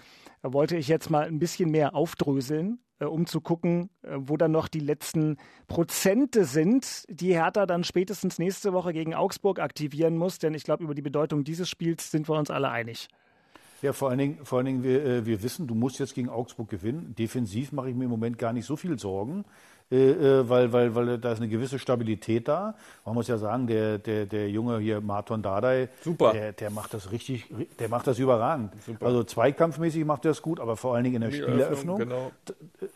wollte 0.42 0.76
ich 0.76 0.88
jetzt 0.88 1.10
mal 1.10 1.26
ein 1.26 1.38
bisschen 1.38 1.70
mehr 1.70 1.94
aufdröseln, 1.94 2.78
äh, 2.98 3.04
um 3.04 3.26
zu 3.26 3.40
gucken, 3.40 3.90
äh, 4.02 4.16
wo 4.16 4.36
dann 4.36 4.52
noch 4.52 4.68
die 4.68 4.80
letzten 4.80 5.36
Prozente 5.66 6.44
sind, 6.44 7.04
die 7.08 7.34
Hertha 7.34 7.66
dann 7.66 7.84
spätestens 7.84 8.38
nächste 8.38 8.72
Woche 8.72 8.92
gegen 8.92 9.14
Augsburg 9.14 9.58
aktivieren 9.58 10.16
muss. 10.16 10.38
Denn 10.38 10.54
ich 10.54 10.64
glaube, 10.64 10.84
über 10.84 10.94
die 10.94 11.02
Bedeutung 11.02 11.44
dieses 11.44 11.68
Spiels 11.68 12.10
sind 12.10 12.28
wir 12.28 12.38
uns 12.38 12.50
alle 12.50 12.70
einig. 12.70 13.08
Ja, 13.80 13.92
vor 13.92 14.08
allen 14.08 14.18
Dingen, 14.18 14.44
vor 14.44 14.58
allen 14.58 14.66
Dingen 14.66 14.82
wir, 14.82 15.04
äh, 15.04 15.26
wir 15.26 15.42
wissen, 15.42 15.68
du 15.68 15.74
musst 15.76 16.00
jetzt 16.00 16.14
gegen 16.14 16.28
Augsburg 16.28 16.68
gewinnen. 16.68 17.14
Defensiv 17.16 17.70
mache 17.70 17.90
ich 17.90 17.94
mir 17.94 18.04
im 18.04 18.10
Moment 18.10 18.36
gar 18.36 18.52
nicht 18.52 18.66
so 18.66 18.76
viel 18.76 18.98
Sorgen. 18.98 19.44
Äh, 19.90 19.96
äh, 20.10 20.48
weil, 20.48 20.72
weil, 20.72 20.94
weil 20.94 21.18
da 21.18 21.32
ist 21.32 21.38
eine 21.38 21.48
gewisse 21.48 21.78
Stabilität 21.78 22.46
da. 22.48 22.74
Man 23.06 23.14
muss 23.14 23.26
ja 23.28 23.38
sagen, 23.38 23.66
der, 23.66 23.98
der, 23.98 24.26
der 24.26 24.50
Junge 24.50 24.78
hier, 24.78 25.00
Marton 25.00 25.42
Dardai, 25.42 25.88
Super. 26.02 26.32
Der, 26.32 26.52
der 26.52 26.70
macht 26.70 26.92
das 26.94 27.10
richtig, 27.10 27.46
der 27.78 27.88
macht 27.88 28.06
das 28.06 28.18
überragend. 28.18 28.72
Also 29.00 29.24
zweikampfmäßig 29.24 30.04
macht 30.04 30.24
er 30.26 30.32
das 30.32 30.42
gut, 30.42 30.60
aber 30.60 30.76
vor 30.76 30.94
allen 30.94 31.04
Dingen 31.04 31.16
in 31.16 31.20
der 31.22 31.30
Die 31.30 31.36
Spieleröffnung. 31.38 32.00
Öffnung, 32.02 32.08
genau. 32.08 32.32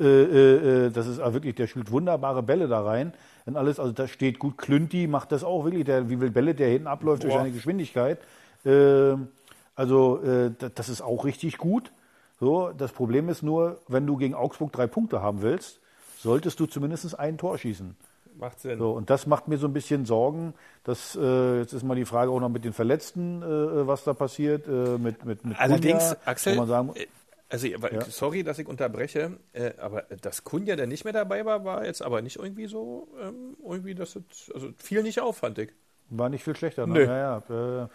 Äh, 0.00 0.05
äh, 0.05 0.87
äh, 0.87 0.90
das 0.90 1.07
ist 1.07 1.20
auch 1.20 1.33
wirklich, 1.33 1.55
der 1.55 1.66
spielt 1.66 1.90
wunderbare 1.90 2.42
Bälle 2.42 2.68
da 2.68 2.83
rein. 2.83 3.12
Und 3.46 3.57
alles, 3.57 3.81
also 3.81 3.92
da 3.92 4.07
steht 4.07 4.38
gut. 4.38 4.59
Klünti 4.59 5.07
macht 5.07 5.33
das 5.33 5.42
auch 5.44 5.64
wirklich, 5.64 5.85
der, 5.85 6.09
wie 6.09 6.16
viele 6.16 6.31
Bälle 6.31 6.55
der 6.55 6.68
hinten 6.68 6.87
abläuft 6.87 7.22
durch 7.24 7.33
Boah. 7.33 7.40
seine 7.40 7.52
Geschwindigkeit. 7.52 8.18
Ähm, 8.64 9.28
also 9.74 10.22
äh, 10.22 10.50
da- 10.57 10.68
das 10.68 10.88
ist 10.88 11.00
auch 11.00 11.24
richtig 11.24 11.59
gut. 11.59 11.90
So, 12.38 12.70
das 12.76 12.92
Problem 12.92 13.28
ist 13.28 13.42
nur, 13.42 13.81
wenn 13.88 14.07
du 14.07 14.16
gegen 14.16 14.35
Augsburg 14.35 14.72
drei 14.72 14.87
Punkte 14.87 15.22
haben 15.22 15.42
willst, 15.42 15.81
solltest 16.23 16.59
du 16.61 16.67
zumindest 16.67 17.19
ein 17.19 17.39
Tor 17.39 17.59
schießen. 17.59 17.97
Macht 18.39 18.61
Sinn. 18.61 18.79
So, 18.79 18.93
und 18.93 19.11
das 19.11 19.27
macht 19.27 19.49
mir 19.49 19.59
so 19.59 19.67
ein 19.67 19.73
bisschen 19.73 20.07
Sorgen. 20.07 20.55
Dass, 20.85 21.17
äh, 21.17 21.59
jetzt 21.59 21.73
ist 21.75 21.83
mal 21.83 21.95
die 21.97 22.07
Frage 22.07 22.31
auch 22.31 22.41
noch 22.41 22.49
mit 22.49 22.65
den 22.65 22.73
Verletzten, 22.73 23.43
äh, 23.43 23.87
was 23.87 24.05
da 24.05 24.15
passiert. 24.15 24.67
Äh, 24.67 24.99
mit, 24.99 25.25
mit, 25.25 25.45
mit 25.45 25.61
Allerdings, 25.61 26.09
Kunja, 26.09 26.17
Axel, 26.25 26.57
man 26.57 26.67
sagen, 26.67 26.93
äh, 26.95 27.07
also 27.51 27.69
aber, 27.75 27.93
Ja. 27.93 28.01
sorry, 28.07 28.43
dass 28.43 28.59
ich 28.59 28.67
unterbreche, 28.67 29.37
äh, 29.53 29.73
aber 29.77 30.03
dass 30.23 30.43
Kunja, 30.45 30.75
der 30.77 30.87
nicht 30.87 31.05
mehr 31.05 31.13
dabei 31.13 31.45
war, 31.45 31.65
war 31.67 31.85
jetzt 31.85 32.01
aber 32.01 32.23
nicht 32.23 32.37
irgendwie 32.37 32.67
so, 32.67 33.09
ähm, 33.21 33.57
irgendwie, 33.63 33.95
dass 33.95 34.17
es, 34.17 34.51
also 34.55 34.71
fiel 34.79 35.03
nicht 35.03 35.21
auf, 35.21 35.37
fand 35.37 35.59
ich. 35.59 35.71
war 36.09 36.31
nicht 36.31 36.45
viel 36.45 36.57
schlechter. 36.57 36.87
Ne? 36.87 36.95
Nö. 36.95 37.05
Ja, 37.05 37.43
ja, 37.51 37.83
äh, 37.85 37.89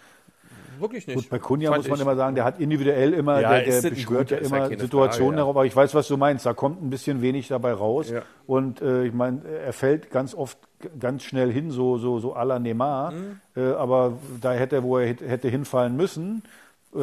Wirklich 0.79 1.07
nicht. 1.07 1.15
Gut, 1.15 1.29
bei 1.29 1.39
Kunja 1.39 1.75
muss 1.75 1.87
man 1.87 1.95
ich. 1.95 2.01
immer 2.01 2.15
sagen, 2.15 2.35
der 2.35 2.43
hat 2.43 2.59
individuell 2.59 3.13
immer, 3.13 3.41
Ja, 3.41 3.59
der, 3.59 3.81
der 3.81 3.89
beschwört 3.89 4.29
ja 4.29 4.37
immer 4.37 4.67
Situationen 4.69 5.33
ja. 5.33 5.37
darauf, 5.39 5.55
aber 5.55 5.65
ich 5.65 5.75
weiß, 5.75 5.95
was 5.95 6.07
du 6.07 6.17
meinst. 6.17 6.45
Da 6.45 6.53
kommt 6.53 6.83
ein 6.83 6.89
bisschen 6.91 7.21
wenig 7.23 7.47
dabei 7.47 7.73
raus. 7.73 8.11
Ja. 8.11 8.21
Und 8.45 8.81
äh, 8.81 9.05
ich 9.05 9.13
meine, 9.13 9.41
er 9.65 9.73
fällt 9.73 10.11
ganz 10.11 10.35
oft 10.35 10.57
ganz 10.99 11.23
schnell 11.23 11.51
hin, 11.51 11.71
so, 11.71 11.97
so, 11.97 12.19
so 12.19 12.35
à 12.35 12.43
la 12.45 12.59
Neymar. 12.59 13.11
Mhm. 13.11 13.39
Äh, 13.55 13.71
aber 13.71 14.13
da 14.39 14.51
hätte 14.53 14.75
er, 14.75 14.83
wo 14.83 14.97
er 14.99 15.07
hätte- 15.07 15.49
hinfallen 15.49 15.97
müssen, 15.97 16.43
äh, 16.95 16.99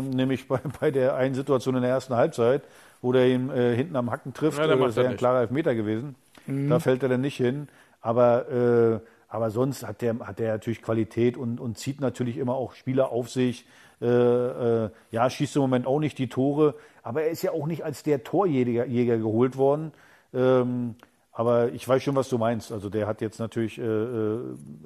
nämlich 0.00 0.48
bei, 0.48 0.58
bei 0.80 0.90
der 0.90 1.14
einen 1.16 1.34
Situation 1.34 1.74
in 1.76 1.82
der 1.82 1.90
ersten 1.90 2.14
Halbzeit, 2.16 2.62
wo 3.02 3.12
der 3.12 3.28
ihn 3.28 3.50
äh, 3.50 3.74
hinten 3.76 3.96
am 3.96 4.10
Hacken 4.10 4.32
trifft, 4.32 4.58
Ja, 4.58 4.64
äh, 4.64 4.68
das 4.68 4.78
das 4.80 4.96
wäre 4.96 5.08
ein 5.08 5.16
klarer 5.18 5.40
Elfmeter 5.42 5.74
gewesen. 5.74 6.14
Mhm. 6.46 6.70
Da 6.70 6.80
fällt 6.80 7.02
er 7.02 7.10
dann 7.10 7.20
nicht 7.20 7.36
hin. 7.36 7.68
Aber, 8.00 8.48
äh, 8.50 9.00
aber 9.30 9.50
sonst 9.50 9.86
hat 9.86 10.02
der, 10.02 10.18
hat 10.18 10.40
der 10.40 10.52
natürlich 10.54 10.82
Qualität 10.82 11.36
und, 11.36 11.60
und 11.60 11.78
zieht 11.78 12.00
natürlich 12.00 12.36
immer 12.36 12.54
auch 12.56 12.74
Spieler 12.74 13.10
auf 13.12 13.30
sich. 13.30 13.64
Äh, 14.02 14.06
äh, 14.06 14.90
ja, 15.12 15.30
schießt 15.30 15.56
im 15.56 15.62
Moment 15.62 15.86
auch 15.86 16.00
nicht 16.00 16.18
die 16.18 16.28
Tore, 16.28 16.74
aber 17.02 17.22
er 17.22 17.30
ist 17.30 17.42
ja 17.42 17.52
auch 17.52 17.66
nicht 17.66 17.84
als 17.84 18.02
der 18.02 18.24
Torjäger 18.24 18.86
Jäger 18.86 19.18
geholt 19.18 19.56
worden. 19.56 19.92
Ähm, 20.34 20.96
aber 21.32 21.72
ich 21.72 21.86
weiß 21.86 22.02
schon, 22.02 22.16
was 22.16 22.28
du 22.28 22.38
meinst. 22.38 22.72
Also 22.72 22.90
der 22.90 23.06
hat 23.06 23.20
jetzt 23.20 23.38
natürlich 23.38 23.78
äh, 23.78 23.82
äh, 23.82 24.40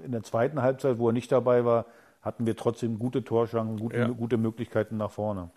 in 0.04 0.12
der 0.12 0.22
zweiten 0.22 0.60
Halbzeit, 0.60 0.98
wo 0.98 1.08
er 1.08 1.12
nicht 1.14 1.32
dabei 1.32 1.64
war, 1.64 1.86
hatten 2.20 2.46
wir 2.46 2.54
trotzdem 2.54 2.98
gute 2.98 3.24
Torchancen, 3.24 3.78
gute, 3.78 3.96
Ja. 3.96 4.08
gute 4.08 4.36
Möglichkeiten 4.36 4.98
nach 4.98 5.10
vorne. 5.10 5.50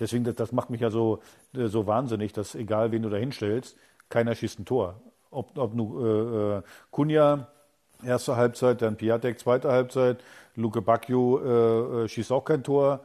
Deswegen, 0.00 0.24
das, 0.24 0.34
das 0.34 0.52
macht 0.52 0.68
mich 0.68 0.82
ja 0.82 0.90
so, 0.90 1.20
äh, 1.54 1.66
so 1.68 1.86
wahnsinnig, 1.86 2.34
dass 2.34 2.54
egal 2.54 2.92
wen 2.92 3.02
du 3.02 3.08
da 3.08 3.16
hinstellst, 3.16 3.76
keiner 4.10 4.34
schießt 4.34 4.60
ein 4.60 4.64
Tor. 4.66 5.00
Ob, 5.30 5.56
ob 5.56 5.74
nu 5.74 6.04
äh, 6.04 6.58
äh, 6.58 6.62
Kunja, 6.90 7.48
erste 8.02 8.36
Halbzeit, 8.36 8.82
dann 8.82 8.96
Piatek, 8.96 9.38
zweite 9.38 9.70
Halbzeit, 9.70 10.22
Luke 10.54 10.82
Bacchio 10.82 11.40
äh, 11.40 12.04
äh, 12.04 12.08
schießt 12.08 12.32
auch 12.32 12.44
kein 12.44 12.62
Tor, 12.62 13.04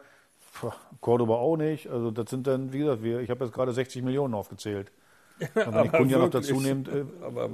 Puh, 0.53 0.71
Cordoba 1.01 1.35
auch 1.35 1.57
nicht. 1.57 1.89
Also 1.89 2.11
das 2.11 2.29
sind 2.29 2.47
dann, 2.47 2.71
wie 2.73 2.79
gesagt, 2.79 3.03
wir, 3.03 3.19
ich 3.19 3.29
habe 3.29 3.45
jetzt 3.45 3.53
gerade 3.53 3.73
60 3.73 4.03
Millionen 4.03 4.33
aufgezählt. 4.33 4.91
Und 5.39 5.73
wenn 5.73 5.85
ich 5.85 5.91
Kunja 5.91 6.17
noch 6.19 6.29
dazu 6.29 6.59
nehme, 6.59 6.89
äh, 6.89 7.05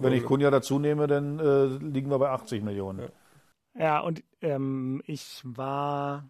wenn 0.02 0.14
ich. 0.14 0.26
Kunja 0.26 0.52
dazu 0.52 0.80
nehme, 0.80 1.08
dann 1.08 1.40
äh, 1.40 1.66
liegen 1.66 2.10
wir 2.10 2.20
bei 2.20 2.30
80 2.30 2.62
Millionen. 2.62 3.10
Ja, 3.74 4.00
und 4.00 4.24
ähm, 4.42 5.02
ich 5.06 5.42
war 5.46 6.30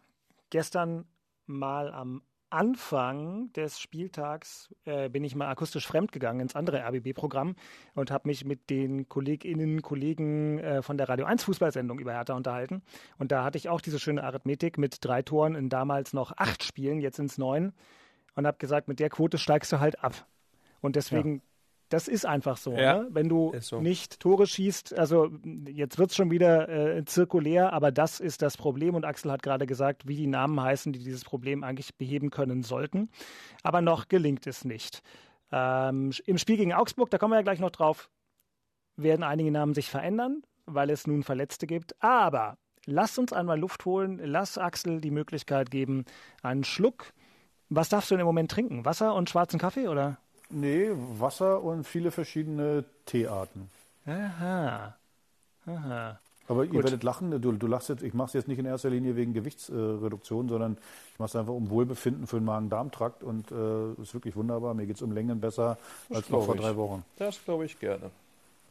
gestern 0.52 1.06
mal 1.48 1.91
am 1.91 2.22
Anfang 2.49 3.51
des 3.53 3.79
Spieltags, 3.79 4.73
äh, 4.85 5.09
bin 5.09 5.23
ich 5.23 5.35
mal 5.35 5.47
akustisch 5.47 5.85
fremdgegangen 5.88 6.41
ins 6.41 6.55
andere 6.55 6.83
RBB-Programm 6.83 7.55
und 7.93 8.12
habe 8.12 8.27
mich 8.27 8.45
mit 8.45 8.69
den 8.69 9.07
KollegInnen, 9.07 9.81
Kollegen 9.81 10.59
äh, 10.59 10.81
von 10.81 10.97
der 10.97 11.09
Radio 11.09 11.25
1 11.25 11.43
Fußballsendung 11.43 11.99
über 11.99 12.13
Hertha 12.13 12.33
unterhalten. 12.33 12.81
Und 13.17 13.31
da 13.31 13.43
hatte 13.43 13.57
ich 13.57 13.69
auch 13.69 13.81
diese 13.81 13.99
schöne 13.99 14.23
Arithmetik 14.23 14.77
mit 14.77 15.03
drei 15.05 15.21
Toren 15.21 15.55
in 15.55 15.69
damals 15.69 16.13
noch 16.13 16.33
acht 16.38 16.63
Spielen, 16.63 16.99
jetzt 16.99 17.17
sind 17.17 17.29
es 17.29 17.38
neun. 17.38 17.73
Und 18.35 18.47
habe 18.47 18.57
gesagt, 18.57 18.88
mit 18.88 18.99
der 18.99 19.09
Quote 19.09 19.38
steigst 19.38 19.71
du 19.71 19.79
halt 19.79 20.03
ab. 20.03 20.25
Und 20.81 20.95
deswegen, 20.95 21.41
das 21.89 22.08
ist 22.08 22.25
einfach 22.25 22.58
so. 22.58 22.73
Ja, 22.73 22.99
ne? 22.99 23.08
Wenn 23.12 23.30
du 23.30 23.54
so. 23.60 23.82
nicht 23.82 24.19
Tore 24.19 24.47
schießt, 24.47 24.97
also 24.97 25.32
jetzt 25.67 25.97
wird 25.97 26.12
es 26.12 26.15
schon 26.15 26.32
wieder 26.32 26.69
äh, 26.69 27.04
zirkulär, 27.06 27.73
aber 27.73 27.91
das 27.91 28.19
ist 28.19 28.41
das 28.41 28.58
Problem. 28.58 28.95
Und 28.95 29.06
Axel 29.06 29.32
hat 29.32 29.43
gerade 29.43 29.65
gesagt, 29.65 30.08
wie 30.08 30.15
die 30.15 30.28
Namen 30.28 30.62
heißen, 30.62 30.93
die 30.93 30.99
dieses 30.99 31.23
Problem 31.23 31.63
eigentlich 31.63 31.95
beheben 31.95 32.30
können 32.30 32.63
sollten. 32.63 33.10
Aber 33.63 33.82
noch 33.82 34.08
gelingt 34.08 34.45
es 34.47 34.65
nicht. 34.65 35.02
Ähm, 35.52 36.12
Im 36.25 36.38
Spiel 36.38 36.58
gegen 36.58 36.73
Augsburg, 36.73 37.10
da 37.10 37.17
kommen 37.17 37.34
wir 37.34 37.38
ja 37.38 37.43
gleich 37.43 37.60
noch 37.60 37.71
drauf, 37.71 38.10
werden 38.95 39.23
einige 39.23 39.52
Namen 39.52 39.73
sich 39.73 39.89
verändern, 39.89 40.43
weil 40.65 40.89
es 40.91 41.08
nun 41.08 41.23
Verletzte 41.23 41.65
gibt. 41.65 42.02
Aber 42.04 42.58
lass 42.86 43.17
uns 43.17 43.34
einmal 43.34 43.60
Luft 43.60 43.86
holen, 43.86 44.19
lass 44.23 44.58
Axel 44.58 45.02
die 45.02 45.12
Möglichkeit 45.12 45.71
geben, 45.71 46.06
einen 46.43 46.63
Schluck. 46.63 47.13
Was 47.69 47.89
darfst 47.89 48.12
du 48.12 48.15
denn 48.15 48.21
im 48.21 48.28
Moment 48.28 48.52
trinken? 48.52 48.86
Wasser 48.86 49.15
und 49.15 49.30
schwarzen 49.30 49.60
Kaffee 49.60 49.88
oder? 49.88 50.19
Nee, 50.49 50.89
Wasser 51.19 51.62
und 51.62 51.85
viele 51.85 52.12
verschiedene 52.12 52.83
Teearten. 53.05 53.69
Aha. 54.05 54.95
Aha. 55.67 56.19
Aber 56.47 56.63
ihr 56.63 56.71
Gut. 56.71 56.83
werdet 56.83 57.03
lachen, 57.03 57.29
du, 57.29 57.51
du 57.51 57.67
lachst 57.67 57.89
jetzt, 57.89 58.01
ich 58.01 58.15
mache 58.15 58.29
es 58.29 58.33
jetzt 58.33 58.47
nicht 58.47 58.57
in 58.57 58.65
erster 58.65 58.89
Linie 58.89 59.15
wegen 59.15 59.33
Gewichtsreduktion, 59.33 60.49
sondern 60.49 60.77
ich 61.13 61.19
mache 61.19 61.27
es 61.27 61.35
einfach 61.35 61.53
um 61.53 61.69
Wohlbefinden 61.69 62.25
für 62.25 62.38
den 62.38 62.45
Magen-Darm-Trakt 62.45 63.21
und 63.21 63.51
äh, 63.51 63.91
ist 64.01 64.15
wirklich 64.15 64.35
wunderbar. 64.35 64.73
Mir 64.73 64.88
geht 64.88 64.95
es 64.95 65.03
um 65.03 65.12
Längen 65.12 65.39
besser 65.39 65.77
als 66.09 66.21
noch 66.21 66.27
glaub 66.27 66.45
vor 66.45 66.55
ich. 66.55 66.62
drei 66.62 66.75
Wochen. 66.75 67.05
Das 67.17 67.43
glaube 67.45 67.65
ich 67.65 67.79
gerne. 67.79 68.09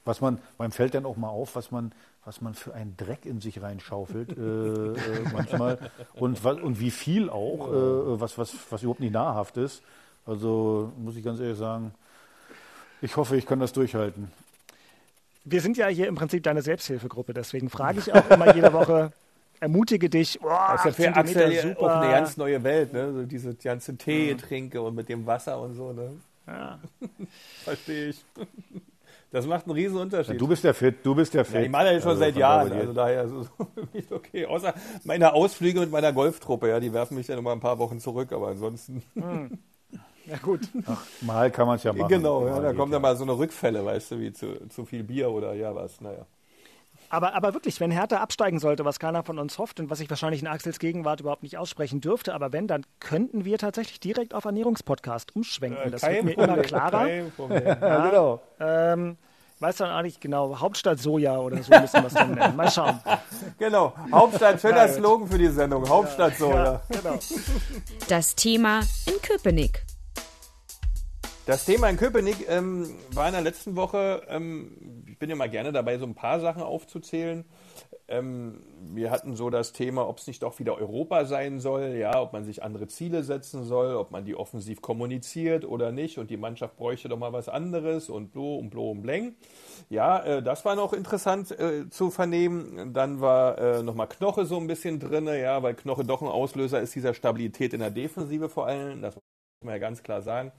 Was 0.04 0.20
man, 0.20 0.38
man 0.56 0.72
fällt 0.72 0.94
dann 0.94 1.06
auch 1.06 1.16
mal 1.16 1.28
auf, 1.28 1.54
was 1.54 1.70
man, 1.70 1.92
was 2.24 2.40
man 2.40 2.54
für 2.54 2.74
einen 2.74 2.96
Dreck 2.96 3.24
in 3.26 3.40
sich 3.40 3.62
reinschaufelt 3.62 4.36
äh, 4.36 4.40
äh, 4.42 4.96
manchmal 5.32 5.78
und, 6.14 6.44
und 6.44 6.80
wie 6.80 6.90
viel 6.90 7.30
auch, 7.30 7.68
äh, 7.68 8.20
was, 8.20 8.38
was, 8.38 8.56
was 8.70 8.82
überhaupt 8.82 9.00
nicht 9.00 9.12
nahrhaft 9.12 9.56
ist. 9.56 9.82
Also 10.28 10.92
muss 10.98 11.16
ich 11.16 11.24
ganz 11.24 11.40
ehrlich 11.40 11.56
sagen, 11.56 11.92
ich 13.00 13.16
hoffe, 13.16 13.36
ich 13.36 13.46
kann 13.46 13.60
das 13.60 13.72
durchhalten. 13.72 14.30
Wir 15.44 15.62
sind 15.62 15.78
ja 15.78 15.86
hier 15.86 16.06
im 16.06 16.16
Prinzip 16.16 16.42
deine 16.42 16.60
Selbsthilfegruppe, 16.60 17.32
deswegen 17.32 17.70
frage 17.70 18.00
ich 18.00 18.12
auch 18.12 18.28
immer 18.30 18.54
jede 18.54 18.72
Woche, 18.74 19.12
ermutige 19.60 20.10
dich. 20.10 20.38
Oh, 20.42 20.48
Das 20.48 20.84
ist 20.84 20.98
ja 20.98 21.04
für 21.04 21.08
8 21.12 21.16
Axel 21.16 21.52
ja 21.52 21.62
super. 21.62 21.80
auch 21.80 22.02
eine 22.02 22.10
ganz 22.12 22.36
neue 22.36 22.62
Welt, 22.62 22.92
ne? 22.92 23.12
So 23.12 23.22
diese 23.22 23.54
ganze 23.54 23.96
Tee-Trinke 23.96 24.82
und 24.82 24.94
mit 24.94 25.08
dem 25.08 25.24
Wasser 25.24 25.58
und 25.60 25.74
so, 25.74 25.94
ne? 25.94 26.10
Ja. 26.46 26.78
Verstehe 27.64 28.08
ich. 28.10 28.22
Das 29.30 29.46
macht 29.46 29.64
einen 29.64 29.72
riesen 29.74 29.96
Unterschied. 29.98 30.34
Ja, 30.34 30.38
du 30.38 30.48
bist 30.48 30.64
der 30.64 30.74
Fit, 30.74 30.96
du 31.04 31.14
bist 31.14 31.32
der 31.32 31.44
Fit. 31.46 31.54
Ja, 31.54 31.60
ich 31.62 31.70
mache 31.70 31.84
das 31.84 31.92
jetzt 31.94 32.02
schon 32.02 32.10
Also 32.10 32.20
seit 32.20 32.36
Jahren, 32.36 32.72
also 32.72 32.92
daher 32.92 33.24
ist 33.24 33.32
es 33.32 33.48
mich 33.94 34.12
okay. 34.12 34.44
Außer 34.44 34.74
meine 35.04 35.32
Ausflüge 35.32 35.80
mit 35.80 35.90
meiner 35.90 36.12
Golftruppe, 36.12 36.68
ja, 36.68 36.80
die 36.80 36.92
werfen 36.92 37.16
mich 37.16 37.26
dann 37.26 37.38
immer 37.38 37.52
ein 37.52 37.60
paar 37.60 37.78
Wochen 37.78 37.98
zurück, 37.98 38.32
aber 38.32 38.48
ansonsten. 38.48 39.02
Ja 40.28 40.36
gut. 40.38 40.60
Ach, 40.86 41.02
mal 41.22 41.50
kann 41.50 41.66
man 41.66 41.76
es 41.76 41.82
ja 41.84 41.92
machen. 41.92 42.08
genau, 42.08 42.46
ja, 42.46 42.60
da 42.60 42.72
kommen 42.72 42.92
ja. 42.92 42.96
dann 42.96 43.02
mal 43.02 43.16
so 43.16 43.24
eine 43.24 43.36
Rückfälle, 43.36 43.84
weißt 43.84 44.12
du, 44.12 44.20
wie 44.20 44.32
zu, 44.32 44.68
zu 44.68 44.84
viel 44.84 45.02
Bier 45.02 45.30
oder 45.30 45.54
ja 45.54 45.74
was, 45.74 46.00
naja. 46.00 46.26
Aber, 47.10 47.34
aber 47.34 47.54
wirklich, 47.54 47.80
wenn 47.80 47.90
Hertha 47.90 48.18
absteigen 48.18 48.58
sollte, 48.58 48.84
was 48.84 48.98
keiner 48.98 49.22
von 49.22 49.38
uns 49.38 49.58
hofft 49.58 49.80
und 49.80 49.88
was 49.88 50.00
ich 50.00 50.10
wahrscheinlich 50.10 50.42
in 50.42 50.46
Axels 50.46 50.78
Gegenwart 50.78 51.20
überhaupt 51.20 51.42
nicht 51.42 51.56
aussprechen 51.56 52.00
dürfte, 52.00 52.34
aber 52.34 52.52
wenn, 52.52 52.66
dann 52.66 52.84
könnten 53.00 53.44
wir 53.44 53.56
tatsächlich 53.56 54.00
direkt 54.00 54.34
auf 54.34 54.44
Ernährungspodcast 54.44 55.34
umschwenken. 55.34 55.90
Das 55.90 56.02
wird 56.02 56.24
mir 56.24 56.32
immer 56.32 56.58
klarer. 56.58 57.06
kein 57.06 57.32
Problem. 57.32 57.64
Ja, 57.66 58.08
genau. 58.10 58.40
Ähm, 58.60 59.16
weiß 59.60 59.76
dann 59.76 59.90
auch 59.90 60.02
nicht 60.02 60.20
genau, 60.20 60.58
Hauptstadt 60.60 60.98
Soja 60.98 61.38
oder 61.38 61.62
so 61.62 61.72
müssen 61.78 62.02
wir 62.02 62.06
es 62.06 62.14
dann 62.14 62.34
nennen. 62.34 62.56
Mal 62.56 62.70
schauen. 62.70 63.00
Genau, 63.58 63.94
Hauptstadt, 64.12 64.60
schöner. 64.60 64.88
Slogan 64.88 65.28
für 65.28 65.38
die 65.38 65.48
Sendung, 65.48 65.88
Hauptstadt 65.88 66.36
so, 66.36 66.50
ja. 66.50 66.82
Genau. 66.90 67.18
Das 68.08 68.34
Thema 68.34 68.80
in 69.06 69.20
Köpenick. 69.22 69.84
Das 71.48 71.64
Thema 71.64 71.88
in 71.88 71.96
Köpenick 71.96 72.46
ähm, 72.50 72.86
war 73.14 73.26
in 73.26 73.32
der 73.32 73.40
letzten 73.40 73.74
Woche, 73.74 74.20
ähm, 74.28 75.06
ich 75.06 75.18
bin 75.18 75.30
ja 75.30 75.34
mal 75.34 75.48
gerne 75.48 75.72
dabei, 75.72 75.96
so 75.96 76.04
ein 76.04 76.14
paar 76.14 76.40
Sachen 76.40 76.62
aufzuzählen. 76.62 77.46
Ähm, 78.06 78.60
wir 78.92 79.10
hatten 79.10 79.34
so 79.34 79.48
das 79.48 79.72
Thema, 79.72 80.06
ob 80.06 80.18
es 80.18 80.26
nicht 80.26 80.44
auch 80.44 80.58
wieder 80.58 80.76
Europa 80.76 81.24
sein 81.24 81.58
soll, 81.58 81.94
ja, 81.98 82.20
ob 82.20 82.34
man 82.34 82.44
sich 82.44 82.62
andere 82.62 82.86
Ziele 82.86 83.22
setzen 83.22 83.64
soll, 83.64 83.96
ob 83.96 84.10
man 84.10 84.26
die 84.26 84.34
offensiv 84.34 84.82
kommuniziert 84.82 85.64
oder 85.64 85.90
nicht 85.90 86.18
und 86.18 86.28
die 86.28 86.36
Mannschaft 86.36 86.76
bräuchte 86.76 87.08
doch 87.08 87.18
mal 87.18 87.32
was 87.32 87.48
anderes 87.48 88.10
und 88.10 88.30
blo 88.30 88.56
und 88.56 88.68
blo 88.68 88.90
und 88.90 89.00
bleng. 89.00 89.34
Ja, 89.88 90.22
äh, 90.22 90.42
das 90.42 90.66
war 90.66 90.76
noch 90.76 90.92
interessant 90.92 91.50
äh, 91.58 91.88
zu 91.88 92.10
vernehmen. 92.10 92.92
Dann 92.92 93.22
war 93.22 93.56
äh, 93.56 93.82
nochmal 93.82 94.10
Knoche 94.10 94.44
so 94.44 94.58
ein 94.58 94.66
bisschen 94.66 95.00
drinne, 95.00 95.40
ja, 95.40 95.62
weil 95.62 95.72
Knoche 95.72 96.04
doch 96.04 96.20
ein 96.20 96.28
Auslöser 96.28 96.82
ist 96.82 96.94
dieser 96.94 97.14
Stabilität 97.14 97.72
in 97.72 97.80
der 97.80 97.90
Defensive 97.90 98.50
vor 98.50 98.66
allem. 98.66 99.00
Das 99.00 99.14
muss 99.14 99.22
man 99.64 99.72
ja 99.72 99.78
ganz 99.78 100.02
klar 100.02 100.20
sagen. 100.20 100.52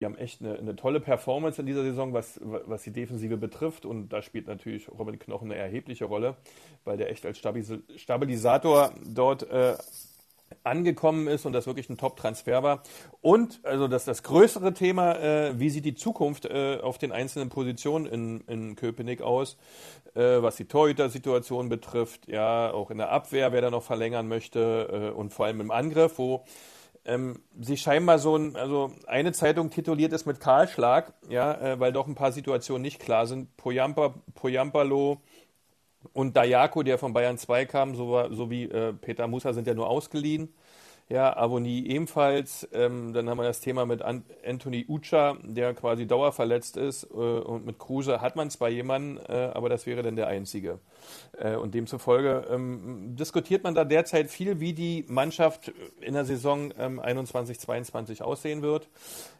Die 0.00 0.06
haben 0.06 0.16
echt 0.16 0.40
eine, 0.40 0.58
eine, 0.58 0.76
tolle 0.76 0.98
Performance 0.98 1.60
in 1.60 1.66
dieser 1.66 1.82
Saison, 1.82 2.14
was, 2.14 2.40
was 2.42 2.82
die 2.82 2.90
Defensive 2.90 3.36
betrifft. 3.36 3.84
Und 3.84 4.08
da 4.08 4.22
spielt 4.22 4.46
natürlich 4.46 4.88
Robin 4.88 5.18
Knochen 5.18 5.52
eine 5.52 5.60
erhebliche 5.60 6.06
Rolle, 6.06 6.36
weil 6.84 6.96
der 6.96 7.10
echt 7.10 7.26
als 7.26 7.38
Stabilisator 7.38 8.94
dort 9.04 9.42
äh, 9.50 9.76
angekommen 10.64 11.28
ist 11.28 11.46
und 11.46 11.52
das 11.52 11.66
wirklich 11.66 11.88
ein 11.90 11.98
Top-Transfer 11.98 12.62
war. 12.62 12.82
Und 13.20 13.60
also 13.62 13.88
das, 13.88 14.04
das 14.04 14.22
größere 14.22 14.74
Thema, 14.74 15.16
äh, 15.16 15.58
wie 15.58 15.70
sieht 15.70 15.84
die 15.84 15.94
Zukunft 15.94 16.46
äh, 16.46 16.78
auf 16.82 16.98
den 16.98 17.12
einzelnen 17.12 17.48
Positionen 17.48 18.06
in, 18.06 18.40
in 18.46 18.76
Köpenick 18.76 19.22
aus, 19.22 19.56
äh, 20.14 20.42
was 20.42 20.56
die 20.56 20.66
Torhüter-Situation 20.66 21.68
betrifft, 21.68 22.26
ja, 22.28 22.72
auch 22.72 22.90
in 22.90 22.98
der 22.98 23.10
Abwehr, 23.10 23.52
wer 23.52 23.60
da 23.60 23.70
noch 23.70 23.82
verlängern 23.82 24.28
möchte 24.28 25.10
äh, 25.12 25.16
und 25.16 25.32
vor 25.32 25.46
allem 25.46 25.60
im 25.60 25.70
Angriff, 25.70 26.18
wo 26.18 26.44
ähm, 27.04 27.42
sie 27.58 27.76
scheinbar 27.76 28.18
so 28.18 28.36
ein, 28.36 28.56
also 28.56 28.92
eine 29.06 29.32
Zeitung 29.32 29.70
tituliert 29.70 30.12
ist 30.12 30.26
mit 30.26 30.40
Kahlschlag, 30.40 31.14
ja, 31.28 31.54
äh, 31.54 31.80
weil 31.80 31.92
doch 31.92 32.06
ein 32.06 32.14
paar 32.14 32.32
Situationen 32.32 32.82
nicht 32.82 33.00
klar 33.00 33.26
sind. 33.26 33.56
Poyampa, 33.56 34.14
Poyampalo, 34.34 35.20
und 36.12 36.36
Dayako, 36.36 36.82
der 36.82 36.98
von 36.98 37.12
Bayern 37.12 37.38
2 37.38 37.66
kam, 37.66 37.94
so, 37.94 38.32
so 38.32 38.50
äh, 38.50 38.92
Peter 38.94 39.26
Musa, 39.26 39.52
sind 39.52 39.66
ja 39.66 39.74
nur 39.74 39.88
ausgeliehen. 39.88 40.54
Ja, 41.10 41.36
Avoni 41.36 41.86
ebenfalls. 41.86 42.68
Ähm, 42.72 43.12
dann 43.12 43.28
haben 43.28 43.38
wir 43.38 43.42
das 43.42 43.58
Thema 43.58 43.84
mit 43.84 44.00
An 44.00 44.22
Anthony 44.46 44.86
Ucha, 44.88 45.36
der 45.42 45.74
quasi 45.74 46.06
dauerverletzt 46.06 46.76
ist. 46.76 47.02
Äh, 47.02 47.16
und 47.16 47.66
mit 47.66 47.80
Kruse 47.80 48.20
hat 48.20 48.36
man 48.36 48.48
zwar 48.48 48.68
jemanden, 48.68 49.18
äh, 49.28 49.50
aber 49.52 49.68
das 49.68 49.86
wäre 49.86 50.04
dann 50.04 50.14
der 50.14 50.28
einzige. 50.28 50.78
Äh, 51.36 51.56
und 51.56 51.74
demzufolge 51.74 52.46
ähm, 52.48 53.16
diskutiert 53.16 53.64
man 53.64 53.74
da 53.74 53.84
derzeit 53.84 54.30
viel, 54.30 54.60
wie 54.60 54.72
die 54.72 55.04
Mannschaft 55.08 55.72
in 56.00 56.14
der 56.14 56.24
Saison 56.24 56.72
ähm, 56.78 57.00
21-22 57.00 58.22
aussehen 58.22 58.62
wird. 58.62 58.88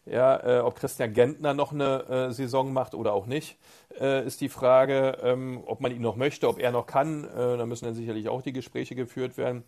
Ja, 0.06 0.59
äh, 0.59 0.61
ob 0.62 0.74
Christian 0.74 1.12
Gentner 1.12 1.54
noch 1.54 1.72
eine 1.72 2.02
äh, 2.09 2.33
Saison 2.33 2.72
macht 2.72 2.96
oder 2.96 3.12
auch 3.12 3.26
nicht, 3.26 3.59
äh, 4.00 4.26
ist 4.26 4.40
die 4.40 4.48
Frage. 4.48 5.18
Ähm, 5.22 5.62
ob 5.66 5.80
man 5.80 5.92
ihn 5.92 6.02
noch 6.02 6.16
möchte, 6.16 6.48
ob 6.48 6.59
er 6.59 6.72
noch 6.72 6.87
kann. 6.87 7.28
da 7.33 7.64
müssen 7.66 7.85
dann 7.85 7.94
sicherlich 7.94 8.28
auch 8.28 8.42
die 8.42 8.52
Gespräche 8.52 8.96
geführt 8.96 9.37
werden. 9.37 9.62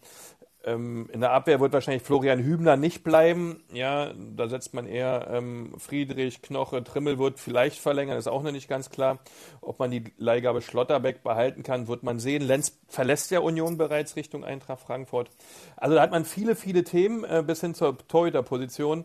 Ähm, 0.64 1.08
in 1.12 1.20
der 1.20 1.32
Abwehr 1.32 1.60
wird 1.60 1.72
wahrscheinlich 1.72 2.02
Florian 2.02 2.42
Hübner 2.42 2.76
nicht 2.76 3.02
bleiben. 3.02 3.62
Ja, 3.72 4.12
da 4.14 4.48
setzt 4.48 4.74
man 4.74 4.86
eher 4.86 5.28
ähm, 5.30 5.74
Friedrich, 5.78 6.42
Knoche, 6.42 6.84
Trimmel 6.84 7.18
wird 7.18 7.38
vielleicht 7.38 7.78
verlängern, 7.78 8.16
ist 8.16 8.28
auch 8.28 8.42
noch 8.42 8.52
nicht 8.52 8.68
ganz 8.68 8.90
klar. 8.90 9.18
Ob 9.60 9.78
man 9.78 9.90
die 9.90 10.04
Leihgabe 10.18 10.62
Schlotterbeck 10.62 11.22
behalten 11.22 11.62
kann, 11.62 11.88
wird 11.88 12.02
man 12.02 12.20
sehen. 12.20 12.42
Lenz 12.42 12.78
verlässt 12.88 13.30
ja 13.30 13.40
Union 13.40 13.76
bereits 13.76 14.16
Richtung 14.16 14.44
Eintracht 14.44 14.80
Frankfurt. 14.80 15.30
Also 15.76 15.96
da 15.96 16.02
hat 16.02 16.10
man 16.10 16.24
viele, 16.24 16.54
viele 16.54 16.84
Themen 16.84 17.24
äh, 17.24 17.42
bis 17.44 17.60
hin 17.60 17.74
zur 17.74 17.98
Torhüterposition, 18.06 19.04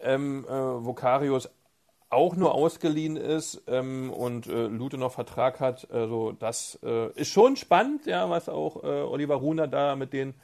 ähm, 0.00 0.44
äh, 0.44 0.50
wo 0.50 0.92
Karius 0.92 1.48
auch 2.10 2.34
nur 2.34 2.54
ausgeliehen 2.54 3.16
ist 3.16 3.62
ähm, 3.68 4.12
und 4.12 4.48
äh, 4.48 4.66
Lute 4.66 4.98
noch 4.98 5.12
Vertrag 5.12 5.60
hat. 5.60 5.88
Also 5.92 6.32
das 6.32 6.78
äh, 6.82 7.12
ist 7.12 7.30
schon 7.30 7.56
spannend, 7.56 8.04
ja, 8.06 8.28
was 8.28 8.48
auch 8.48 8.82
äh, 8.82 8.86
Oliver 8.86 9.36
Runer 9.36 9.68
da 9.68 9.94
mit 9.94 10.12
den 10.12 10.34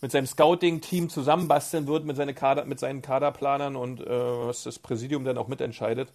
mit 0.00 0.12
seinem 0.12 0.26
Scouting-Team 0.26 1.08
zusammenbasteln 1.08 1.86
wird, 1.86 2.04
mit, 2.04 2.16
seine 2.16 2.34
Kader, 2.34 2.64
mit 2.64 2.78
seinen 2.78 3.02
Kaderplanern 3.02 3.76
und 3.76 4.00
äh, 4.00 4.08
was 4.08 4.64
das 4.64 4.78
Präsidium 4.78 5.24
dann 5.24 5.38
auch 5.38 5.48
mitentscheidet. 5.48 6.12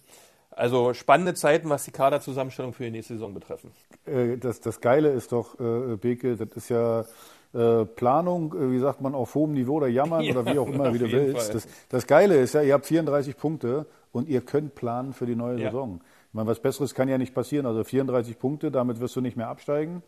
Also 0.50 0.94
spannende 0.94 1.34
Zeiten, 1.34 1.68
was 1.70 1.84
die 1.84 1.92
Kaderzusammenstellung 1.92 2.72
für 2.72 2.84
die 2.84 2.90
nächste 2.90 3.14
Saison 3.14 3.34
betreffen. 3.34 3.70
Äh, 4.06 4.36
das, 4.36 4.60
das 4.60 4.80
Geile 4.80 5.10
ist 5.10 5.32
doch, 5.32 5.58
äh, 5.60 5.96
Beke, 5.96 6.36
das 6.36 6.48
ist 6.56 6.68
ja 6.68 7.04
äh, 7.52 7.84
Planung, 7.84 8.54
äh, 8.54 8.72
wie 8.72 8.78
sagt 8.78 9.00
man, 9.00 9.14
auf 9.14 9.34
hohem 9.34 9.52
Niveau 9.52 9.76
oder 9.76 9.88
jammern 9.88 10.22
ja, 10.22 10.34
oder 10.36 10.52
wie 10.52 10.58
auch 10.58 10.68
immer, 10.68 10.92
wie 10.92 10.98
du 10.98 11.10
willst. 11.10 11.54
Das, 11.54 11.68
das, 11.88 12.06
Geile 12.06 12.36
ist 12.36 12.54
ja, 12.54 12.62
ihr 12.62 12.74
habt 12.74 12.86
34 12.86 13.36
Punkte 13.36 13.86
und 14.12 14.28
ihr 14.28 14.40
könnt 14.40 14.74
planen 14.74 15.12
für 15.12 15.26
die 15.26 15.36
neue 15.36 15.58
ja. 15.58 15.70
Saison. 15.70 16.00
Ich 16.28 16.34
meine, 16.34 16.48
was 16.48 16.60
Besseres 16.60 16.94
kann 16.94 17.08
ja 17.08 17.18
nicht 17.18 17.34
passieren. 17.34 17.66
Also 17.66 17.82
34 17.82 18.38
Punkte, 18.38 18.70
damit 18.70 19.00
wirst 19.00 19.16
du 19.16 19.20
nicht 19.20 19.36
mehr 19.36 19.48
absteigen 19.48 20.02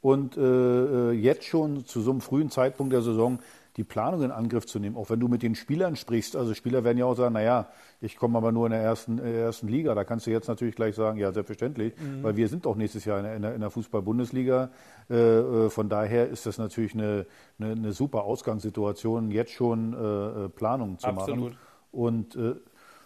und 0.00 0.36
äh, 0.36 0.40
äh, 0.40 1.12
jetzt 1.12 1.44
schon 1.44 1.84
zu 1.84 2.00
so 2.00 2.10
einem 2.10 2.20
frühen 2.20 2.50
Zeitpunkt 2.50 2.92
der 2.92 3.02
Saison 3.02 3.40
die 3.78 3.84
Planung 3.84 4.22
in 4.22 4.32
Angriff 4.32 4.66
zu 4.66 4.80
nehmen, 4.80 4.96
auch 4.96 5.08
wenn 5.08 5.20
du 5.20 5.28
mit 5.28 5.40
den 5.40 5.54
Spielern 5.54 5.94
sprichst. 5.94 6.34
Also 6.34 6.52
Spieler 6.52 6.82
werden 6.82 6.98
ja 6.98 7.04
auch 7.04 7.14
sagen, 7.14 7.34
naja, 7.34 7.68
ich 8.00 8.16
komme 8.16 8.36
aber 8.36 8.50
nur 8.50 8.66
in 8.66 8.72
der 8.72 8.82
ersten, 8.82 9.20
äh, 9.20 9.40
ersten 9.40 9.68
Liga. 9.68 9.94
Da 9.94 10.02
kannst 10.02 10.26
du 10.26 10.32
jetzt 10.32 10.48
natürlich 10.48 10.74
gleich 10.74 10.96
sagen, 10.96 11.16
ja, 11.16 11.30
selbstverständlich, 11.32 11.94
mhm. 11.96 12.24
weil 12.24 12.36
wir 12.36 12.48
sind 12.48 12.66
auch 12.66 12.74
nächstes 12.74 13.04
Jahr 13.04 13.20
in 13.32 13.40
der, 13.40 13.54
in 13.54 13.60
der 13.60 13.70
Fußball-Bundesliga. 13.70 14.70
Äh, 15.08 15.14
äh, 15.14 15.70
von 15.70 15.88
daher 15.88 16.28
ist 16.28 16.44
das 16.44 16.58
natürlich 16.58 16.92
eine, 16.94 17.24
eine, 17.60 17.72
eine 17.72 17.92
super 17.92 18.24
Ausgangssituation, 18.24 19.30
jetzt 19.30 19.52
schon 19.52 19.92
äh, 19.92 20.48
Planung 20.48 20.98
zu 20.98 21.06
Absolut. 21.06 21.52
machen. 21.52 21.58
Und 21.92 22.34
äh, 22.34 22.56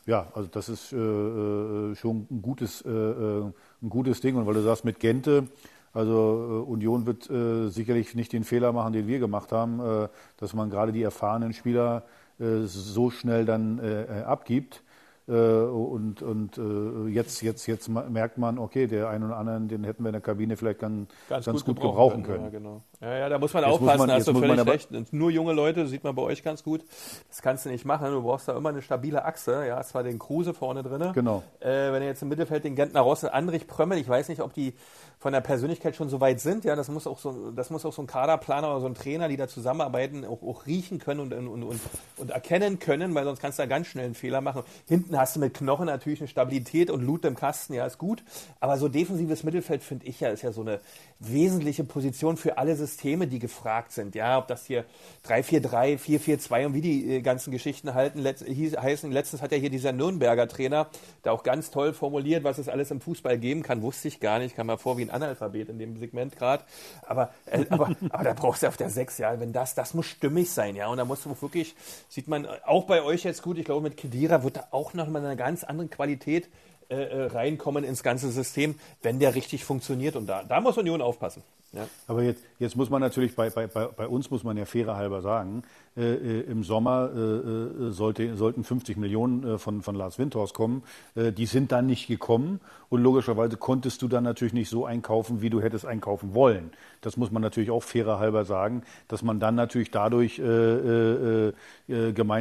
ja, 0.07 0.29
also 0.35 0.49
das 0.51 0.71
ist 0.71 0.93
äh, 0.95 1.95
schon 1.95 2.27
ein 2.31 2.41
gutes, 2.43 2.83
ein 2.85 3.53
gutes 3.89 4.23
Ding. 4.23 4.37
Und 4.37 4.47
weil 4.47 4.55
du 4.55 4.63
sagst, 4.63 4.87
mit 4.87 4.99
Gente, 5.01 5.49
also 5.93 6.65
äh, 6.67 6.71
Union 6.71 7.07
wird 7.07 7.29
äh, 7.29 7.69
sicherlich 7.69 8.15
nicht 8.15 8.33
den 8.33 8.45
Fehler 8.45 8.73
machen, 8.73 8.93
den 8.93 9.07
wir 9.07 9.19
gemacht 9.19 9.53
haben, 9.53 9.81
äh, 9.81 10.09
dass 10.39 10.55
man 10.55 10.71
gerade 10.71 10.93
die 10.93 11.03
erfahrenen 11.03 11.53
Spieler 11.53 12.05
äh, 12.41 12.67
so 12.67 13.11
schnell 13.11 13.45
dann 13.45 13.79
äh, 13.79 14.21
äh, 14.21 14.23
abgibt. 14.23 14.83
Und 15.25 16.21
und 16.21 16.61
jetzt, 17.09 17.43
jetzt, 17.43 17.67
jetzt 17.69 17.89
merkt 17.89 18.39
man, 18.39 18.59
okay, 18.59 18.89
der 18.89 19.09
einen 19.09 19.23
oder 19.25 19.37
anderen, 19.37 19.69
den 19.69 19.85
hätten 19.85 20.03
wir 20.03 20.09
in 20.09 20.15
der 20.15 20.21
Kabine 20.21 20.57
vielleicht 20.57 20.81
ganz, 20.81 21.09
ganz, 21.29 21.47
ganz 21.47 21.65
gut, 21.65 21.77
gut, 21.77 21.85
gebrauchen 21.85 22.25
können. 22.25 22.51
können. 22.51 22.53
Ja, 22.53 22.59
genau. 22.59 22.83
ja, 23.01 23.19
ja, 23.19 23.29
da 23.29 23.39
muss 23.39 23.55
man 23.55 23.63
jetzt 23.63 23.73
aufpassen, 23.73 23.99
muss 23.99 24.07
man, 24.09 24.17
hast 24.17 24.27
du 24.27 24.35
völlig 24.35 24.67
recht. 24.67 25.13
Nur 25.13 25.31
junge 25.31 25.53
Leute, 25.53 25.87
sieht 25.87 26.03
man 26.03 26.17
bei 26.17 26.23
euch 26.23 26.43
ganz 26.43 26.65
gut. 26.65 26.85
Das 27.29 27.41
kannst 27.41 27.65
du 27.65 27.71
nicht 27.71 27.85
machen. 27.85 28.11
Du 28.11 28.21
brauchst 28.21 28.49
da 28.49 28.57
immer 28.57 28.71
eine 28.71 28.83
stabile 28.83 29.25
Achse. 29.25 29.65
Ja, 29.65 29.81
zwar 29.83 30.03
den 30.03 30.19
Kruse 30.19 30.55
vorne 30.55 30.83
drin. 30.83 31.13
Genau. 31.15 31.45
Wenn 31.61 32.01
du 32.01 32.05
jetzt 32.05 32.23
im 32.23 32.29
Mittelfeld 32.29 32.65
den 32.65 32.75
Gentner 32.75 33.01
Rosse, 33.01 33.33
Andrich 33.33 33.69
Prömmel, 33.69 33.99
ich 33.99 34.09
weiß 34.09 34.29
nicht, 34.29 34.43
ob 34.43 34.53
die 34.53 34.75
von 35.23 35.33
der 35.33 35.41
Persönlichkeit 35.41 35.95
schon 35.95 36.09
so 36.09 36.21
weit 36.21 36.41
sind. 36.41 36.65
Ja, 36.65 36.75
das 36.75 36.89
muss 36.89 37.07
auch 37.07 37.21
so, 37.21 37.53
das 37.53 37.71
muss 37.71 37.85
auch 37.85 37.93
so 37.93 38.03
ein 38.03 38.09
Kaderplaner 38.09 38.73
oder 38.73 38.81
so 38.81 38.87
ein 38.87 38.97
Trainer, 38.97 39.29
die 39.29 39.37
da 39.37 39.47
zusammenarbeiten, 39.47 40.25
auch, 40.25 40.43
auch 40.43 40.67
riechen 40.67 40.99
können 40.99 41.21
und, 41.21 41.33
und, 41.33 41.63
und, 41.63 41.81
und 42.17 42.31
erkennen 42.31 42.81
können, 42.81 43.15
weil 43.15 43.23
sonst 43.23 43.41
kannst 43.41 43.61
du 43.61 43.63
da 43.63 43.69
ganz 43.69 43.87
schnell 43.87 44.07
einen 44.07 44.17
Fehler 44.17 44.41
machen. 44.41 44.65
Hinten 44.89 45.17
hast 45.17 45.37
du 45.37 45.41
mit 45.41 45.55
Knochen 45.55 45.87
natürlich 45.87 46.21
eine 46.21 46.27
Stabilität 46.27 46.91
und 46.91 47.03
Loot 47.03 47.25
im 47.25 47.37
Kasten, 47.37 47.75
ja, 47.75 47.87
ist 47.87 47.99
gut. 47.99 48.25
Aber 48.59 48.77
so 48.79 48.89
defensives 48.89 49.45
Mittelfeld 49.45 49.85
finde 49.85 50.07
ich 50.07 50.19
ja, 50.19 50.31
ist 50.31 50.43
ja 50.43 50.51
so 50.51 50.63
eine 50.63 50.81
wesentliche 51.29 51.85
Position 51.85 52.37
für 52.37 52.59
alle 52.59 52.77
Systeme, 52.77 53.27
die 53.27 53.39
gefragt 53.39 53.93
sind. 53.93 54.15
Ja, 54.15 54.39
ob 54.39 54.47
das 54.49 54.67
hier 54.67 54.85
3-4-3, 55.27 55.99
4-4-2 55.99 56.67
und 56.67 56.75
wie 56.75 56.81
die 56.81 57.17
äh, 57.17 57.21
ganzen 57.21 57.51
Geschichten 57.51 57.95
halten, 57.95 58.19
letzt, 58.19 58.45
hieß, 58.45 58.77
heißen. 58.77 59.11
Letztens 59.13 59.43
hat 59.43 59.53
ja 59.53 59.59
hier 59.59 59.71
dieser 59.71 59.93
Nürnberger 59.93 60.49
Trainer 60.49 60.89
da 61.23 61.33
auch 61.33 61.43
ganz 61.43 61.71
toll 61.71 61.93
formuliert, 61.93 62.45
was 62.45 62.59
es 62.59 62.69
alles 62.69 62.91
im 62.91 63.01
Fußball 63.01 63.39
geben 63.39 63.63
kann. 63.63 63.83
Wusste 63.83 64.09
ich 64.09 64.21
gar 64.21 64.39
nicht, 64.39 64.57
kam 64.57 64.67
mir 64.67 64.79
vor 64.79 64.99
wie 64.99 65.03
ein 65.03 65.11
Analphabet 65.11 65.69
in 65.69 65.79
dem 65.79 65.97
Segment 65.97 66.37
gerade. 66.37 66.65
Aber, 67.07 67.31
äh, 67.47 67.65
aber, 67.71 67.95
aber 68.11 68.25
da 68.25 68.33
brauchst 68.33 68.63
du 68.63 68.69
auf 68.69 68.77
der 68.77 68.91
6, 68.91 69.19
ja, 69.19 69.39
wenn 69.41 69.53
das, 69.53 69.75
das 69.75 69.95
muss 69.95 70.07
stimmig 70.07 70.51
sein, 70.51 70.77
ja. 70.77 70.89
Und 70.89 70.99
da 70.99 71.05
musst 71.05 71.25
du 71.25 71.37
wirklich, 71.41 71.75
sieht 72.09 72.29
man 72.29 72.47
auch 72.65 72.85
bei 72.85 73.03
euch 73.03 73.25
jetzt 73.25 73.43
gut, 73.43 73.59
ich 73.59 73.65
glaube, 73.65 73.83
mit 73.83 73.97
Kedira 73.97 74.43
wird 74.43 74.57
da 74.57 74.69
auch 74.71 74.95
nochmal 74.95 75.25
eine 75.25 75.37
ganz 75.37 75.65
andere 75.65 75.89
Qualität 75.89 76.49
äh, 76.93 77.05
äh, 77.05 77.27
reinkommen 77.29 77.85
ins 77.85 78.03
ganze 78.03 78.31
System, 78.31 78.75
wenn 79.01 79.19
der 79.19 79.35
richtig 79.35 79.65
funktioniert. 79.65 80.15
Und 80.15 80.27
da, 80.27 80.43
da 80.43 80.61
muss 80.61 80.77
Union 80.77 81.01
aufpassen. 81.01 81.43
Ja. 81.73 81.89
Aber 82.07 82.23
jetzt, 82.23 82.45
jetzt 82.59 82.77
muss 82.77 82.91
man 82.91 83.01
natürlich, 83.01 83.35
bei, 83.35 83.49
bei, 83.49 83.67
bei 83.67 84.07
uns 84.07 84.31
muss 84.31 84.45
man 84.45 84.59
ja 84.59 84.67
fairer 84.67 84.97
halber 84.97 85.23
sagen, 85.23 85.63
äh, 85.97 86.03
äh 86.03 86.41
im 86.43 86.65
Sommer 86.65 87.11
äh, 87.15 87.19
äh, 87.19 87.91
sollte, 87.93 88.37
sollten 88.37 88.63
50 88.63 88.99
Millionen 88.99 89.59
von, 89.59 89.81
von 89.81 89.95
Lars 89.95 90.19
Windhorst 90.19 90.53
kommen. 90.53 90.83
Äh, 91.15 91.33
die 91.33 91.47
sind 91.47 91.73
dann 91.73 91.87
nicht 91.87 92.09
gekommen 92.09 92.61
und 92.91 93.03
logischerweise 93.03 93.57
konntest 93.57 94.03
du 94.03 94.09
dann 94.09 94.25
natürlich 94.25 94.53
nicht 94.53 94.69
so 94.69 94.85
einkaufen, 94.85 95.41
wie 95.41 95.49
du 95.49 95.63
hättest 95.63 95.87
einkaufen 95.87 96.35
wollen. 96.35 96.73
Das 97.01 97.17
muss 97.17 97.31
man 97.31 97.41
natürlich 97.41 97.71
auch 97.71 97.83
fairer 97.83 98.19
halber 98.19 98.45
sagen, 98.45 98.83
dass 99.09 99.23
man 99.23 99.41
dann 99.41 99.55
natürlich 99.55 99.91
dadurch 99.91 100.37
gemeint 100.37 101.55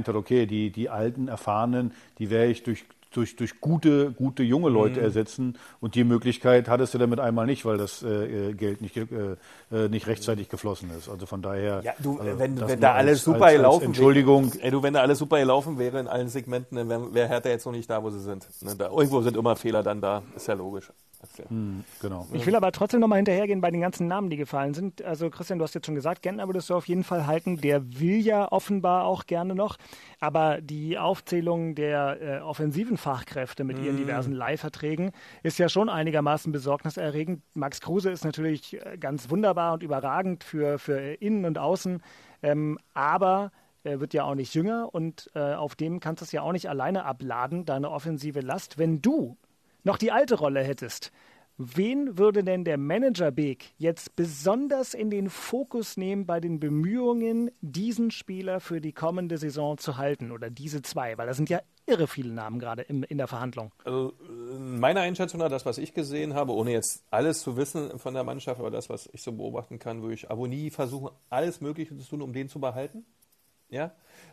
hat, 0.08 0.16
okay, 0.16 0.46
die, 0.46 0.72
die 0.72 0.90
alten, 0.90 1.30
erfahrenen, 1.30 1.94
die 2.20 2.30
werde 2.30 2.52
ich 2.52 2.64
durch 2.64 2.84
durch, 3.12 3.36
durch 3.36 3.60
gute, 3.60 4.12
gute 4.12 4.44
junge 4.44 4.70
Leute 4.70 5.00
mhm. 5.00 5.06
ersetzen. 5.06 5.58
Und 5.80 5.96
die 5.96 6.04
Möglichkeit 6.04 6.68
hattest 6.68 6.94
du 6.94 6.98
damit 6.98 7.20
einmal 7.20 7.46
nicht, 7.46 7.66
weil 7.66 7.78
das 7.78 8.04
äh, 8.04 8.54
Geld 8.54 8.82
nicht, 8.82 8.98
äh, 8.98 9.06
äh, 9.72 9.90
nicht 9.90 10.08
rechtzeitig 10.08 10.50
geflossen 10.50 10.90
ist. 10.98 11.10
Also 11.10 11.26
von 11.26 11.42
daher. 11.42 11.82
Ja, 11.84 11.94
du, 12.00 12.20
also, 12.20 12.40
wenn, 12.40 12.60
wenn 12.68 12.80
da 12.80 12.94
alles 12.94 13.24
super 13.24 13.46
als, 13.46 13.56
gelaufen 13.58 13.86
Entschuldigung. 13.86 14.54
Wäre, 14.54 14.64
ey, 14.64 14.72
du, 14.72 14.84
wenn 14.84 14.94
da 14.94 15.02
alles 15.02 15.20
super 15.20 15.40
gelaufen 15.40 15.78
wäre 15.78 16.00
in 16.00 16.08
allen 16.08 16.30
Segmenten, 16.30 16.78
dann 16.78 16.90
wäre 16.90 17.14
wär 17.14 17.28
Hertha 17.28 17.50
jetzt 17.50 17.66
noch 17.66 17.74
nicht 17.74 17.90
da, 17.90 18.02
wo 18.02 18.10
sie 18.10 18.22
sind. 18.22 18.48
Ne, 18.62 18.76
da, 18.76 18.90
irgendwo 18.90 19.22
sind 19.22 19.36
immer 19.36 19.56
Fehler 19.56 19.84
dann 19.84 20.02
da. 20.02 20.24
Ist 20.36 20.48
ja 20.48 20.54
logisch. 20.54 20.92
Hm, 21.48 21.84
genau. 22.02 22.28
Ich 22.34 22.46
will 22.46 22.56
aber 22.56 22.72
trotzdem 22.72 23.00
nochmal 23.00 23.18
hinterhergehen 23.18 23.62
bei 23.62 23.72
den 23.72 23.82
ganzen 23.82 24.08
Namen, 24.08 24.30
die 24.30 24.38
gefallen 24.38 24.74
sind. 24.74 25.02
Also 25.04 25.30
Christian, 25.30 25.60
du 25.60 25.64
hast 25.64 25.74
jetzt 25.74 25.86
schon 25.86 25.96
gesagt, 25.96 26.22
Gentner 26.22 26.48
würdest 26.48 26.70
du 26.70 26.76
auf 26.76 26.88
jeden 26.88 27.04
Fall 27.04 27.28
halten. 27.28 27.58
Der 27.58 28.00
will 28.00 28.20
ja 28.20 28.52
offenbar 28.52 29.06
auch 29.06 29.26
gerne 29.26 29.56
noch. 29.56 29.78
Aber 30.20 30.62
die 30.62 30.98
Aufzählung 30.98 31.76
der 31.76 32.22
äh, 32.22 32.40
offensiven 32.42 32.98
Fachkräfte 32.98 33.64
mit 33.64 33.80
mm. 33.80 33.84
ihren 33.84 33.98
hm. 33.98 34.06
diversen 34.06 34.34
Leihverträgen 34.34 35.12
ist 35.44 35.60
ja 35.60 35.70
schon 35.70 35.90
einigermaßen 35.90 36.52
besorgniserregend. 36.52 37.44
Max 37.54 37.82
Kruse 37.82 38.12
ist 38.12 38.24
natürlich 38.24 38.84
äh, 38.86 38.98
ganz 38.98 39.30
wunderbar 39.30 39.74
und 39.74 39.84
überragend 39.84 40.44
für, 40.44 40.80
für 40.80 41.00
Innen 41.00 41.46
und 41.46 41.58
Außen. 41.58 42.02
Ähm, 42.44 42.80
aber 42.94 43.52
Er 43.84 44.00
wird 44.00 44.14
ja 44.14 44.26
auch 44.26 44.36
nicht 44.36 44.54
jünger 44.54 44.94
und 44.94 45.32
äh, 45.34 45.54
auf 45.54 45.76
dem 45.76 46.00
kannst 46.00 46.22
du 46.22 46.26
es 46.26 46.32
ja 46.32 46.42
auch 46.44 46.52
nicht 46.52 46.70
alleine 46.70 47.06
abladen, 47.06 47.66
deine 47.66 47.90
offensive 47.90 48.42
Last. 48.42 48.78
Wenn 48.78 49.02
du 49.02 49.38
noch 49.84 49.98
die 49.98 50.12
alte 50.12 50.36
Rolle 50.36 50.64
hättest, 50.64 51.12
wen 51.58 52.18
würde 52.18 52.44
denn 52.44 52.64
der 52.64 52.78
Manager 52.78 53.32
Beek 53.32 53.74
jetzt 53.78 54.16
besonders 54.16 54.94
in 54.94 55.10
den 55.10 55.30
Fokus 55.30 55.98
nehmen 55.98 56.26
bei 56.26 56.40
den 56.40 56.60
Bemühungen, 56.60 57.52
diesen 57.62 58.12
Spieler 58.12 58.60
für 58.60 58.82
die 58.82 58.94
kommende 58.94 59.38
Saison 59.38 59.78
zu 59.78 59.98
halten 59.98 60.32
oder 60.32 60.50
diese 60.50 60.82
zwei? 60.82 61.18
Weil 61.18 61.28
das 61.28 61.38
sind 61.38 61.50
ja 61.50 61.62
irre 61.86 62.08
viele 62.08 62.34
Namen 62.34 62.60
gerade 62.60 62.84
in, 62.84 63.04
in 63.04 63.18
der 63.18 63.28
Verhandlung. 63.28 63.72
Also 63.84 64.14
meiner 64.58 65.02
Einschätzung 65.02 65.40
nach, 65.40 65.50
das, 65.50 65.66
was 65.66 65.78
ich 65.78 65.94
gesehen 65.94 66.34
habe, 66.34 66.54
ohne 66.54 66.72
jetzt 66.72 67.04
alles 67.10 67.42
zu 67.42 67.58
wissen 67.58 68.00
von 68.00 68.14
der 68.14 68.24
Mannschaft, 68.24 68.60
aber 68.60 68.72
das, 68.72 68.90
was 68.90 69.10
ich 69.14 69.22
so 69.22 69.32
beobachten 69.32 69.80
kann, 69.80 70.02
würde 70.02 70.16
ich 70.16 70.32
Abonnie 70.32 70.70
versuchen, 70.70 71.10
alles 71.30 71.62
Mögliche 71.62 71.98
zu 71.98 72.08
tun, 72.08 72.22
um 72.22 72.34
den 72.34 72.50
zu 72.50 72.60
behalten. 72.60 73.06
Ja, 73.70 73.92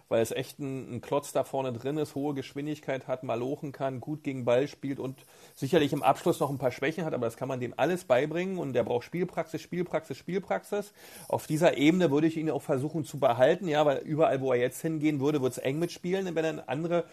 weil 0.08 0.22
es 0.22 0.30
echt 0.30 0.58
ein, 0.58 0.96
ein, 0.96 1.00
Klotz 1.00 1.32
da 1.32 1.44
vorne 1.44 1.72
drin 1.72 1.98
ist, 1.98 2.14
hohe 2.14 2.34
Geschwindigkeit 2.34 3.06
hat, 3.06 3.22
malochen 3.22 3.72
kann, 3.72 4.00
gut 4.00 4.22
gegen 4.22 4.44
Ball 4.44 4.68
spielt 4.68 4.98
und 4.98 5.18
sicherlich 5.54 5.92
im 5.92 6.02
Abschluss 6.02 6.40
noch 6.40 6.50
ein 6.50 6.58
paar 6.58 6.70
Schwächen 6.70 7.04
hat, 7.04 7.14
aber 7.14 7.26
das 7.26 7.36
kann 7.36 7.48
man 7.48 7.60
dem 7.60 7.74
alles 7.76 8.04
beibringen 8.04 8.58
und 8.58 8.72
der 8.72 8.84
braucht 8.84 9.04
Spielpraxis, 9.04 9.60
Spielpraxis, 9.60 10.16
Spielpraxis. 10.16 10.92
Auf 11.28 11.46
dieser 11.46 11.76
Ebene 11.76 12.10
würde 12.10 12.26
ich 12.26 12.36
ihn 12.36 12.50
auch 12.50 12.62
versuchen 12.62 13.04
zu 13.04 13.18
behalten, 13.18 13.68
ja, 13.68 13.84
weil 13.84 13.98
überall, 13.98 14.40
wo 14.40 14.52
er 14.52 14.60
jetzt 14.60 14.80
hingehen 14.80 15.20
würde, 15.20 15.42
wird 15.42 15.52
es 15.52 15.58
eng 15.58 15.78
mitspielen, 15.78 16.34
wenn 16.34 16.44
er 16.44 16.50
in 16.50 16.60
andere 16.60 17.04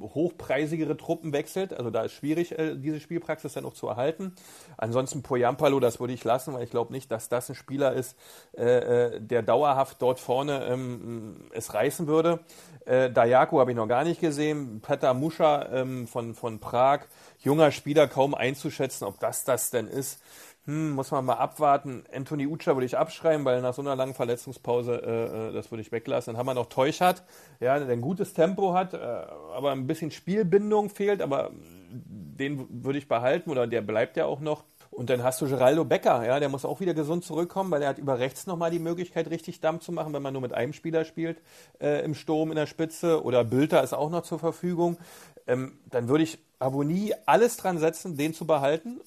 hochpreisigere 0.00 0.96
Truppen 0.96 1.32
wechselt. 1.32 1.72
Also 1.72 1.90
da 1.90 2.02
ist 2.02 2.12
schwierig, 2.12 2.58
äh, 2.58 2.76
diese 2.76 3.00
Spielpraxis 3.00 3.52
dann 3.52 3.64
auch 3.64 3.74
zu 3.74 3.86
erhalten. 3.86 4.34
Ansonsten 4.76 5.22
Poyampalo, 5.22 5.80
das 5.80 6.00
würde 6.00 6.12
ich 6.12 6.24
lassen, 6.24 6.54
weil 6.54 6.64
ich 6.64 6.70
glaube 6.70 6.92
nicht, 6.92 7.10
dass 7.10 7.28
das 7.28 7.48
ein 7.48 7.54
Spieler 7.54 7.92
ist, 7.92 8.16
äh, 8.56 8.64
äh 8.64 9.20
der 9.20 9.42
dauerhaft 9.42 10.02
dort 10.02 10.20
vorne 10.20 10.66
ähm, 10.66 11.48
es 11.52 11.74
reißen 11.74 12.06
würde 12.06 12.15
würde. 12.16 12.40
Äh, 12.86 13.10
Dayako 13.10 13.60
habe 13.60 13.72
ich 13.72 13.76
noch 13.76 13.88
gar 13.88 14.04
nicht 14.04 14.20
gesehen. 14.20 14.80
Petar 14.80 15.14
Muscha 15.14 15.68
ähm, 15.72 16.06
von, 16.06 16.34
von 16.34 16.58
Prag, 16.60 17.00
junger 17.40 17.70
Spieler, 17.70 18.08
kaum 18.08 18.34
einzuschätzen, 18.34 19.04
ob 19.04 19.20
das 19.20 19.44
das 19.44 19.70
denn 19.70 19.86
ist. 19.86 20.20
Hm, 20.64 20.92
muss 20.92 21.10
man 21.10 21.24
mal 21.24 21.34
abwarten. 21.34 22.04
Anthony 22.12 22.46
Ucha 22.46 22.74
würde 22.74 22.86
ich 22.86 22.96
abschreiben, 22.96 23.44
weil 23.44 23.60
nach 23.60 23.74
so 23.74 23.82
einer 23.82 23.94
langen 23.94 24.14
Verletzungspause, 24.14 24.94
äh, 24.94 25.50
äh 25.50 25.52
das 25.52 25.70
würde 25.70 25.82
ich 25.82 25.92
weglassen. 25.92 26.32
Dann 26.32 26.38
haben 26.38 26.46
wir 26.46 26.54
noch 26.54 26.68
Teuchert, 26.68 27.22
ja, 27.60 27.78
der 27.78 27.88
ein 27.88 28.00
gutes 28.00 28.32
Tempo 28.32 28.72
hat, 28.72 28.94
äh, 28.94 28.96
aber 28.98 29.72
ein 29.72 29.86
bisschen 29.86 30.10
Spielbindung 30.10 30.88
fehlt, 30.90 31.22
aber 31.22 31.50
den 31.90 32.84
würde 32.84 32.98
ich 32.98 33.08
behalten 33.08 33.50
oder 33.50 33.66
der 33.66 33.82
bleibt 33.82 34.16
ja 34.16 34.26
auch 34.26 34.40
noch. 34.40 34.64
Und 34.96 35.10
dann 35.10 35.22
hast 35.22 35.42
du 35.42 35.46
Geraldo 35.46 35.84
Becker, 35.84 36.24
ja, 36.24 36.40
der 36.40 36.48
muss 36.48 36.64
auch 36.64 36.80
wieder 36.80 36.94
gesund 36.94 37.22
zurückkommen, 37.22 37.70
weil 37.70 37.82
er 37.82 37.90
hat 37.90 37.98
über 37.98 38.18
rechts 38.18 38.46
nochmal 38.46 38.70
die 38.70 38.78
Möglichkeit, 38.78 39.28
richtig 39.28 39.60
Dampf 39.60 39.84
zu 39.84 39.92
machen, 39.92 40.14
wenn 40.14 40.22
man 40.22 40.32
nur 40.32 40.40
mit 40.40 40.54
einem 40.54 40.72
Spieler 40.72 41.04
spielt 41.04 41.36
äh, 41.82 42.02
im 42.02 42.14
Sturm 42.14 42.48
in 42.48 42.56
der 42.56 42.64
Spitze. 42.64 43.22
Oder 43.22 43.44
Bülter 43.44 43.82
ist 43.82 43.92
auch 43.92 44.08
noch 44.08 44.22
zur 44.22 44.38
Verfügung. 44.38 44.96
Ähm, 45.46 45.78
dann 45.90 46.08
würde 46.08 46.24
ich 46.24 46.38
Abonnie 46.58 47.12
alles 47.26 47.58
dran 47.58 47.76
setzen, 47.76 48.16
den 48.16 48.32
zu 48.32 48.46
behalten. 48.46 49.02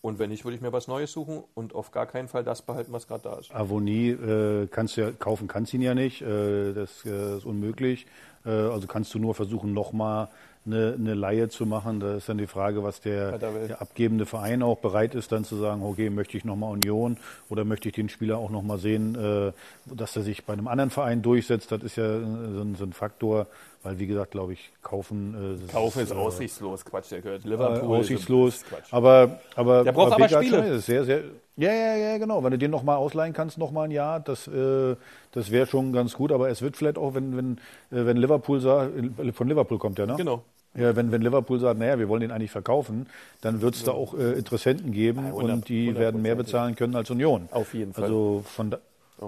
Und 0.00 0.18
wenn 0.18 0.30
nicht, 0.30 0.44
würde 0.44 0.56
ich 0.56 0.60
mir 0.60 0.72
was 0.72 0.88
Neues 0.88 1.12
suchen 1.12 1.44
und 1.54 1.72
auf 1.76 1.92
gar 1.92 2.06
keinen 2.06 2.26
Fall 2.26 2.42
das 2.42 2.62
behalten, 2.62 2.92
was 2.92 3.06
gerade 3.06 3.22
da 3.22 3.38
ist. 3.38 3.54
Avonie 3.54 4.10
äh, 4.10 4.66
kannst 4.66 4.96
du 4.96 5.02
ja 5.02 5.12
kaufen, 5.12 5.46
kannst 5.46 5.72
ihn 5.72 5.82
ja 5.82 5.94
nicht. 5.94 6.20
Äh, 6.22 6.72
das 6.72 7.04
äh, 7.04 7.36
ist 7.36 7.44
unmöglich. 7.44 8.06
Äh, 8.44 8.50
also 8.50 8.88
kannst 8.88 9.14
du 9.14 9.20
nur 9.20 9.36
versuchen, 9.36 9.72
nochmal 9.72 10.28
eine, 10.66 10.94
eine 10.98 11.14
Laie 11.14 11.48
zu 11.48 11.66
machen. 11.66 12.00
Da 12.00 12.16
ist 12.16 12.28
dann 12.28 12.38
die 12.38 12.46
Frage, 12.46 12.82
was 12.82 13.00
der, 13.00 13.38
der, 13.38 13.80
abgebende 13.80 14.26
Verein 14.26 14.62
auch 14.62 14.78
bereit 14.78 15.14
ist, 15.14 15.32
dann 15.32 15.44
zu 15.44 15.56
sagen, 15.56 15.82
okay, 15.82 16.10
möchte 16.10 16.36
ich 16.36 16.44
nochmal 16.44 16.72
Union 16.72 17.16
oder 17.48 17.64
möchte 17.64 17.88
ich 17.88 17.94
den 17.94 18.08
Spieler 18.08 18.38
auch 18.38 18.50
nochmal 18.50 18.78
sehen, 18.78 19.14
äh, 19.14 19.52
dass 19.86 20.16
er 20.16 20.22
sich 20.22 20.44
bei 20.44 20.52
einem 20.52 20.68
anderen 20.68 20.90
Verein 20.90 21.22
durchsetzt. 21.22 21.72
Das 21.72 21.82
ist 21.82 21.96
ja 21.96 22.18
so 22.18 22.62
ein, 22.62 22.74
so 22.76 22.84
ein 22.84 22.92
Faktor, 22.92 23.46
weil 23.82 23.98
wie 23.98 24.06
gesagt, 24.06 24.32
glaube 24.32 24.52
ich, 24.52 24.72
kaufen. 24.82 25.58
Äh, 25.68 25.72
kaufen 25.72 26.00
ist, 26.00 26.10
ist 26.10 26.16
äh, 26.16 26.18
aussichtslos, 26.18 26.84
Quatsch, 26.84 27.10
der 27.12 27.20
gehört 27.20 27.44
Liverpool. 27.44 27.96
Äh, 27.96 27.98
aussichtslos. 27.98 28.64
Aber, 28.90 29.40
aber, 29.54 29.84
der 29.84 29.92
braucht 29.92 30.12
aber, 30.12 30.24
aber 30.24 30.42
Spiele. 30.42 30.74
Ist 30.74 30.86
sehr, 30.86 31.04
sehr, 31.04 31.22
ja, 31.56 31.72
ja, 31.72 31.96
ja, 31.96 32.18
genau. 32.18 32.44
Wenn 32.44 32.50
du 32.50 32.58
den 32.58 32.70
nochmal 32.70 32.96
ausleihen 32.96 33.32
kannst, 33.32 33.56
nochmal 33.56 33.86
ein 33.86 33.90
Jahr, 33.90 34.20
das, 34.20 34.46
äh, 34.46 34.94
das 35.32 35.50
wäre 35.50 35.66
schon 35.66 35.92
ganz 35.92 36.14
gut. 36.14 36.30
Aber 36.30 36.50
es 36.50 36.60
wird 36.60 36.76
vielleicht 36.76 36.98
auch, 36.98 37.14
wenn, 37.14 37.36
wenn, 37.36 37.52
äh, 37.90 38.04
wenn 38.04 38.18
Liverpool 38.18 38.60
sagt, 38.60 38.92
von 39.32 39.48
Liverpool 39.48 39.78
kommt 39.78 39.96
der, 39.96 40.06
ne? 40.06 40.16
Genau. 40.16 40.42
Ja, 40.76 40.94
wenn, 40.96 41.10
wenn 41.10 41.22
Liverpool 41.22 41.58
sagt, 41.58 41.78
naja, 41.78 41.98
wir 41.98 42.08
wollen 42.08 42.20
den 42.20 42.30
eigentlich 42.30 42.50
verkaufen, 42.50 43.06
dann 43.40 43.60
wird 43.60 43.74
es 43.74 43.80
ja. 43.80 43.86
da 43.86 43.92
auch 43.92 44.14
äh, 44.14 44.32
Interessenten 44.32 44.92
geben 44.92 45.20
ja, 45.20 45.28
100, 45.28 45.52
und 45.52 45.68
die 45.68 45.94
werden 45.94 46.22
mehr 46.22 46.34
bezahlen 46.34 46.76
können 46.76 46.96
als 46.96 47.10
Union. 47.10 47.48
Auf 47.50 47.74
jeden 47.74 47.94
Fall. 47.94 48.04
Also 48.04 48.44
von, 48.46 48.70
da, 48.70 48.78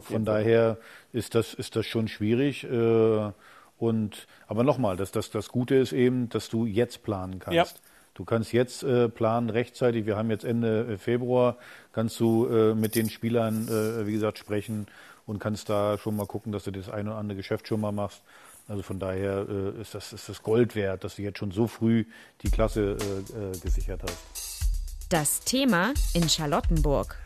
von 0.00 0.24
daher 0.24 0.76
ist 1.12 1.34
das, 1.34 1.54
ist 1.54 1.76
das 1.76 1.86
schon 1.86 2.08
schwierig. 2.08 2.64
Äh, 2.64 3.30
und, 3.78 4.26
aber 4.46 4.64
nochmal, 4.64 4.96
das, 4.96 5.12
das, 5.12 5.30
das 5.30 5.48
Gute 5.48 5.76
ist 5.76 5.92
eben, 5.92 6.28
dass 6.28 6.48
du 6.48 6.66
jetzt 6.66 7.02
planen 7.02 7.38
kannst. 7.38 7.54
Ja. 7.54 7.66
Du 8.14 8.24
kannst 8.24 8.52
jetzt 8.52 8.82
äh, 8.82 9.08
planen 9.08 9.48
rechtzeitig. 9.48 10.04
Wir 10.04 10.16
haben 10.16 10.28
jetzt 10.30 10.44
Ende 10.44 10.94
äh, 10.94 10.96
Februar, 10.98 11.56
kannst 11.92 12.18
du 12.18 12.48
äh, 12.48 12.74
mit 12.74 12.96
den 12.96 13.08
Spielern, 13.10 13.68
äh, 13.68 14.06
wie 14.06 14.12
gesagt, 14.12 14.38
sprechen 14.38 14.88
und 15.24 15.38
kannst 15.38 15.68
da 15.68 15.98
schon 15.98 16.16
mal 16.16 16.26
gucken, 16.26 16.50
dass 16.50 16.64
du 16.64 16.72
das 16.72 16.88
eine 16.88 17.10
oder 17.10 17.18
andere 17.18 17.36
Geschäft 17.36 17.68
schon 17.68 17.80
mal 17.80 17.92
machst. 17.92 18.22
Also 18.68 18.82
von 18.82 18.98
daher 18.98 19.46
äh, 19.48 19.80
ist, 19.80 19.94
das, 19.94 20.12
ist 20.12 20.28
das 20.28 20.42
Gold 20.42 20.74
wert, 20.76 21.02
dass 21.02 21.16
du 21.16 21.22
jetzt 21.22 21.38
schon 21.38 21.50
so 21.50 21.66
früh 21.66 22.04
die 22.42 22.50
Klasse 22.50 22.98
äh, 23.34 23.48
äh, 23.48 23.58
gesichert 23.58 24.02
hast. 24.02 25.08
Das 25.08 25.40
Thema 25.40 25.94
in 26.12 26.28
Charlottenburg. 26.28 27.16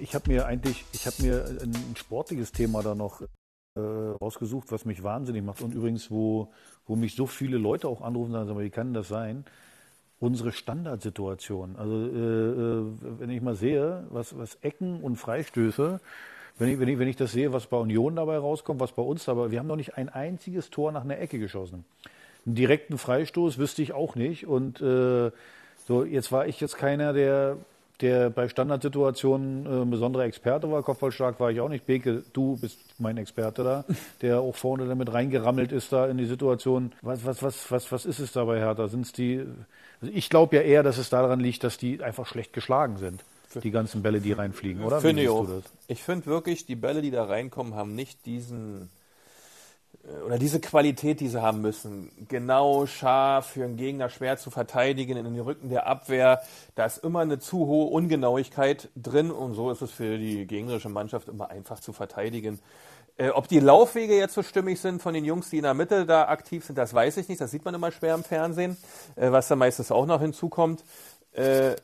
Ich 0.00 0.14
habe 0.14 0.32
mir 0.32 0.46
eigentlich, 0.46 0.86
ich 0.92 1.06
habe 1.06 1.22
mir 1.22 1.44
ein 1.62 1.94
sportliches 1.96 2.50
Thema 2.50 2.82
da 2.82 2.94
noch 2.94 3.20
äh, 3.76 3.80
rausgesucht, 3.80 4.72
was 4.72 4.86
mich 4.86 5.02
wahnsinnig 5.02 5.44
macht 5.44 5.60
und 5.60 5.74
übrigens, 5.74 6.10
wo, 6.10 6.50
wo 6.86 6.96
mich 6.96 7.14
so 7.14 7.26
viele 7.26 7.58
Leute 7.58 7.88
auch 7.88 8.00
anrufen 8.00 8.34
und 8.34 8.46
sagen, 8.46 8.58
wie 8.58 8.70
kann 8.70 8.94
das 8.94 9.08
sein? 9.08 9.44
Unsere 10.18 10.50
Standardsituation. 10.50 11.76
Also 11.76 11.94
äh, 11.94 12.08
äh, 12.08 13.20
wenn 13.20 13.28
ich 13.28 13.42
mal 13.42 13.54
sehe, 13.54 14.06
was, 14.08 14.36
was 14.38 14.54
Ecken 14.62 15.02
und 15.02 15.16
Freistöße 15.16 16.00
wenn 16.58 16.70
ich, 16.70 16.80
wenn, 16.80 16.88
ich, 16.88 16.98
wenn 16.98 17.08
ich 17.08 17.16
das 17.16 17.32
sehe, 17.32 17.52
was 17.52 17.66
bei 17.66 17.76
Union 17.76 18.16
dabei 18.16 18.38
rauskommt, 18.38 18.80
was 18.80 18.92
bei 18.92 19.02
uns 19.02 19.24
dabei, 19.24 19.50
wir 19.50 19.58
haben 19.58 19.66
noch 19.66 19.76
nicht 19.76 19.96
ein 19.96 20.08
einziges 20.08 20.70
Tor 20.70 20.92
nach 20.92 21.04
einer 21.04 21.18
Ecke 21.18 21.38
geschossen. 21.38 21.84
Einen 22.46 22.54
direkten 22.54 22.96
Freistoß 22.96 23.58
wüsste 23.58 23.82
ich 23.82 23.92
auch 23.92 24.14
nicht. 24.14 24.46
Und 24.46 24.80
äh, 24.80 25.30
so, 25.86 26.04
jetzt 26.04 26.32
war 26.32 26.46
ich 26.46 26.60
jetzt 26.60 26.78
keiner, 26.78 27.12
der, 27.12 27.58
der 28.00 28.30
bei 28.30 28.48
Standardsituationen 28.48 29.66
äh, 29.66 29.82
ein 29.82 29.90
besonderer 29.90 30.24
Experte 30.24 30.70
war. 30.70 30.82
Kopfballstark 30.82 31.38
war 31.40 31.50
ich 31.50 31.60
auch 31.60 31.68
nicht. 31.68 31.84
Beke, 31.84 32.22
du 32.32 32.56
bist 32.56 32.78
mein 32.98 33.18
Experte 33.18 33.62
da, 33.62 33.84
der 34.22 34.40
auch 34.40 34.54
vorne 34.54 34.86
damit 34.86 35.12
reingerammelt 35.12 35.72
ist 35.72 35.92
da 35.92 36.06
in 36.06 36.16
die 36.16 36.26
Situation. 36.26 36.92
Was, 37.02 37.26
was, 37.26 37.42
was, 37.42 37.70
was, 37.70 37.92
was 37.92 38.06
ist 38.06 38.18
es 38.18 38.32
dabei, 38.32 38.60
Hertha? 38.60 38.88
Sind 38.88 39.18
die. 39.18 39.44
Also 40.00 40.14
ich 40.14 40.30
glaube 40.30 40.56
ja 40.56 40.62
eher, 40.62 40.82
dass 40.82 40.96
es 40.96 41.10
daran 41.10 41.40
liegt, 41.40 41.64
dass 41.64 41.76
die 41.76 42.02
einfach 42.02 42.26
schlecht 42.26 42.54
geschlagen 42.54 42.96
sind 42.96 43.22
die 43.62 43.70
ganzen 43.70 44.02
Bälle, 44.02 44.20
die 44.20 44.32
reinfliegen, 44.32 44.82
oder? 44.82 45.00
Finde 45.00 45.22
ich 45.22 45.28
auch. 45.28 45.48
Ich 45.88 46.02
finde 46.02 46.26
wirklich, 46.26 46.66
die 46.66 46.76
Bälle, 46.76 47.02
die 47.02 47.10
da 47.10 47.24
reinkommen, 47.24 47.74
haben 47.74 47.94
nicht 47.94 48.26
diesen 48.26 48.90
äh, 50.04 50.22
oder 50.24 50.38
diese 50.38 50.60
Qualität, 50.60 51.20
die 51.20 51.28
sie 51.28 51.40
haben 51.40 51.60
müssen. 51.60 52.10
Genau, 52.28 52.86
scharf, 52.86 53.46
für 53.46 53.64
einen 53.64 53.76
Gegner 53.76 54.08
schwer 54.08 54.36
zu 54.36 54.50
verteidigen, 54.50 55.16
in 55.16 55.24
den 55.24 55.40
Rücken 55.40 55.68
der 55.68 55.86
Abwehr. 55.86 56.42
Da 56.74 56.86
ist 56.86 56.98
immer 56.98 57.20
eine 57.20 57.38
zu 57.38 57.66
hohe 57.66 57.90
Ungenauigkeit 57.90 58.88
drin 58.96 59.30
und 59.30 59.54
so 59.54 59.70
ist 59.70 59.82
es 59.82 59.90
für 59.90 60.18
die 60.18 60.46
gegnerische 60.46 60.88
Mannschaft 60.88 61.28
immer 61.28 61.50
einfach 61.50 61.80
zu 61.80 61.92
verteidigen. 61.92 62.58
Äh, 63.18 63.30
ob 63.30 63.48
die 63.48 63.60
Laufwege 63.60 64.16
jetzt 64.16 64.34
so 64.34 64.42
stimmig 64.42 64.80
sind 64.80 65.00
von 65.00 65.14
den 65.14 65.24
Jungs, 65.24 65.48
die 65.50 65.56
in 65.56 65.62
der 65.62 65.74
Mitte 65.74 66.04
da 66.04 66.28
aktiv 66.28 66.64
sind, 66.64 66.76
das 66.76 66.92
weiß 66.92 67.16
ich 67.16 67.28
nicht. 67.28 67.40
Das 67.40 67.50
sieht 67.50 67.64
man 67.64 67.74
immer 67.74 67.90
schwer 67.90 68.14
im 68.14 68.24
Fernsehen, 68.24 68.76
äh, 69.16 69.32
was 69.32 69.48
da 69.48 69.56
meistens 69.56 69.90
auch 69.90 70.06
noch 70.06 70.20
hinzukommt. 70.20 70.84
Äh, 71.32 71.76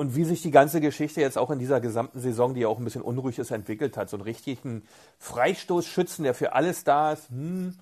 und 0.00 0.16
wie 0.16 0.24
sich 0.24 0.40
die 0.40 0.50
ganze 0.50 0.80
Geschichte 0.80 1.20
jetzt 1.20 1.36
auch 1.36 1.50
in 1.50 1.58
dieser 1.58 1.78
gesamten 1.78 2.20
Saison, 2.20 2.54
die 2.54 2.62
ja 2.62 2.68
auch 2.68 2.78
ein 2.78 2.84
bisschen 2.84 3.02
unruhig 3.02 3.38
ist, 3.38 3.50
entwickelt 3.50 3.98
hat. 3.98 4.08
So 4.08 4.16
einen 4.16 4.24
richtigen 4.24 4.82
Freistoßschützen, 5.18 6.24
der 6.24 6.32
für 6.32 6.54
alles 6.54 6.84
da 6.84 7.12
ist, 7.12 7.28
hm, 7.28 7.74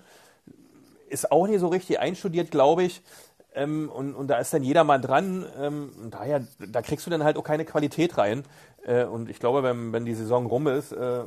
ist 1.07 1.31
auch 1.31 1.47
nicht 1.47 1.61
so 1.61 1.69
richtig 1.69 2.01
einstudiert, 2.01 2.51
glaube 2.51 2.83
ich. 2.83 3.01
Ähm, 3.55 3.89
und, 3.89 4.15
und, 4.15 4.27
da 4.27 4.37
ist 4.37 4.53
dann 4.53 4.63
jeder 4.63 4.83
mal 4.83 4.97
dran. 4.97 5.45
Ähm, 5.61 5.91
daher, 6.11 6.45
da 6.59 6.81
kriegst 6.81 7.05
du 7.05 7.09
dann 7.09 7.23
halt 7.23 7.37
auch 7.37 7.43
keine 7.45 7.63
Qualität 7.63 8.17
rein. 8.17 8.43
Äh, 8.85 9.05
und 9.05 9.29
ich 9.29 9.39
glaube, 9.39 9.63
wenn, 9.63 9.93
wenn 9.93 10.03
die 10.03 10.13
Saison 10.13 10.45
rum 10.45 10.67
ist, 10.67 10.91
äh, 10.91 10.97
äh, 10.97 11.25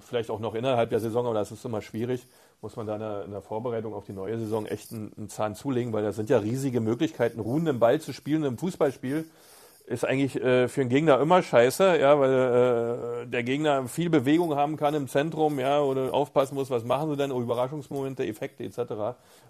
vielleicht 0.00 0.30
auch 0.30 0.40
noch 0.40 0.54
innerhalb 0.54 0.88
der 0.88 1.00
Saison, 1.00 1.26
aber 1.26 1.34
das 1.34 1.52
ist 1.52 1.62
immer 1.66 1.82
schwierig, 1.82 2.26
muss 2.62 2.74
man 2.76 2.86
da 2.86 2.94
in 2.94 3.00
der, 3.00 3.24
in 3.26 3.30
der 3.32 3.42
Vorbereitung 3.42 3.92
auf 3.92 4.06
die 4.06 4.14
neue 4.14 4.38
Saison 4.38 4.64
echt 4.64 4.92
einen, 4.92 5.12
einen 5.14 5.28
Zahn 5.28 5.56
zulegen, 5.56 5.92
weil 5.92 6.02
da 6.02 6.12
sind 6.12 6.30
ja 6.30 6.38
riesige 6.38 6.80
Möglichkeiten, 6.80 7.38
ruhenden 7.38 7.78
Ball 7.78 8.00
zu 8.00 8.14
spielen 8.14 8.44
im 8.44 8.56
Fußballspiel 8.56 9.26
ist 9.92 10.04
eigentlich 10.04 10.42
äh, 10.42 10.68
für 10.68 10.80
einen 10.80 10.90
Gegner 10.90 11.20
immer 11.20 11.42
scheiße, 11.42 11.98
ja, 12.00 12.18
weil 12.18 13.22
äh, 13.22 13.26
der 13.26 13.42
Gegner 13.42 13.86
viel 13.86 14.10
Bewegung 14.10 14.56
haben 14.56 14.76
kann 14.76 14.94
im 14.94 15.08
Zentrum, 15.08 15.60
ja, 15.60 15.80
oder 15.80 16.12
aufpassen 16.12 16.54
muss, 16.54 16.70
was 16.70 16.84
machen 16.84 17.10
sie 17.10 17.16
denn, 17.16 17.30
oh, 17.30 17.40
Überraschungsmomente, 17.40 18.26
Effekte 18.26 18.64
etc. 18.64 18.78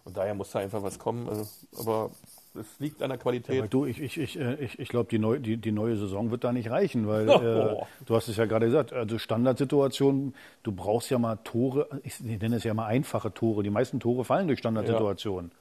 Und 0.05 0.17
daher 0.17 0.35
muss 0.35 0.51
da 0.51 0.59
einfach 0.59 0.83
was 0.83 0.99
kommen. 0.99 1.29
Also, 1.29 1.47
aber 1.79 2.11
es 2.59 2.67
liegt 2.79 3.03
an 3.03 3.11
der 3.11 3.19
Qualität. 3.19 3.59
Aber 3.59 3.69
du, 3.69 3.87
ich, 3.87 4.01
ich, 4.01 4.19
ich, 4.19 4.39
äh, 4.39 4.55
ich, 4.57 4.79
ich 4.79 4.89
glaube, 4.89 5.09
die, 5.11 5.19
neu, 5.19 5.39
die, 5.39 5.57
die 5.57 5.73
neue 5.73 5.97
Saison 5.97 6.31
wird 6.31 6.45
da 6.45 6.53
nicht 6.53 6.71
reichen, 6.71 7.07
weil 7.07 7.29
Oh. 7.29 7.33
äh, 7.83 8.05
du 8.05 8.15
hast 8.15 8.29
es 8.29 8.37
ja 8.37 8.47
gerade 8.47 8.67
gesagt, 8.67 8.93
also 8.93 9.19
Standardsituationen, 9.19 10.35
du 10.63 10.73
brauchst 10.73 11.11
ja 11.11 11.19
mal 11.19 11.37
Tore, 11.45 11.89
ich 12.03 12.21
nenne 12.21 12.57
es 12.57 12.65
ja 12.65 12.75
mal 12.75 12.87
einfache 12.87 13.33
Tore. 13.33 13.63
Die 13.63 13.71
meisten 13.71 14.01
Tore 14.01 14.25
fallen 14.25 14.49
durch 14.49 14.59
Standardsituationen. 14.59 15.53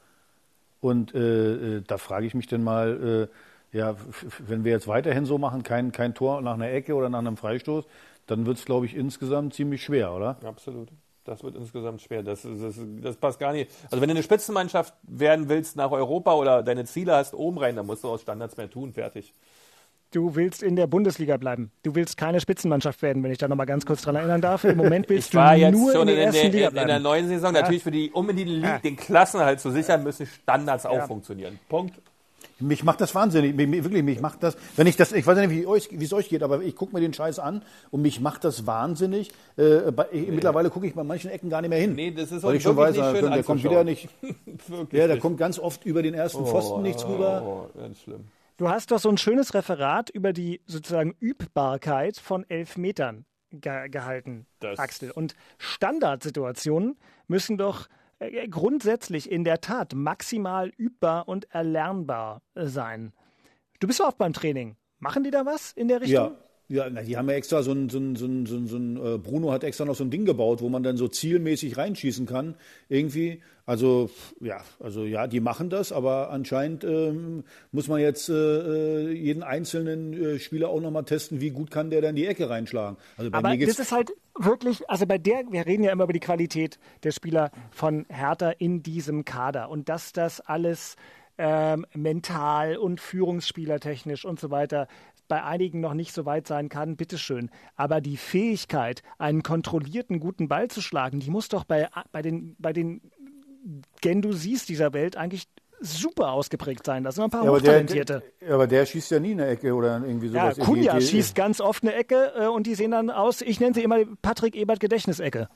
Und 0.82 1.13
äh, 1.13 1.77
äh, 1.77 1.84
da 1.86 1.97
frage 1.97 2.25
ich 2.25 2.34
mich 2.34 2.47
dann 2.47 2.63
mal, 2.63 3.29
äh, 3.29 3.36
ja, 3.72 3.95
wenn 4.39 4.63
wir 4.63 4.72
jetzt 4.72 4.88
weiterhin 4.88 5.26
so 5.26 5.38
machen, 5.38 5.63
kein, 5.63 5.91
kein 5.91 6.13
Tor 6.13 6.41
nach 6.41 6.53
einer 6.55 6.69
Ecke 6.72 6.93
oder 6.95 7.09
nach 7.09 7.19
einem 7.19 7.38
Freistoß, 7.38 7.86
dann 8.28 8.45
wird 8.45 8.57
es, 8.57 8.65
glaube 8.65 8.86
ich, 8.86 8.95
insgesamt 8.95 9.53
ziemlich 9.53 9.84
schwer, 9.84 10.13
oder? 10.13 10.38
Absolut. 10.45 10.89
Das 11.24 11.43
wird 11.43 11.55
insgesamt 11.55 12.01
schwer. 12.01 12.24
Das, 12.24 12.41
das, 12.41 12.76
das 13.01 13.15
passt 13.17 13.39
gar 13.39 13.53
nicht. 13.53 13.69
Also 13.91 14.01
wenn 14.01 14.07
du 14.09 14.15
eine 14.15 14.24
Spitzenmannschaft 14.24 14.93
werden 15.03 15.49
willst 15.49 15.76
nach 15.76 15.91
Europa 15.91 16.34
oder 16.34 16.63
deine 16.63 16.86
Ziele 16.86 17.13
hast 17.15 17.34
oben 17.36 17.59
rein, 17.59 17.76
dann 17.76 17.86
musst 17.86 18.03
du 18.03 18.09
aus 18.09 18.22
Standards 18.24 18.57
mehr 18.57 18.69
tun. 18.69 18.91
Fertig. 18.93 19.34
Du 20.13 20.36
willst 20.36 20.61
in 20.63 20.76
der 20.76 20.88
Bundesliga 20.88 21.38
bleiben. 21.38 21.72
Du 21.84 21.95
willst 21.95 22.17
keine 22.17 22.41
Spitzenmannschaft 22.41 23.01
werden, 23.01 23.24
wenn 23.24 23.32
ich 23.32 23.38
da 23.38 23.47
noch 23.47 23.55
mal 23.55 23.65
ganz 23.65 23.86
kurz 23.86 24.01
dran 24.01 24.15
erinnern 24.15 24.41
darf. 24.41 24.63
Im 24.65 24.76
Moment 24.78 25.07
willst 25.09 25.30
Ich 25.30 25.36
war 25.36 25.53
du 25.53 25.61
jetzt 25.61 25.78
nur 25.78 25.91
schon 25.93 26.07
in 26.07 26.15
der 26.15 26.26
ersten 26.26 26.41
der, 26.41 26.49
Liga 26.51 26.67
in 26.67 26.74
bleiben. 26.74 26.88
der 26.89 26.99
neuen 26.99 27.28
Saison. 27.30 27.53
Ja. 27.55 27.61
Natürlich 27.61 27.84
für 27.84 27.91
die, 27.91 28.11
um 28.11 28.30
in 28.30 28.36
die 28.36 28.43
Liga, 28.43 28.67
Ja. 28.67 28.80
den 28.80 28.97
Klassenhalt 28.97 29.59
zu 29.61 29.69
sichern, 29.72 30.03
müssen 30.03 30.26
Standards 30.26 30.86
auch 30.86 30.95
Ja. 30.97 31.07
funktionieren. 31.07 31.59
Punkt. 31.69 32.01
Mich 32.62 32.84
macht 32.84 33.01
das 33.01 33.14
wahnsinnig, 33.16 33.55
mich, 33.55 33.68
mich- 33.68 33.84
wirklich, 33.84 34.03
mich 34.03 34.22
macht 34.22 34.43
das, 34.43 34.55
wenn 34.76 34.88
ich 34.88 34.95
das, 34.97 35.12
ich 35.12 35.26
weiß 35.26 35.38
nicht, 35.38 35.49
wie 35.49 35.66
euch, 35.66 35.89
wie 35.91 36.03
es 36.03 36.14
euch 36.14 36.30
geht, 36.30 36.43
aber 36.43 36.62
ich 36.62 36.76
gucke 36.76 36.93
mir 36.95 37.01
den 37.01 37.14
Scheiß 37.14 37.39
an 37.39 37.64
und 37.89 38.01
mich 38.01 38.20
macht 38.22 38.43
das 38.43 38.66
wahnsinnig. 38.68 39.32
Äh, 39.57 39.91
bei, 39.91 40.07
Mittlerweile 40.12 40.70
gucke 40.70 40.88
ich 40.88 40.93
bei 40.93 41.03
manchen 41.03 41.32
Ecken 41.32 41.49
gar 41.49 41.62
nicht 41.62 41.70
mehr 41.70 41.80
hin. 41.80 41.93
Nee, 41.95 42.12
das 42.12 42.32
ist 42.32 42.43
weil 42.43 42.51
auch 42.51 42.55
ich 42.55 42.64
schon 42.64 42.76
wirklich 42.78 42.97
weiß, 43.01 43.14
nicht 43.14 43.16
der, 43.16 43.28
schön 43.28 43.32
der 43.34 43.43
kommt 43.43 43.64
wieder 43.64 43.84
nicht. 43.84 44.09
Wirklich 44.68 44.99
Ja, 45.01 45.07
der 45.07 45.20
kommt 45.20 45.38
ganz 45.38 45.59
oft 45.59 45.86
über 45.86 46.01
den 46.03 46.14
ersten 46.14 46.45
Pfosten 46.45 46.82
nichts 46.82 47.05
rüber. 47.07 47.41
Oh, 47.74 47.80
ganz 47.80 47.99
schlimm. 47.99 48.26
Du 48.57 48.70
hast 48.70 48.91
doch 48.91 48.99
so 48.99 49.09
ein 49.09 49.18
schönes 49.18 49.53
Referat 49.55 50.09
über 50.12 50.34
die 50.34 50.62
sozusagen 50.68 51.16
Übbarkeit 51.20 52.18
von 52.18 52.47
Elfmetern 52.49 53.26
ge 53.51 53.89
gehalten, 53.89 54.45
Das- 54.59 54.78
Axel. 54.80 55.12
Und 55.12 55.36
Standardsituationen 55.57 56.95
müssen 57.28 57.57
doch 57.57 57.88
grundsätzlich 58.49 59.32
in 59.32 59.43
der 59.43 59.61
Tat 59.61 59.93
maximal 59.95 60.69
übbar 60.78 61.28
und 61.28 61.49
erlernbar 61.51 62.41
äh, 62.53 62.65
sein. 62.65 63.13
Du 63.80 63.88
bist 63.88 63.99
doch 63.99 64.07
oft 64.07 64.17
beim 64.17 64.34
Training. 64.34 64.76
Machen 64.99 65.24
die 65.24 65.32
da 65.32 65.45
was 65.45 65.72
in 65.72 65.88
der 65.88 66.01
Richtung? 66.01 66.34
Ja, 66.34 66.38
ja 66.72 66.89
na, 66.89 67.01
die 67.01 67.17
haben 67.17 67.30
ja 67.30 67.36
extra 67.36 67.63
so 67.63 67.72
ein, 67.72 67.89
so 67.89 67.99
ein, 67.99 68.15
so 68.15 68.26
ein, 68.26 68.45
so 68.45 68.55
ein, 68.55 68.67
so 68.67 68.78
ein 68.78 68.97
äh, 68.97 69.17
Bruno 69.17 69.51
hat 69.51 69.63
extra 69.63 69.86
noch 69.86 69.95
so 69.95 70.03
ein 70.03 70.09
Ding 70.09 70.26
gebaut, 70.26 70.61
wo 70.61 70.69
man 70.69 70.84
dann 70.84 70.97
so 70.97 71.07
zielmäßig 71.07 71.78
reinschießen 71.78 72.26
kann, 72.26 72.55
irgendwie. 72.89 73.41
Also, 73.65 74.09
ja, 74.39 74.61
also 74.80 75.05
ja, 75.05 75.28
die 75.28 75.39
machen 75.39 75.69
das, 75.69 75.91
aber 75.91 76.32
anscheinend 76.32 76.84
ähm, 76.84 77.43
muss 77.72 77.88
man 77.88 78.01
jetzt 78.01 78.28
äh, 78.30 78.34
äh, 78.34 79.11
jeden 79.11 79.43
einzelnen 79.43 80.13
äh, 80.13 80.39
Spieler 80.39 80.69
auch 80.69 80.82
nochmal 80.82 81.03
testen, 81.03 81.41
wie 81.41 81.51
gut 81.51 81.69
kann 81.69 81.89
der 81.89 82.01
dann 82.01 82.15
die 82.15 82.26
Ecke 82.26 82.49
reinschlagen. 82.49 82.97
Also 83.17 83.30
bei 83.30 83.38
Aber 83.38 83.49
mir 83.49 83.57
geht's 83.57 83.76
das 83.76 83.88
ist 83.88 83.91
halt 83.91 84.11
wirklich, 84.38 84.89
also 84.89 85.05
bei 85.05 85.17
der, 85.17 85.43
wir 85.51 85.65
reden 85.65 85.84
ja 85.84 85.91
immer 85.91 86.05
über 86.05 86.13
die 86.13 86.19
Qualität 86.19 86.80
der 87.03 87.11
Spieler 87.11 87.51
von 87.69 88.05
Hertha 88.09 88.49
in 88.51 88.82
diesem 88.82 89.26
Kader 89.26 89.69
und 89.69 89.89
dass 89.89 90.11
das 90.11 90.41
alles 90.41 90.95
ähm, 91.38 91.86
mental 91.95 92.78
und 92.78 92.99
führungsspielertechnisch 92.99 94.26
und 94.26 94.39
so 94.39 94.51
weiter 94.51 94.88
bei 95.32 95.45
einigen 95.45 95.79
noch 95.79 95.93
nicht 95.93 96.13
so 96.13 96.25
weit 96.25 96.45
sein 96.45 96.67
kann, 96.67 96.97
bitteschön. 96.97 97.49
Aber 97.77 98.01
die 98.01 98.17
Fähigkeit, 98.17 99.01
einen 99.17 99.43
kontrollierten, 99.43 100.19
guten 100.19 100.49
Ball 100.49 100.67
zu 100.67 100.82
schlagen, 100.82 101.21
die 101.21 101.29
muss 101.29 101.47
doch 101.47 101.63
bei, 101.63 101.88
bei 102.11 102.21
den, 102.21 102.57
bei 102.59 102.73
den 102.73 102.99
Gendousis 104.01 104.65
dieser 104.65 104.91
Welt 104.91 105.15
eigentlich 105.15 105.47
super 105.79 106.34
ausgeprägt 106.34 106.86
sein. 106.86 107.05
Das 107.05 107.15
sind 107.15 107.23
ein 107.23 107.29
paar 107.29 107.43
ja, 107.45 107.49
aber, 107.49 107.61
der, 107.61 107.71
Hochtalentierte. 107.75 108.23
aber 108.49 108.67
der 108.67 108.86
schießt 108.86 109.11
ja 109.11 109.19
nie 109.21 109.32
eine 109.32 109.47
Ecke 109.47 109.73
oder 109.73 110.01
irgendwie 110.05 110.27
Ja, 110.27 110.51
sowas. 110.51 110.65
Kunja 110.67 110.93
Die- 110.95 110.99
die- 110.99 111.05
schießt 111.07 111.34
ganz 111.34 111.61
oft 111.61 111.84
eine 111.84 111.93
Ecke 111.95 112.34
äh, 112.38 112.47
und 112.47 112.67
die 112.67 112.75
sehen 112.75 112.91
dann 112.91 113.09
aus, 113.09 113.41
ich 113.41 113.61
nenne 113.61 113.73
sie 113.73 113.84
immer 113.84 113.99
Patrick 114.21 114.55
Ebert 114.57 114.82
Gedächtnisecke. 114.82 115.47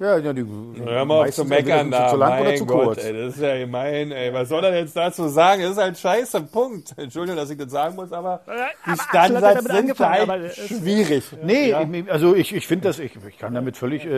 Ja, 0.00 0.18
ja, 0.18 0.32
die, 0.32 0.44
Hör 0.84 1.04
mal 1.04 1.28
auf 1.28 1.34
zu 1.34 1.44
meckern 1.44 1.88
da. 1.88 2.08
Zu 2.08 2.16
lang 2.16 2.40
oder 2.40 2.48
mein 2.50 2.58
zu 2.58 2.66
Gott, 2.66 2.84
kurz. 2.84 3.04
ey, 3.04 3.12
das 3.12 3.36
ist 3.36 3.40
ja 3.42 3.56
gemein, 3.58 4.10
ey. 4.10 4.34
Was 4.34 4.48
soll 4.48 4.64
er 4.64 4.76
jetzt 4.76 4.96
dazu 4.96 5.28
sagen? 5.28 5.62
Das 5.62 5.70
ist 5.70 5.78
halt 5.78 5.96
scheiße, 5.96 6.40
Punkt. 6.42 6.94
Entschuldigung, 6.98 7.36
dass 7.36 7.48
ich 7.50 7.56
das 7.58 7.70
sagen 7.70 7.94
muss, 7.94 8.12
aber 8.12 8.40
die 8.44 8.90
Axel 8.90 9.06
hat 9.06 9.14
ja 9.14 9.24
Standards 9.60 9.64
sind 9.68 10.00
aber 10.00 10.32
halt 10.32 10.52
schwierig. 10.56 11.24
Nee, 11.44 11.70
Ja. 11.70 11.82
ich- 11.82 12.10
also 12.10 12.34
ich, 12.34 12.52
ich 12.52 12.66
finde 12.66 12.88
das, 12.88 12.98
ich, 12.98 13.12
ich 13.28 13.38
kann 13.38 13.54
damit 13.54 13.76
völlig 13.76 14.04
äh, 14.04 14.08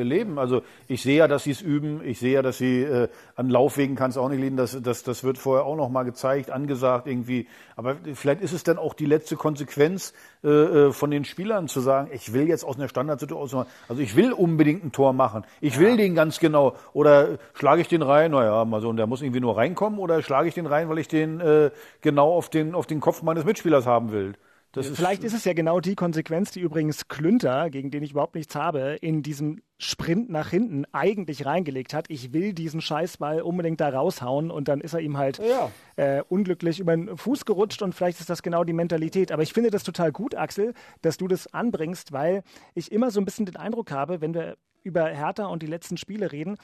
äh, 0.00 0.02
leben. 0.02 0.40
Also 0.40 0.62
ich 0.88 1.02
sehe 1.04 1.18
ja, 1.18 1.28
dass 1.28 1.44
sie 1.44 1.52
es 1.52 1.60
üben. 1.60 2.00
Ich 2.04 2.18
sehe 2.18 2.32
ja, 2.34 2.42
dass 2.42 2.58
sie 2.58 2.82
äh, 2.82 3.06
an 3.36 3.48
Laufwegen 3.48 3.94
kann 3.94 4.10
es 4.10 4.16
auch 4.16 4.28
nicht 4.28 4.40
liegen. 4.40 4.56
Das, 4.56 4.76
das, 4.82 5.04
das 5.04 5.22
wird 5.22 5.38
vorher 5.38 5.66
auch 5.66 5.76
noch 5.76 5.88
mal 5.88 6.02
gezeigt, 6.02 6.50
angesagt 6.50 7.06
irgendwie. 7.06 7.46
Aber 7.76 7.94
vielleicht 8.14 8.42
ist 8.42 8.52
es 8.52 8.64
dann 8.64 8.76
auch 8.76 8.92
die 8.92 9.06
letzte 9.06 9.36
Konsequenz 9.36 10.14
äh, 10.42 10.48
äh, 10.48 10.92
von 10.92 11.12
den 11.12 11.24
Spielern 11.24 11.68
zu 11.68 11.78
sagen, 11.80 12.10
ich 12.12 12.32
will 12.32 12.48
jetzt 12.48 12.64
aus 12.64 12.76
einer 12.76 12.88
Standardsituation, 12.88 13.66
also 13.88 14.02
ich 14.02 14.16
will 14.16 14.32
unbedingt 14.32 14.84
ein 14.84 14.90
Tor 14.90 15.11
machen. 15.12 15.44
Ich 15.60 15.78
will 15.78 15.96
den 15.96 16.14
ganz 16.14 16.38
genau. 16.40 16.74
Oder 16.92 17.38
schlage 17.54 17.80
ich 17.80 17.88
den 17.88 18.02
rein? 18.02 18.30
Naja, 18.32 18.64
mal 18.64 18.80
so, 18.80 18.88
und 18.88 18.96
der 18.96 19.06
muss 19.06 19.22
irgendwie 19.22 19.40
nur 19.40 19.56
reinkommen. 19.56 19.98
Oder 19.98 20.22
schlage 20.22 20.48
ich 20.48 20.54
den 20.54 20.66
rein, 20.66 20.88
weil 20.88 20.98
ich 20.98 21.08
den 21.08 21.40
äh, 21.40 21.70
genau 22.00 22.32
auf 22.32 22.48
den, 22.50 22.74
auf 22.74 22.86
den 22.86 23.00
Kopf 23.00 23.22
meines 23.22 23.44
Mitspielers 23.44 23.86
haben 23.86 24.12
will. 24.12 24.34
Das 24.74 24.86
ist, 24.86 24.96
Vielleicht 24.96 25.22
ist 25.22 25.34
es 25.34 25.44
ja 25.44 25.52
genau 25.52 25.80
die 25.80 25.94
Konsequenz, 25.94 26.50
die 26.50 26.60
übrigens 26.60 27.06
Klünter, 27.06 27.68
gegen 27.68 27.90
den 27.90 28.02
ich 28.02 28.12
überhaupt 28.12 28.34
nichts 28.34 28.54
habe, 28.54 28.96
in 29.02 29.22
diesem 29.22 29.60
Sprint 29.76 30.30
nach 30.30 30.48
hinten 30.48 30.86
eigentlich 30.92 31.44
reingelegt 31.44 31.92
hat. 31.92 32.06
Ich 32.08 32.32
will 32.32 32.54
diesen 32.54 32.80
Scheißball 32.80 33.42
unbedingt 33.42 33.82
da 33.82 33.90
raushauen 33.90 34.50
und 34.50 34.68
dann 34.68 34.80
ist 34.80 34.94
er 34.94 35.00
ihm 35.00 35.18
halt 35.18 35.42
Ja. 35.46 35.70
äh, 35.96 36.22
unglücklich 36.26 36.80
über 36.80 36.96
den 36.96 37.14
Fuß 37.18 37.44
gerutscht 37.44 37.82
und 37.82 37.94
vielleicht 37.94 38.20
ist 38.20 38.30
das 38.30 38.42
genau 38.42 38.64
die 38.64 38.72
Mentalität. 38.72 39.30
Aber 39.30 39.42
ich 39.42 39.52
finde 39.52 39.68
das 39.70 39.82
total 39.82 40.10
gut, 40.10 40.34
Axel, 40.34 40.72
dass 41.02 41.18
du 41.18 41.28
das 41.28 41.52
anbringst, 41.52 42.12
weil 42.12 42.42
ich 42.74 42.90
immer 42.92 43.10
so 43.10 43.20
ein 43.20 43.26
bisschen 43.26 43.44
den 43.44 43.56
Eindruck 43.56 43.90
habe, 43.90 44.22
wenn 44.22 44.32
wir 44.32 44.56
über 44.82 45.06
Hertha 45.06 45.46
und 45.46 45.62
die 45.62 45.66
letzten 45.66 45.96
Spiele 45.96 46.32
reden, 46.32 46.56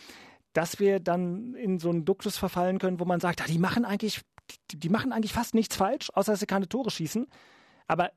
dass 0.52 0.78
wir 0.80 1.00
dann 1.00 1.54
in 1.54 1.78
so 1.78 1.90
einen 1.90 2.04
Duktus 2.04 2.36
verfallen 2.36 2.78
können, 2.78 3.00
wo 3.00 3.04
man 3.04 3.20
sagt, 3.20 3.42
ah, 3.42 3.46
die 3.46 3.58
machen 3.58 3.84
eigentlich, 3.84 4.22
die, 4.70 4.78
die 4.78 4.88
machen 4.88 5.12
eigentlich 5.12 5.32
fast 5.32 5.54
nichts 5.54 5.76
falsch, 5.76 6.10
außer 6.14 6.32
dass 6.32 6.40
sie 6.40 6.46
keine 6.46 6.68
Tore 6.68 6.90
schießen. 6.90 7.26
Aber 7.86 8.10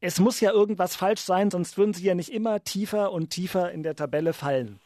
es 0.00 0.20
muss 0.20 0.40
ja 0.40 0.52
irgendwas 0.52 0.96
falsch 0.96 1.22
sein, 1.22 1.50
sonst 1.50 1.78
würden 1.78 1.94
sie 1.94 2.04
ja 2.04 2.14
nicht 2.14 2.30
immer 2.30 2.62
tiefer 2.62 3.10
und 3.10 3.30
tiefer 3.30 3.72
in 3.72 3.82
der 3.82 3.96
Tabelle 3.96 4.34
fallen. 4.34 4.78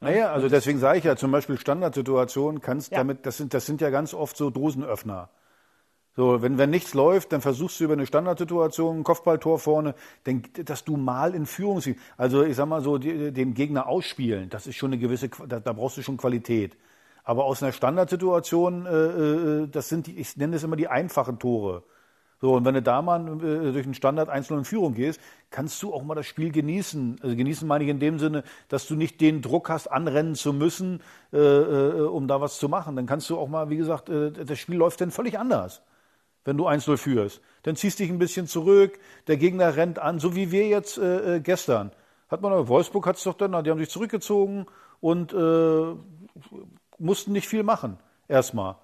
Naja, 0.00 0.32
also 0.32 0.48
deswegen 0.48 0.78
sage 0.78 0.98
ich 0.98 1.04
ja 1.04 1.16
zum 1.16 1.30
Beispiel 1.30 1.58
Standardsituationen 1.58 2.60
kannst 2.60 2.92
Ja. 2.92 2.98
damit, 2.98 3.26
das 3.26 3.36
sind, 3.36 3.52
das 3.52 3.66
sind 3.66 3.80
ja 3.80 3.90
ganz 3.90 4.14
oft 4.14 4.36
so 4.36 4.50
Dosenöffner. 4.50 5.30
So, 6.16 6.40
wenn, 6.40 6.56
wenn 6.56 6.70
nichts 6.70 6.94
läuft, 6.94 7.32
dann 7.32 7.42
versuchst 7.42 7.78
du 7.78 7.84
über 7.84 7.92
eine 7.92 8.06
Standardsituation, 8.06 9.00
ein 9.00 9.04
Kopfballtor 9.04 9.58
vorne, 9.58 9.94
dann, 10.24 10.42
dass 10.64 10.84
du 10.84 10.96
mal 10.96 11.34
in 11.34 11.44
Führung 11.44 11.80
siehst. 11.80 12.00
Also 12.16 12.42
ich 12.42 12.56
sag 12.56 12.66
mal 12.66 12.80
so, 12.80 12.96
die, 12.96 13.32
den 13.32 13.52
Gegner 13.52 13.86
ausspielen, 13.86 14.48
das 14.48 14.66
ist 14.66 14.76
schon 14.76 14.92
eine 14.92 14.98
gewisse, 15.00 15.28
da, 15.28 15.60
da 15.60 15.72
brauchst 15.74 15.98
du 15.98 16.02
schon 16.02 16.16
Qualität. 16.16 16.76
Aber 17.22 17.44
aus 17.44 17.62
einer 17.62 17.72
Standardsituation, 17.72 18.86
äh, 18.86 18.90
äh, 18.90 19.68
das 19.68 19.88
sind 19.88 20.06
die, 20.06 20.18
ich 20.18 20.36
nenne 20.36 20.56
es 20.56 20.62
immer 20.62 20.76
die 20.76 20.88
einfachen 20.88 21.38
Tore. 21.38 21.82
So, 22.40 22.54
und 22.54 22.64
wenn 22.64 22.74
du 22.74 22.82
da 22.82 23.00
mal 23.02 23.20
äh, 23.42 23.72
durch 23.72 23.84
einen 23.84 23.94
Standard 23.94 24.28
1 24.28 24.50
in 24.50 24.64
Führung 24.64 24.94
gehst, 24.94 25.20
kannst 25.50 25.82
du 25.82 25.94
auch 25.94 26.02
mal 26.02 26.14
das 26.14 26.26
Spiel 26.26 26.52
genießen. 26.52 27.18
Also 27.22 27.34
genießen 27.34 27.66
meine 27.66 27.84
ich 27.84 27.90
in 27.90 27.98
dem 27.98 28.18
Sinne, 28.18 28.42
dass 28.68 28.86
du 28.86 28.94
nicht 28.94 29.20
den 29.20 29.40
Druck 29.42 29.70
hast, 29.70 29.88
anrennen 29.88 30.34
zu 30.34 30.52
müssen, 30.52 31.00
äh, 31.32 31.38
äh, 31.38 32.02
um 32.06 32.28
da 32.28 32.40
was 32.40 32.58
zu 32.58 32.68
machen. 32.68 32.94
Dann 32.96 33.06
kannst 33.06 33.30
du 33.30 33.38
auch 33.38 33.48
mal, 33.48 33.70
wie 33.70 33.76
gesagt, 33.76 34.08
äh, 34.08 34.30
das 34.32 34.58
Spiel 34.58 34.76
läuft 34.76 35.00
dann 35.00 35.10
völlig 35.10 35.38
anders, 35.38 35.82
wenn 36.46 36.56
du 36.56 36.66
1-0 36.66 36.96
führst. 36.96 37.42
Dann 37.64 37.76
ziehst 37.76 37.98
dich 37.98 38.08
ein 38.08 38.18
bisschen 38.18 38.46
zurück, 38.46 38.98
der 39.26 39.36
Gegner 39.36 39.76
rennt 39.76 39.98
an, 39.98 40.18
so 40.18 40.34
wie 40.34 40.50
wir 40.50 40.66
jetzt 40.68 40.96
äh, 40.96 41.36
äh, 41.36 41.40
gestern. 41.40 41.90
Hat 42.28 42.40
man, 42.40 42.68
Wolfsburg 42.68 43.06
hat 43.06 43.16
es 43.16 43.24
doch 43.24 43.34
dann, 43.34 43.62
die 43.64 43.70
haben 43.70 43.78
sich 43.78 43.90
zurückgezogen 43.90 44.66
und 45.00 45.32
äh, 45.32 45.94
mussten 46.98 47.32
nicht 47.32 47.48
viel 47.48 47.62
machen, 47.62 47.98
erstmal. 48.28 48.76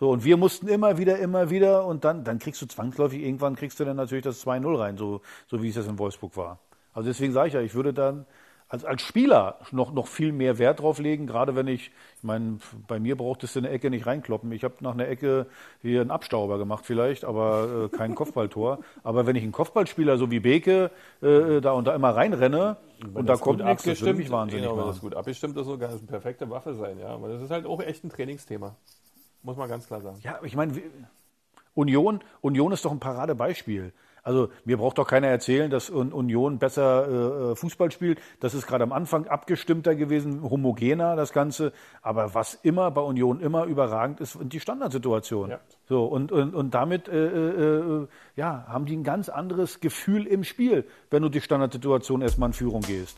So, 0.00 0.10
und 0.10 0.24
wir 0.24 0.36
mussten 0.36 0.68
immer 0.68 0.98
wieder, 0.98 1.18
immer 1.18 1.50
wieder 1.50 1.86
und 1.86 2.04
dann, 2.04 2.24
dann 2.24 2.38
kriegst 2.38 2.60
du 2.60 2.66
zwangsläufig, 2.66 3.22
irgendwann 3.22 3.54
kriegst 3.54 3.78
du 3.78 3.84
dann 3.84 3.96
natürlich 3.96 4.24
das 4.24 4.44
2-0 4.44 4.78
rein, 4.78 4.96
so, 4.96 5.20
so 5.46 5.62
wie 5.62 5.68
es 5.68 5.76
jetzt 5.76 5.88
in 5.88 5.98
Wolfsburg 5.98 6.36
war. 6.36 6.58
Also 6.92 7.08
deswegen 7.08 7.32
sage 7.32 7.48
ich 7.48 7.54
ja, 7.54 7.60
ich 7.60 7.74
würde 7.74 7.92
dann 7.92 8.26
als, 8.72 8.86
als 8.86 9.02
Spieler 9.02 9.58
noch, 9.70 9.92
noch 9.92 10.06
viel 10.06 10.32
mehr 10.32 10.56
Wert 10.56 10.80
drauf 10.80 10.98
legen, 10.98 11.26
gerade 11.26 11.54
wenn 11.54 11.68
ich, 11.68 11.90
ich 12.16 12.22
meine, 12.22 12.58
bei 12.88 12.98
mir 12.98 13.18
brauchtest 13.18 13.54
du 13.54 13.60
eine 13.60 13.68
Ecke 13.68 13.90
nicht 13.90 14.06
reinkloppen. 14.06 14.50
Ich 14.50 14.64
habe 14.64 14.76
nach 14.80 14.94
einer 14.94 15.06
Ecke 15.06 15.46
hier 15.82 16.00
einen 16.00 16.10
Abstauber 16.10 16.56
gemacht 16.56 16.86
vielleicht, 16.86 17.26
aber 17.26 17.90
äh, 17.92 17.94
kein 17.94 18.14
Kopfballtor. 18.14 18.78
Aber 19.04 19.26
wenn 19.26 19.36
ich 19.36 19.42
einen 19.42 19.52
Kopfballspieler 19.52 20.16
so 20.16 20.30
wie 20.30 20.40
Beke 20.40 20.90
äh, 21.20 21.60
da 21.60 21.72
und 21.72 21.86
da 21.86 21.94
immer 21.94 22.16
reinrenne 22.16 22.78
und 23.12 23.28
da 23.28 23.36
kommt 23.36 23.62
nichts, 23.62 23.82
das 23.82 23.92
abgestimmt, 23.92 24.18
mich 24.20 24.30
wahnsinnig 24.30 24.64
genau, 24.64 24.78
wenn 24.78 24.86
das 24.86 25.00
gut 25.00 25.14
abgestimmt 25.14 25.54
ist, 25.58 25.66
so 25.66 25.76
kann 25.76 25.90
das 25.90 25.98
eine 25.98 26.08
perfekte 26.08 26.48
Waffe 26.48 26.72
sein, 26.72 26.98
ja. 26.98 27.08
Aber 27.08 27.28
das 27.28 27.42
ist 27.42 27.50
halt 27.50 27.66
auch 27.66 27.82
echt 27.82 28.04
ein 28.04 28.08
Trainingsthema. 28.08 28.74
Muss 29.42 29.58
man 29.58 29.68
ganz 29.68 29.86
klar 29.86 30.00
sagen. 30.00 30.16
Ja, 30.22 30.38
ich 30.42 30.56
meine, 30.56 30.80
Union, 31.74 32.20
Union 32.40 32.72
ist 32.72 32.86
doch 32.86 32.92
ein 32.92 33.00
Paradebeispiel. 33.00 33.92
Also 34.22 34.50
mir 34.64 34.76
braucht 34.76 34.98
doch 34.98 35.06
keiner 35.06 35.26
erzählen, 35.26 35.70
dass 35.70 35.90
Union 35.90 36.58
besser 36.58 37.08
äh, 37.08 37.52
äh, 37.52 37.56
Fußball 37.56 37.90
spielt. 37.90 38.20
Das 38.38 38.54
ist 38.54 38.66
gerade 38.68 38.84
am 38.84 38.92
Anfang 38.92 39.26
abgestimmter 39.26 39.96
gewesen, 39.96 40.42
homogener 40.48 41.16
das 41.16 41.32
Ganze. 41.32 41.72
Aber 42.02 42.32
was 42.34 42.54
immer 42.54 42.90
bei 42.92 43.00
Union 43.00 43.40
immer 43.40 43.64
überragend 43.64 44.20
ist, 44.20 44.32
sind 44.32 44.52
die 44.52 44.60
Standardsituationen. 44.60 45.50
Ja. 45.50 45.60
So 45.88 46.04
und 46.04 46.30
und, 46.30 46.54
und 46.54 46.72
damit 46.72 47.08
äh, 47.08 47.26
äh, 47.26 48.02
äh, 48.02 48.08
ja 48.36 48.64
haben 48.68 48.86
die 48.86 48.96
ein 48.96 49.02
ganz 49.02 49.28
anderes 49.28 49.80
Gefühl 49.80 50.26
im 50.26 50.44
Spiel, 50.44 50.86
wenn 51.10 51.22
du 51.22 51.28
die 51.28 51.40
Standardsituation 51.40 52.22
erstmal 52.22 52.50
in 52.50 52.52
Führung 52.52 52.82
gehst. 52.82 53.16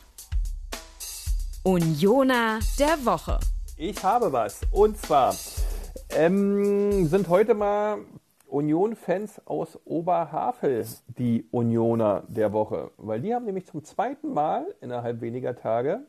Unioner 1.63 2.59
der 2.79 3.05
Woche. 3.05 3.39
Ich 3.77 4.03
habe 4.03 4.31
was 4.31 4.61
und 4.71 4.97
zwar 4.97 5.35
ähm, 6.09 7.07
sind 7.07 7.27
heute 7.27 7.53
mal 7.53 7.99
Union-Fans 8.55 9.41
aus 9.45 9.77
Oberhavel 9.83 10.85
die 11.17 11.45
Unioner 11.51 12.23
der 12.29 12.53
Woche, 12.53 12.91
weil 12.97 13.19
die 13.19 13.35
haben 13.35 13.43
nämlich 13.43 13.65
zum 13.65 13.83
zweiten 13.83 14.33
Mal 14.33 14.65
innerhalb 14.79 15.19
weniger 15.19 15.55
Tage 15.55 16.01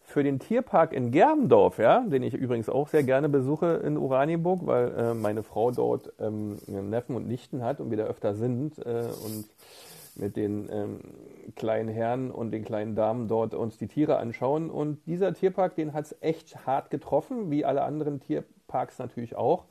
für 0.00 0.22
den 0.22 0.38
Tierpark 0.38 0.92
in 0.94 1.10
Germendorf, 1.10 1.78
ja, 1.78 2.00
den 2.00 2.22
ich 2.22 2.34
übrigens 2.34 2.70
auch 2.70 2.88
sehr 2.88 3.02
gerne 3.02 3.28
besuche 3.28 3.82
in 3.84 3.98
Oranienburg, 3.98 4.66
weil 4.66 4.94
äh, 4.94 5.14
meine 5.14 5.42
Frau 5.42 5.70
dort 5.70 6.12
ähm, 6.18 6.58
Neffen 6.66 7.16
und 7.16 7.28
Nichten 7.28 7.62
hat 7.62 7.80
und 7.80 7.90
wir 7.90 7.98
da 7.98 8.04
öfter 8.04 8.34
sind 8.34 8.78
äh, 8.78 9.08
und 9.24 9.44
mit 10.16 10.36
den 10.36 10.68
ähm, 10.70 11.00
kleinen 11.56 11.88
Herren 11.88 12.30
und 12.30 12.50
den 12.50 12.64
kleinen 12.64 12.94
Damen 12.94 13.28
dort 13.28 13.54
uns 13.54 13.76
die 13.76 13.88
Tiere 13.88 14.16
anschauen. 14.16 14.70
Und 14.70 15.04
dieser 15.06 15.34
Tierpark, 15.34 15.74
den 15.74 15.92
hat 15.92 16.06
es 16.06 16.16
echt 16.20 16.66
hart 16.66 16.90
getroffen, 16.90 17.50
wie 17.50 17.64
alle 17.64 17.82
anderen 17.82 18.20
Tierparks 18.20 18.98
natürlich 18.98 19.36
auch. 19.36 19.64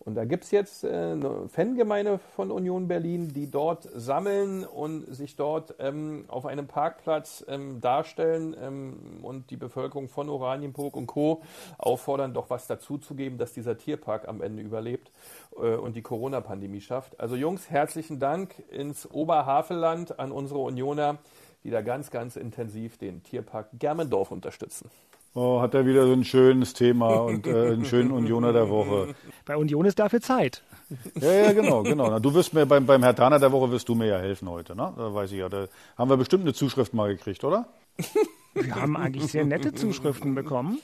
Und 0.00 0.14
da 0.14 0.24
gibt 0.24 0.44
es 0.44 0.50
jetzt 0.52 0.84
äh, 0.84 0.88
eine 0.88 1.48
Fangemeinde 1.48 2.18
von 2.34 2.50
Union 2.50 2.88
Berlin, 2.88 3.32
die 3.32 3.50
dort 3.50 3.88
sammeln 3.94 4.64
und 4.64 5.04
sich 5.14 5.36
dort 5.36 5.74
ähm, 5.80 6.24
auf 6.28 6.46
einem 6.46 6.66
Parkplatz 6.66 7.44
ähm, 7.48 7.80
darstellen 7.80 8.56
ähm, 8.60 9.18
und 9.22 9.50
die 9.50 9.56
Bevölkerung 9.56 10.08
von 10.08 10.28
Oranienburg 10.28 10.96
und 10.96 11.08
Co. 11.08 11.42
auffordern, 11.78 12.32
doch 12.32 12.48
was 12.48 12.66
dazuzugeben, 12.66 13.38
dass 13.38 13.52
dieser 13.52 13.76
Tierpark 13.76 14.28
am 14.28 14.40
Ende 14.40 14.62
überlebt 14.62 15.10
äh, 15.56 15.74
und 15.74 15.96
die 15.96 16.02
Corona-Pandemie 16.02 16.80
schafft. 16.80 17.18
Also 17.20 17.36
Jungs, 17.36 17.68
herzlichen 17.68 18.20
Dank 18.20 18.54
ins 18.70 19.10
Oberhavelland 19.10 20.18
an 20.18 20.32
unsere 20.32 20.60
Unioner, 20.60 21.18
die 21.64 21.70
da 21.70 21.82
ganz, 21.82 22.10
ganz 22.10 22.36
intensiv 22.36 22.98
den 22.98 23.22
Tierpark 23.24 23.68
Germendorf 23.78 24.30
unterstützen. 24.30 24.90
Oh, 25.40 25.60
hat 25.60 25.72
er 25.72 25.86
wieder 25.86 26.04
so 26.04 26.12
ein 26.14 26.24
schönes 26.24 26.72
Thema 26.72 27.14
und 27.18 27.46
äh, 27.46 27.68
einen 27.68 27.84
schönen 27.84 28.10
Unioner 28.10 28.52
der 28.52 28.68
Woche. 28.68 29.14
Bei 29.44 29.56
Union 29.56 29.84
ist 29.84 30.00
dafür 30.00 30.20
Zeit. 30.20 30.64
Ja, 31.14 31.30
ja, 31.32 31.52
genau, 31.52 31.84
genau. 31.84 32.10
Na, 32.10 32.18
du 32.18 32.34
wirst 32.34 32.54
mir 32.54 32.66
beim, 32.66 32.86
beim 32.86 33.04
Herr 33.04 33.14
Taner 33.14 33.38
der 33.38 33.52
Woche 33.52 33.70
wirst 33.70 33.88
du 33.88 33.94
mir 33.94 34.06
ja 34.06 34.18
helfen 34.18 34.48
heute, 34.48 34.74
ne? 34.74 34.92
Da 34.96 35.14
weiß 35.14 35.30
ich 35.30 35.38
ja. 35.38 35.48
Da 35.48 35.68
haben 35.96 36.10
wir 36.10 36.16
bestimmt 36.16 36.42
eine 36.42 36.54
Zuschrift 36.54 36.92
mal 36.92 37.14
gekriegt, 37.14 37.44
oder? 37.44 37.68
Wir 38.54 38.74
haben 38.74 38.96
eigentlich 38.96 39.30
sehr 39.30 39.44
nette 39.44 39.72
Zuschriften 39.72 40.34
bekommen, 40.34 40.80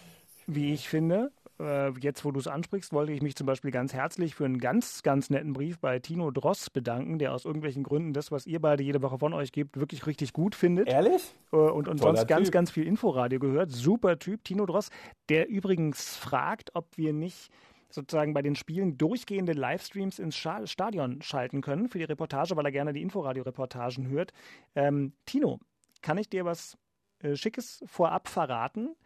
wie 0.46 0.72
ich 0.72 0.88
finde 0.88 1.32
äh, 1.60 1.90
jetzt 2.00 2.24
wo 2.24 2.32
du 2.32 2.40
es 2.40 2.46
ansprichst, 2.46 2.92
wollte 2.92 3.12
ich 3.12 3.22
mich 3.22 3.36
zum 3.36 3.46
Beispiel 3.46 3.70
ganz 3.70 3.94
herzlich 3.94 4.34
für 4.34 4.44
einen 4.44 4.58
ganz, 4.58 5.02
ganz 5.02 5.30
netten 5.30 5.52
Brief 5.52 5.78
bei 5.78 5.98
Tino 5.98 6.30
Dross 6.30 6.70
bedanken, 6.70 7.18
der 7.18 7.32
aus 7.32 7.44
irgendwelchen 7.44 7.82
Gründen 7.82 8.12
das, 8.12 8.32
was 8.32 8.46
ihr 8.46 8.60
beide 8.60 8.82
jede 8.82 9.02
Woche 9.02 9.18
von 9.18 9.32
euch 9.32 9.52
gebt, 9.52 9.78
wirklich 9.78 10.06
richtig 10.06 10.32
gut 10.32 10.54
findet. 10.54 10.88
Ehrlich? 10.88 11.34
Äh, 11.52 11.56
und, 11.56 11.88
und 11.88 11.98
sonst 11.98 12.26
ganz, 12.26 12.50
ganz 12.50 12.70
viel 12.70 12.86
Inforadio 12.86 13.38
gehört. 13.38 13.70
Super 13.70 14.18
Typ, 14.18 14.44
Tino 14.44 14.66
Dross, 14.66 14.90
der 15.28 15.48
übrigens 15.48 16.16
fragt, 16.16 16.74
ob 16.74 16.86
wir 16.96 17.12
nicht 17.12 17.50
sozusagen 17.94 18.34
bei 18.34 18.42
den 18.42 18.56
Spielen 18.56 18.98
durchgehende 18.98 19.52
Livestreams 19.52 20.18
ins 20.18 20.36
Stadion 20.36 21.22
schalten 21.22 21.60
können 21.60 21.88
für 21.88 21.98
die 21.98 22.04
Reportage, 22.04 22.56
weil 22.56 22.64
er 22.64 22.72
gerne 22.72 22.92
die 22.92 23.02
Inforadio-Reportagen 23.02 24.08
hört. 24.08 24.32
Ähm, 24.74 25.12
Tino, 25.24 25.60
kann 26.02 26.18
ich 26.18 26.28
dir 26.28 26.44
was 26.44 26.76
äh, 27.20 27.36
Schickes 27.36 27.82
vorab 27.86 28.28
verraten? 28.28 28.96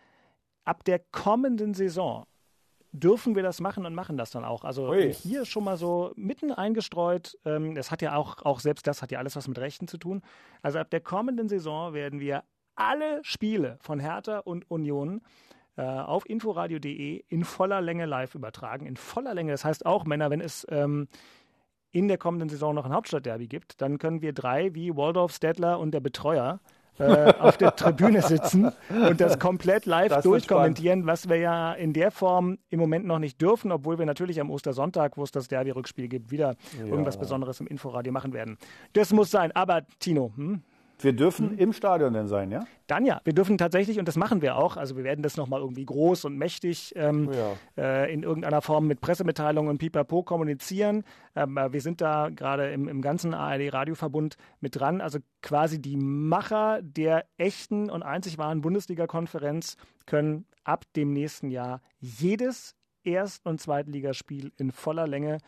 Ab 0.65 0.85
der 0.85 0.99
kommenden 0.99 1.75
Saison 1.75 2.27
dürfen 2.99 3.35
wir 3.37 3.43
das 3.43 3.61
machen 3.61 3.87
und 3.87 3.95
machen 3.95 4.17
das 4.17 4.31
dann 4.31 4.45
auch. 4.45 4.65
Also 4.65 4.89
Ui. 4.89 5.13
hier 5.13 5.45
schon 5.45 5.65
mal 5.65 5.77
so 5.77 6.13
mitten 6.17 6.53
eingestreut. 6.53 7.39
Ähm, 7.45 7.75
das 7.75 7.91
hat 7.91 8.03
ja 8.03 8.17
auch, 8.17 8.45
auch 8.45 8.61
selbst 8.61 8.87
das 8.87 9.03
hat 9.03 9.11
ja 9.13 9.19
alles 9.19 9.37
was 9.37 9.49
mit 9.49 9.59
Rechten 9.59 9.89
zu 9.89 9.99
tun. 9.99 10.23
Also 10.63 10.79
ab 10.79 10.91
der 10.91 11.01
kommenden 11.01 11.49
Saison 11.49 11.93
werden 11.95 12.21
wir 12.21 12.45
alle 12.75 13.21
Spiele 13.23 13.79
von 13.81 13.99
Hertha 13.99 14.39
und 14.39 14.71
Union 14.71 15.23
äh, 15.77 15.83
auf 15.83 16.29
inforadio.de 16.29 17.25
in 17.29 17.45
voller 17.45 17.81
Länge 17.81 18.07
live 18.07 18.35
übertragen. 18.35 18.87
In 18.87 18.97
voller 18.97 19.35
Länge. 19.35 19.53
Das 19.53 19.65
heißt 19.65 19.87
auch, 19.87 20.05
Männer, 20.05 20.31
wenn 20.31 20.41
es 20.41 20.67
ähm, 20.71 21.09
in 21.91 22.09
der 22.09 22.19
kommenden 22.19 22.49
Saison 22.49 22.75
noch 22.75 22.85
ein 22.85 22.93
Hauptstadtderby 22.93 23.47
gibt, 23.47 23.81
dann 23.81 23.99
können 23.99 24.21
wir 24.21 24.33
drei 24.33 24.75
wie 24.75 24.97
Waldorf, 24.97 25.33
Stedtler 25.33 25.79
und 25.79 25.93
der 25.93 26.01
Betreuer 26.01 26.61
äh, 26.99 27.33
auf 27.39 27.57
der 27.57 27.75
Tribüne 27.75 28.23
sitzen 28.23 28.73
und 28.91 29.21
das 29.21 29.39
komplett 29.39 29.87
live 29.87 30.09
das 30.09 30.25
durchkommentieren, 30.25 31.07
was 31.07 31.29
wir 31.29 31.37
ja 31.37 31.73
in 31.73 31.93
der 31.93 32.11
Form 32.11 32.59
im 32.71 32.81
Moment 32.81 33.07
noch 33.07 33.19
nicht 33.19 33.41
dürfen, 33.41 33.73
obwohl 33.73 33.99
wir 33.99 34.07
natürlich 34.07 34.41
am 34.41 34.51
Ostersonntag, 34.51 35.17
wo 35.17 35.23
es 35.23 35.31
das 35.31 35.49
Derby-Rückspiel 35.49 36.09
gibt, 36.09 36.31
wieder 36.31 36.55
ja. 36.79 36.87
irgendwas 36.87 37.19
Besonderes 37.19 37.61
im 37.61 37.67
Inforadio 37.67 38.13
machen 38.13 38.33
werden. 38.33 38.59
Das 38.93 39.13
muss 39.13 39.31
sein. 39.31 39.53
Aber 39.53 39.83
Tino, 39.99 40.33
hm? 40.37 40.63
Wir 41.01 41.13
dürfen 41.13 41.53
mhm. 41.53 41.59
im 41.59 41.73
Stadion 41.73 42.13
denn 42.13 42.27
sein, 42.27 42.51
ja? 42.51 42.65
Dann 42.87 43.05
ja. 43.05 43.21
Wir 43.25 43.33
dürfen 43.33 43.59
tatsächlich, 43.59 43.99
und 43.99 44.09
das 44.09 44.17
machen 44.17 44.43
wir 44.43 44.57
auch, 44.57 44.77
also 44.77 44.97
wir 44.97 45.05
werden 45.05 45.23
das 45.23 45.37
nochmal 45.37 45.61
irgendwie 45.61 45.85
groß 45.85 46.25
und 46.25 46.37
mächtig 46.37 46.93
ähm, 46.97 47.31
ja. 47.33 47.53
äh, 47.83 48.13
in 48.13 48.23
irgendeiner 48.23 48.63
Form 48.63 48.87
mit 48.87 49.01
Pressemitteilungen 49.01 49.71
und 49.71 49.79
Pipapo 49.79 50.23
kommunizieren. 50.23 51.05
Ähm, 51.37 51.57
äh, 51.57 51.73
wir 51.73 51.81
sind 51.81 52.01
da 52.01 52.31
gerade 52.31 52.71
im, 52.73 52.89
im 52.89 53.01
ganzen 53.01 53.35
ARD-Radioverbund 53.35 54.37
mit 54.61 54.79
dran. 54.79 55.01
Also 55.01 55.19
quasi 55.43 55.81
die 55.81 55.97
Macher 55.97 56.81
der 56.83 57.27
echten 57.37 57.91
und 57.91 58.03
einzig 58.03 58.39
wahren 58.39 58.61
Bundesliga-Konferenz 58.61 59.77
können 60.07 60.47
ab 60.65 60.85
dem 60.97 61.13
nächsten 61.13 61.51
Jahr 61.51 61.81
jedes 62.01 62.75
Erst- 63.05 63.47
und 63.47 63.61
Zweitligaspiel 63.61 64.53
in 64.57 64.73
voller 64.73 65.07
Länge 65.07 65.39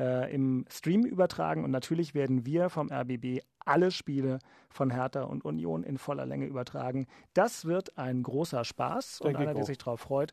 äh, 0.00 0.32
im 0.34 0.64
Stream 0.68 1.04
übertragen. 1.04 1.62
Und 1.62 1.70
natürlich 1.70 2.14
werden 2.14 2.46
wir 2.46 2.70
vom 2.70 2.90
RBB 2.90 3.42
alle 3.64 3.90
Spiele 3.90 4.38
von 4.70 4.90
Hertha 4.90 5.22
und 5.22 5.44
Union 5.44 5.82
in 5.84 5.98
voller 5.98 6.26
Länge 6.26 6.46
übertragen. 6.46 7.06
Das 7.34 7.66
wird 7.66 7.98
ein 7.98 8.22
großer 8.22 8.64
Spaß 8.64 9.20
und 9.20 9.36
einer, 9.36 9.54
der 9.54 9.64
sich 9.64 9.78
darauf 9.78 10.00
freut, 10.00 10.32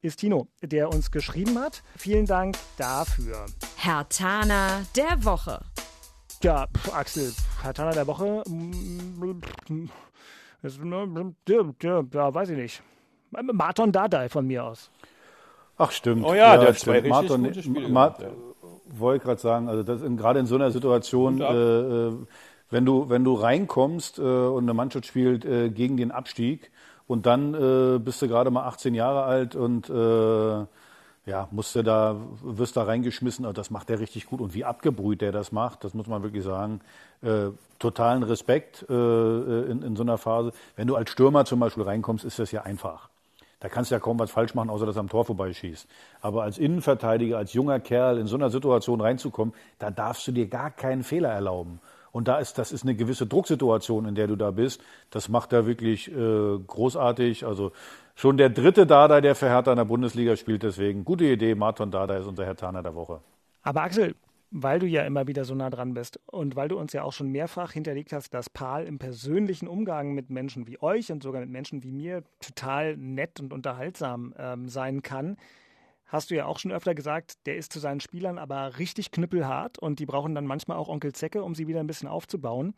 ist 0.00 0.18
Tino, 0.18 0.48
der 0.62 0.88
uns 0.88 1.10
geschrieben 1.10 1.58
hat. 1.58 1.82
Vielen 1.96 2.26
Dank 2.26 2.56
dafür. 2.76 3.46
Herr 3.76 4.08
Tana 4.08 4.82
der 4.96 5.24
Woche. 5.24 5.60
Ja, 6.42 6.66
pf, 6.66 6.92
Axel, 6.92 7.32
Herr 7.62 7.74
Tana 7.74 7.92
der 7.92 8.06
Woche. 8.06 8.42
Das, 10.62 10.76
ja, 10.76 12.00
ja, 12.02 12.34
weiß 12.34 12.48
ich 12.48 12.56
nicht. 12.56 12.82
Marton 13.30 13.92
Dardai 13.92 14.28
von 14.28 14.46
mir 14.46 14.64
aus. 14.64 14.90
Ach 15.78 15.90
stimmt. 15.90 16.24
Oh 16.24 16.34
ja, 16.34 16.54
ja 16.54 16.56
der 16.58 16.68
hat 16.68 16.78
zwei 16.78 16.92
richtig 16.94 17.10
Marton, 17.10 17.44
gute 17.44 17.62
Spiele 17.62 17.88
Ma 17.88 18.16
wollte 18.98 19.24
gerade 19.24 19.40
sagen, 19.40 19.68
also 19.68 19.82
das 19.82 20.00
gerade 20.16 20.40
in 20.40 20.46
so 20.46 20.54
einer 20.54 20.70
Situation, 20.70 21.40
äh, 21.40 21.44
äh, 21.44 22.12
wenn 22.70 22.84
du 22.84 23.08
wenn 23.08 23.24
du 23.24 23.34
reinkommst 23.34 24.18
äh, 24.18 24.22
und 24.22 24.64
eine 24.64 24.74
Mannschaft 24.74 25.06
spielt 25.06 25.44
äh, 25.44 25.70
gegen 25.70 25.96
den 25.96 26.10
Abstieg 26.10 26.70
und 27.06 27.26
dann 27.26 27.54
äh, 27.54 27.98
bist 27.98 28.22
du 28.22 28.28
gerade 28.28 28.50
mal 28.50 28.64
18 28.66 28.94
Jahre 28.94 29.24
alt 29.24 29.54
und 29.54 29.90
äh, 29.90 30.66
ja, 31.24 31.46
musst 31.52 31.76
du 31.76 31.82
da, 31.82 32.16
wirst 32.42 32.76
da 32.76 32.82
reingeschmissen, 32.82 33.44
also 33.44 33.52
das 33.52 33.70
macht 33.70 33.90
er 33.90 34.00
richtig 34.00 34.26
gut. 34.26 34.40
Und 34.40 34.54
wie 34.54 34.64
abgebrüht 34.64 35.20
der 35.20 35.30
das 35.30 35.52
macht, 35.52 35.84
das 35.84 35.94
muss 35.94 36.08
man 36.08 36.22
wirklich 36.22 36.42
sagen. 36.42 36.80
Äh, 37.22 37.50
totalen 37.78 38.24
Respekt 38.24 38.84
äh, 38.88 38.92
in, 38.92 39.82
in 39.82 39.94
so 39.94 40.02
einer 40.02 40.18
Phase. 40.18 40.52
Wenn 40.74 40.88
du 40.88 40.96
als 40.96 41.10
Stürmer 41.10 41.44
zum 41.44 41.60
Beispiel 41.60 41.84
reinkommst, 41.84 42.24
ist 42.24 42.38
das 42.38 42.50
ja 42.50 42.62
einfach. 42.62 43.08
Da 43.62 43.68
kannst 43.68 43.92
du 43.92 43.94
ja 43.94 44.00
kaum 44.00 44.18
was 44.18 44.32
falsch 44.32 44.56
machen, 44.56 44.70
außer 44.70 44.86
dass 44.86 44.96
er 44.96 45.00
am 45.00 45.08
Tor 45.08 45.24
vorbeischießt. 45.24 45.86
Aber 46.20 46.42
als 46.42 46.58
Innenverteidiger, 46.58 47.38
als 47.38 47.52
junger 47.52 47.78
Kerl 47.78 48.18
in 48.18 48.26
so 48.26 48.34
einer 48.34 48.50
Situation 48.50 49.00
reinzukommen, 49.00 49.54
da 49.78 49.92
darfst 49.92 50.26
du 50.26 50.32
dir 50.32 50.48
gar 50.48 50.72
keinen 50.72 51.04
Fehler 51.04 51.28
erlauben. 51.28 51.78
Und 52.10 52.26
da 52.26 52.38
ist, 52.38 52.58
das 52.58 52.72
ist 52.72 52.82
eine 52.82 52.96
gewisse 52.96 53.24
Drucksituation, 53.24 54.06
in 54.06 54.16
der 54.16 54.26
du 54.26 54.34
da 54.34 54.50
bist. 54.50 54.82
Das 55.10 55.28
macht 55.28 55.52
er 55.52 55.64
wirklich 55.64 56.10
äh, 56.10 56.58
großartig. 56.66 57.46
Also 57.46 57.70
schon 58.16 58.36
der 58.36 58.50
dritte 58.50 58.84
Dada, 58.84 59.20
der 59.20 59.36
für 59.36 59.48
Hertha 59.48 59.70
in 59.70 59.76
der 59.76 59.84
Bundesliga 59.84 60.34
spielt. 60.34 60.64
Deswegen 60.64 61.04
gute 61.04 61.24
Idee. 61.24 61.54
Martin 61.54 61.92
Dada 61.92 62.16
ist 62.16 62.26
unser 62.26 62.44
Herr 62.44 62.56
Taner 62.56 62.82
der 62.82 62.96
Woche. 62.96 63.20
Aber 63.62 63.82
Axel, 63.82 64.16
weil 64.52 64.78
du 64.78 64.86
ja 64.86 65.02
immer 65.02 65.26
wieder 65.26 65.46
so 65.46 65.54
nah 65.54 65.70
dran 65.70 65.94
bist 65.94 66.20
und 66.26 66.56
weil 66.56 66.68
du 66.68 66.78
uns 66.78 66.92
ja 66.92 67.02
auch 67.02 67.14
schon 67.14 67.30
mehrfach 67.30 67.72
hinterlegt 67.72 68.12
hast, 68.12 68.34
dass 68.34 68.50
Paul 68.50 68.82
im 68.82 68.98
persönlichen 68.98 69.66
Umgang 69.66 70.12
mit 70.12 70.28
Menschen 70.28 70.66
wie 70.66 70.80
euch 70.82 71.10
und 71.10 71.22
sogar 71.22 71.40
mit 71.40 71.50
Menschen 71.50 71.82
wie 71.82 71.90
mir 71.90 72.22
total 72.40 72.96
nett 72.98 73.40
und 73.40 73.54
unterhaltsam 73.54 74.34
ähm, 74.36 74.68
sein 74.68 75.02
kann, 75.02 75.38
hast 76.04 76.30
du 76.30 76.34
ja 76.34 76.44
auch 76.44 76.58
schon 76.58 76.70
öfter 76.70 76.94
gesagt, 76.94 77.46
der 77.46 77.56
ist 77.56 77.72
zu 77.72 77.80
seinen 77.80 78.00
Spielern 78.00 78.36
aber 78.36 78.78
richtig 78.78 79.10
knüppelhart 79.10 79.78
und 79.78 79.98
die 79.98 80.06
brauchen 80.06 80.34
dann 80.34 80.46
manchmal 80.46 80.76
auch 80.76 80.88
Onkel 80.88 81.14
Zecke, 81.14 81.42
um 81.42 81.54
sie 81.54 81.66
wieder 81.66 81.80
ein 81.80 81.86
bisschen 81.86 82.08
aufzubauen. 82.08 82.74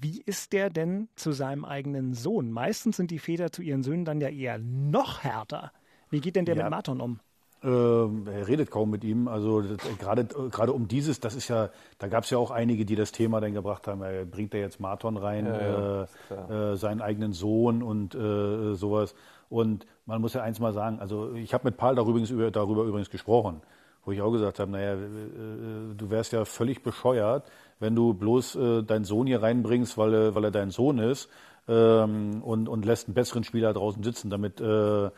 Wie 0.00 0.22
ist 0.22 0.54
der 0.54 0.70
denn 0.70 1.08
zu 1.14 1.32
seinem 1.32 1.66
eigenen 1.66 2.14
Sohn? 2.14 2.50
Meistens 2.50 2.96
sind 2.96 3.10
die 3.10 3.18
Väter 3.18 3.52
zu 3.52 3.60
ihren 3.60 3.82
Söhnen 3.82 4.06
dann 4.06 4.22
ja 4.22 4.30
eher 4.30 4.56
noch 4.56 5.22
härter. 5.22 5.72
Wie 6.08 6.20
geht 6.22 6.36
denn 6.36 6.46
der 6.46 6.56
ja. 6.56 6.62
mit 6.64 6.70
Marton 6.70 7.02
um? 7.02 7.20
Ähm, 7.64 8.26
er 8.32 8.46
redet 8.46 8.70
kaum 8.70 8.90
mit 8.90 9.02
ihm. 9.02 9.26
Also 9.28 9.62
gerade 9.98 10.24
gerade 10.24 10.72
um 10.72 10.86
dieses, 10.86 11.18
das 11.20 11.34
ist 11.34 11.48
ja, 11.48 11.70
da 11.98 12.06
gab 12.08 12.24
es 12.24 12.30
ja 12.30 12.38
auch 12.38 12.50
einige, 12.52 12.84
die 12.84 12.94
das 12.94 13.10
Thema 13.12 13.40
dann 13.40 13.52
gebracht 13.54 13.86
haben. 13.88 14.02
Er 14.02 14.24
bringt 14.24 14.54
er 14.54 14.60
jetzt 14.60 14.78
Marton 14.80 15.16
rein, 15.16 15.46
Ja, 15.46 15.60
ja, 15.60 16.02
äh, 16.50 16.72
äh, 16.72 16.76
seinen 16.76 17.00
eigenen 17.00 17.32
Sohn 17.32 17.82
und 17.82 18.14
äh, 18.14 18.74
sowas. 18.74 19.14
Und 19.50 19.86
man 20.06 20.20
muss 20.20 20.34
ja 20.34 20.42
eins 20.42 20.60
mal 20.60 20.72
sagen, 20.72 21.00
also 21.00 21.32
ich 21.34 21.52
habe 21.54 21.64
mit 21.68 21.76
Paul 21.76 21.94
darüber 21.96 22.10
übrigens, 22.10 22.30
über, 22.30 22.50
darüber 22.50 22.84
übrigens 22.84 23.10
gesprochen, 23.10 23.60
wo 24.04 24.12
ich 24.12 24.20
auch 24.22 24.30
gesagt 24.30 24.58
habe, 24.60 24.70
naja, 24.70 24.92
äh, 24.92 24.96
äh, 24.96 25.94
du 25.96 26.10
wärst 26.10 26.32
ja 26.32 26.44
völlig 26.44 26.82
bescheuert, 26.82 27.50
wenn 27.80 27.94
du 27.96 28.14
bloß 28.14 28.56
äh, 28.56 28.82
deinen 28.82 29.04
Sohn 29.04 29.26
hier 29.26 29.42
reinbringst, 29.42 29.98
weil, 29.98 30.14
er- 30.14 30.34
weil 30.34 30.44
er 30.44 30.50
dein 30.50 30.70
Sohn 30.70 30.98
ist 30.98 31.28
ähm, 31.68 32.42
und, 32.42 32.68
und 32.68 32.84
lässt 32.84 33.08
einen 33.08 33.14
besseren 33.14 33.44
Spieler 33.44 33.72
draußen 33.72 34.02
sitzen. 34.02 34.30
Damit 34.30 34.60
äh, 34.60 35.06
äh, 35.06 35.10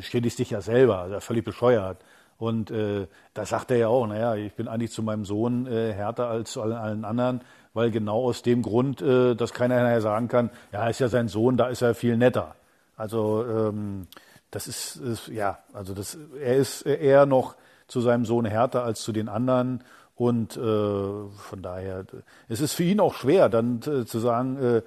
schädigst 0.00 0.38
dich 0.38 0.50
ja 0.50 0.60
selber. 0.60 0.98
Also 0.98 1.20
völlig 1.20 1.44
bescheuert. 1.44 1.98
Und 2.38 2.70
äh, 2.70 3.06
da 3.34 3.46
sagt 3.46 3.70
er 3.70 3.78
ja 3.78 3.88
auch, 3.88 4.06
naja, 4.06 4.34
ich 4.34 4.54
bin 4.54 4.68
eigentlich 4.68 4.92
zu 4.92 5.02
meinem 5.02 5.24
Sohn 5.24 5.66
äh, 5.66 5.92
härter 5.92 6.28
als 6.28 6.52
zu 6.52 6.62
allen, 6.62 7.04
anderen, 7.04 7.40
weil 7.72 7.90
genau 7.90 8.24
aus 8.24 8.42
dem 8.42 8.62
Grund, 8.62 9.00
äh, 9.00 9.34
dass 9.34 9.54
keiner 9.54 9.82
nachher 9.82 10.02
sagen 10.02 10.28
kann, 10.28 10.50
ja, 10.72 10.86
ist 10.88 10.98
ja 10.98 11.08
sein 11.08 11.28
Sohn, 11.28 11.56
da 11.56 11.68
ist 11.68 11.80
er 11.82 11.94
viel 11.94 12.16
netter. 12.16 12.54
Also 12.96 13.44
ähm, 13.46 14.06
das 14.50 14.68
ist, 14.68 14.96
ist 14.96 15.28
ja, 15.28 15.58
also 15.72 15.94
das, 15.94 16.18
er 16.40 16.56
ist 16.56 16.82
eher 16.82 17.26
noch 17.26 17.56
zu 17.88 18.00
seinem 18.00 18.24
Sohn 18.24 18.44
härter 18.44 18.84
als 18.84 19.02
zu 19.02 19.12
den 19.12 19.28
anderen. 19.28 19.82
Und 20.14 20.56
äh, 20.56 20.60
von 20.60 21.62
daher, 21.62 22.06
es 22.48 22.60
ist 22.60 22.72
für 22.72 22.84
ihn 22.84 23.00
auch 23.00 23.14
schwer, 23.14 23.48
dann 23.48 23.80
äh, 23.86 24.06
zu 24.06 24.18
sagen, 24.18 24.56
äh, 24.56 24.82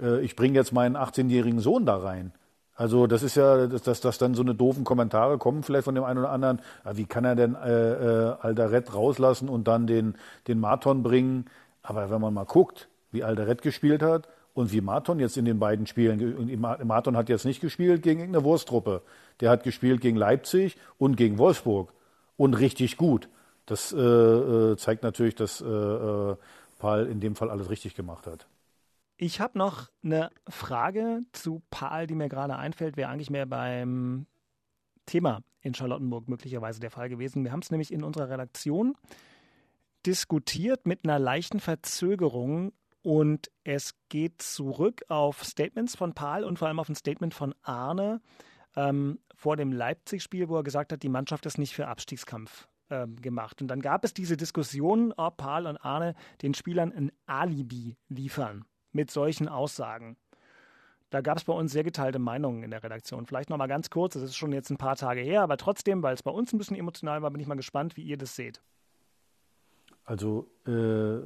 äh, 0.00 0.20
ich 0.20 0.36
bringe 0.36 0.54
jetzt 0.54 0.72
meinen 0.72 0.96
18-jährigen 0.96 1.60
Sohn 1.60 1.86
da 1.86 1.96
rein. 1.96 2.32
Also 2.74 3.06
das 3.06 3.22
ist 3.22 3.34
ja, 3.34 3.66
dass, 3.66 4.00
dass, 4.00 4.18
dann 4.18 4.34
so 4.34 4.42
eine 4.42 4.54
doofen 4.54 4.84
Kommentare 4.84 5.38
kommen, 5.38 5.62
vielleicht 5.62 5.84
von 5.84 5.94
dem 5.94 6.04
einen 6.04 6.18
oder 6.18 6.30
anderen. 6.30 6.60
Ah, 6.84 6.92
Wie 6.94 7.04
kann 7.04 7.24
er 7.24 7.36
denn 7.36 7.54
äh, 7.54 7.68
äh, 7.68 8.34
Aldaret 8.40 8.94
rauslassen 8.94 9.48
und 9.48 9.68
dann 9.68 9.86
den, 9.86 10.14
den 10.48 10.58
Marton 10.58 11.02
bringen? 11.02 11.46
Aber 11.82 12.10
wenn 12.10 12.20
man 12.20 12.32
mal 12.32 12.44
guckt, 12.44 12.88
wie 13.10 13.24
Aldaret 13.24 13.60
gespielt 13.62 14.02
hat 14.02 14.28
und 14.54 14.72
wie 14.72 14.80
Marton 14.80 15.20
jetzt 15.20 15.36
in 15.36 15.44
den 15.44 15.58
beiden 15.58 15.86
Spielen, 15.86 16.58
Marton 16.60 17.16
hat 17.16 17.28
jetzt 17.28 17.44
nicht 17.44 17.60
gespielt 17.60 18.02
gegen 18.02 18.20
irgendeine 18.20 18.44
Wursttruppe. 18.44 19.02
Der 19.40 19.50
hat 19.50 19.64
gespielt 19.64 20.00
gegen 20.00 20.16
Leipzig 20.16 20.76
und 20.98 21.16
gegen 21.16 21.38
Wolfsburg 21.38 21.92
und 22.36 22.54
richtig 22.54 22.96
gut. 22.96 23.28
Das 23.66 23.92
äh, 23.92 23.98
äh, 23.98 24.76
zeigt 24.76 25.02
natürlich, 25.02 25.34
dass 25.34 25.60
äh, 25.60 25.66
äh, 25.66 26.36
Paul 26.78 27.06
in 27.06 27.20
dem 27.20 27.36
Fall 27.36 27.50
alles 27.50 27.70
richtig 27.70 27.94
gemacht 27.94 28.26
hat. 28.26 28.46
Ich 29.16 29.40
habe 29.40 29.58
noch 29.58 29.88
eine 30.02 30.30
Frage 30.48 31.20
zu 31.32 31.62
Paul, 31.70 32.06
die 32.06 32.14
mir 32.14 32.28
gerade 32.28 32.56
einfällt, 32.56 32.96
wäre 32.96 33.10
eigentlich 33.10 33.30
mehr 33.30 33.46
beim 33.46 34.26
Thema 35.06 35.42
in 35.60 35.74
Charlottenburg 35.74 36.28
möglicherweise 36.28 36.80
der 36.80 36.90
Fall 36.90 37.08
gewesen. 37.08 37.44
Wir 37.44 37.52
haben 37.52 37.60
es 37.60 37.70
nämlich 37.70 37.92
in 37.92 38.02
unserer 38.02 38.28
Redaktion 38.28 38.96
diskutiert 40.04 40.86
mit 40.86 41.04
einer 41.04 41.18
leichten 41.18 41.60
Verzögerung 41.60 42.72
und 43.02 43.50
es 43.62 43.94
geht 44.08 44.42
zurück 44.42 45.02
auf 45.08 45.44
Statements 45.44 45.96
von 45.96 46.14
Paul 46.14 46.44
und 46.44 46.58
vor 46.58 46.68
allem 46.68 46.80
auf 46.80 46.88
ein 46.88 46.96
Statement 46.96 47.34
von 47.34 47.54
Arne 47.62 48.20
ähm, 48.74 49.20
vor 49.34 49.56
dem 49.56 49.72
Leipzig-Spiel, 49.72 50.48
wo 50.48 50.56
er 50.56 50.64
gesagt 50.64 50.92
hat, 50.92 51.02
die 51.02 51.08
Mannschaft 51.08 51.46
ist 51.46 51.58
nicht 51.58 51.74
für 51.74 51.86
Abstiegskampf 51.86 52.68
ähm, 52.90 53.16
gemacht. 53.20 53.60
Und 53.60 53.68
dann 53.68 53.80
gab 53.80 54.04
es 54.04 54.14
diese 54.14 54.36
Diskussion, 54.36 55.12
ob 55.12 55.36
Paul 55.36 55.66
und 55.66 55.76
Arne 55.78 56.14
den 56.42 56.54
Spielern 56.54 56.92
ein 56.92 57.12
Alibi 57.26 57.96
liefern 58.08 58.64
mit 58.92 59.10
solchen 59.10 59.48
Aussagen. 59.48 60.16
Da 61.10 61.20
gab 61.20 61.36
es 61.36 61.44
bei 61.44 61.52
uns 61.52 61.72
sehr 61.72 61.84
geteilte 61.84 62.18
Meinungen 62.18 62.62
in 62.62 62.70
der 62.70 62.82
Redaktion. 62.82 63.26
Vielleicht 63.26 63.50
noch 63.50 63.58
mal 63.58 63.66
ganz 63.66 63.90
kurz, 63.90 64.14
das 64.14 64.22
ist 64.22 64.36
schon 64.36 64.52
jetzt 64.52 64.70
ein 64.70 64.78
paar 64.78 64.96
Tage 64.96 65.20
her, 65.20 65.42
aber 65.42 65.58
trotzdem, 65.58 66.02
weil 66.02 66.14
es 66.14 66.22
bei 66.22 66.30
uns 66.30 66.52
ein 66.52 66.58
bisschen 66.58 66.76
emotional 66.76 67.20
war, 67.20 67.30
bin 67.30 67.40
ich 67.40 67.46
mal 67.46 67.54
gespannt, 67.54 67.96
wie 67.98 68.02
ihr 68.02 68.16
das 68.16 68.34
seht. 68.34 68.62
Also 70.04 70.48
äh, 70.66 71.18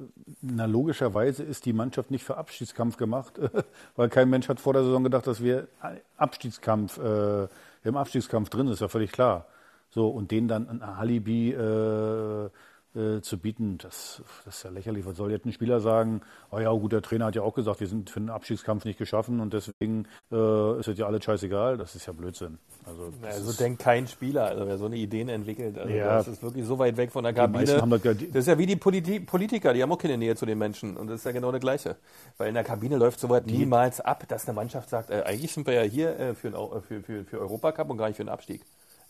na, 0.43 0.67
logischerweise 0.67 1.43
ist 1.45 1.65
die 1.65 1.73
Mannschaft 1.73 2.11
nicht 2.11 2.25
für 2.25 2.37
Abstiegskampf 2.37 2.97
gemacht, 2.97 3.41
weil 3.97 4.09
kein 4.09 4.29
Mensch 4.29 4.49
hat 4.49 4.61
vor 4.61 4.73
der 4.73 4.83
Saison 4.83 5.05
gedacht, 5.05 5.27
dass 5.27 5.43
wir 5.43 5.69
Abstiegskampf 6.17 6.99
äh, 6.99 7.49
im 7.85 7.97
Abstiegskampf 7.97 8.51
drin 8.51 8.67
sind, 8.67 8.75
ist 8.75 8.81
ja 8.81 8.89
völlig 8.89 9.13
klar. 9.13 9.47
So 9.91 10.09
und 10.09 10.31
denen 10.31 10.49
dann 10.49 10.69
ein 10.69 10.83
Alibi 10.83 11.53
äh, 11.53 12.51
äh, 12.97 13.21
zu 13.21 13.39
bieten, 13.39 13.79
das, 13.79 14.23
das 14.45 14.57
ist 14.59 14.63
ja 14.65 14.71
lächerlich. 14.71 15.05
Was 15.07 15.17
soll 15.17 15.31
jetzt 15.31 15.45
ein 15.47 15.53
Spieler 15.53 15.81
sagen? 15.81 16.23
Oh 16.51 16.59
ja, 16.59 16.71
gut, 16.73 16.93
der 16.93 17.03
Trainer 17.03 17.27
hat 17.27 17.35
ja 17.37 17.43
auch 17.43 17.55
gesagt, 17.55 17.81
wir 17.81 17.87
sind 17.87 18.11
für 18.11 18.21
den 18.21 18.31
Abstiegskampf 18.31 18.85
nicht 18.85 18.99
geschaffen 18.99 19.41
und 19.41 19.53
deswegen 19.53 20.07
äh, 20.33 20.81
ist 20.81 20.89
es 20.89 20.99
ja 20.99 21.07
alles 21.07 21.23
scheißegal. 21.25 21.77
Das 21.77 21.95
ist 21.95 22.07
ja 22.07 22.13
Blödsinn. 22.13 22.59
Also, 22.85 23.13
Also 23.23 23.51
ist- 23.51 23.61
denkt 23.61 23.81
kein 23.83 24.07
Spieler, 24.07 24.47
also 24.47 24.67
wer 24.67 24.79
so 24.79 24.87
eine 24.87 24.97
Ideen 24.97 25.29
entwickelt, 25.29 25.77
also 25.79 25.93
Ja. 25.93 26.17
das 26.17 26.29
ist 26.29 26.43
wirklich 26.43 26.65
so 26.65 26.79
weit 26.79 26.97
weg 26.97 27.11
von 27.13 27.25
der 27.25 27.33
Kabine. 27.33 27.65
das 27.65 27.75
ja- 28.05 28.15
Das, 28.15 28.23
ist 28.35 28.47
ja 28.49 28.59
wie 28.59 28.67
die 28.67 28.77
Politi 28.77 29.21
Politiker, 29.21 29.73
die 29.75 29.83
haben 29.83 29.93
auch 29.93 29.99
keine 29.99 30.17
Nähe 30.17 30.37
zu 30.37 30.47
den 30.47 30.59
Menschen 30.59 30.97
und 30.97 31.09
das 31.09 31.21
ist 31.21 31.25
ja 31.25 31.33
genau 31.33 31.51
das 31.53 31.61
Gleiche. 31.61 31.97
Weil 32.39 32.49
in 32.49 32.55
der 32.55 32.65
Kabine 32.65 32.97
läuft 32.97 33.21
sowas 33.21 33.43
niemals 33.47 34.01
ab, 34.01 34.25
dass 34.29 34.47
eine 34.49 34.55
Mannschaft 34.55 34.89
sagt, 34.91 35.11
äh, 35.11 35.23
eigentlich 35.27 35.53
sind 35.53 35.67
wir 35.67 35.75
ja 35.75 35.83
hier 35.83 36.19
äh, 36.19 36.35
für, 36.35 36.55
Au- 36.57 36.77
äh, 36.77 36.81
für, 36.81 37.03
für, 37.03 37.25
für 37.25 37.41
Europacup 37.41 37.91
und 37.91 37.97
gar 37.99 38.07
nicht 38.09 38.17
für 38.17 38.25
den 38.25 38.29
Abstieg. 38.31 38.63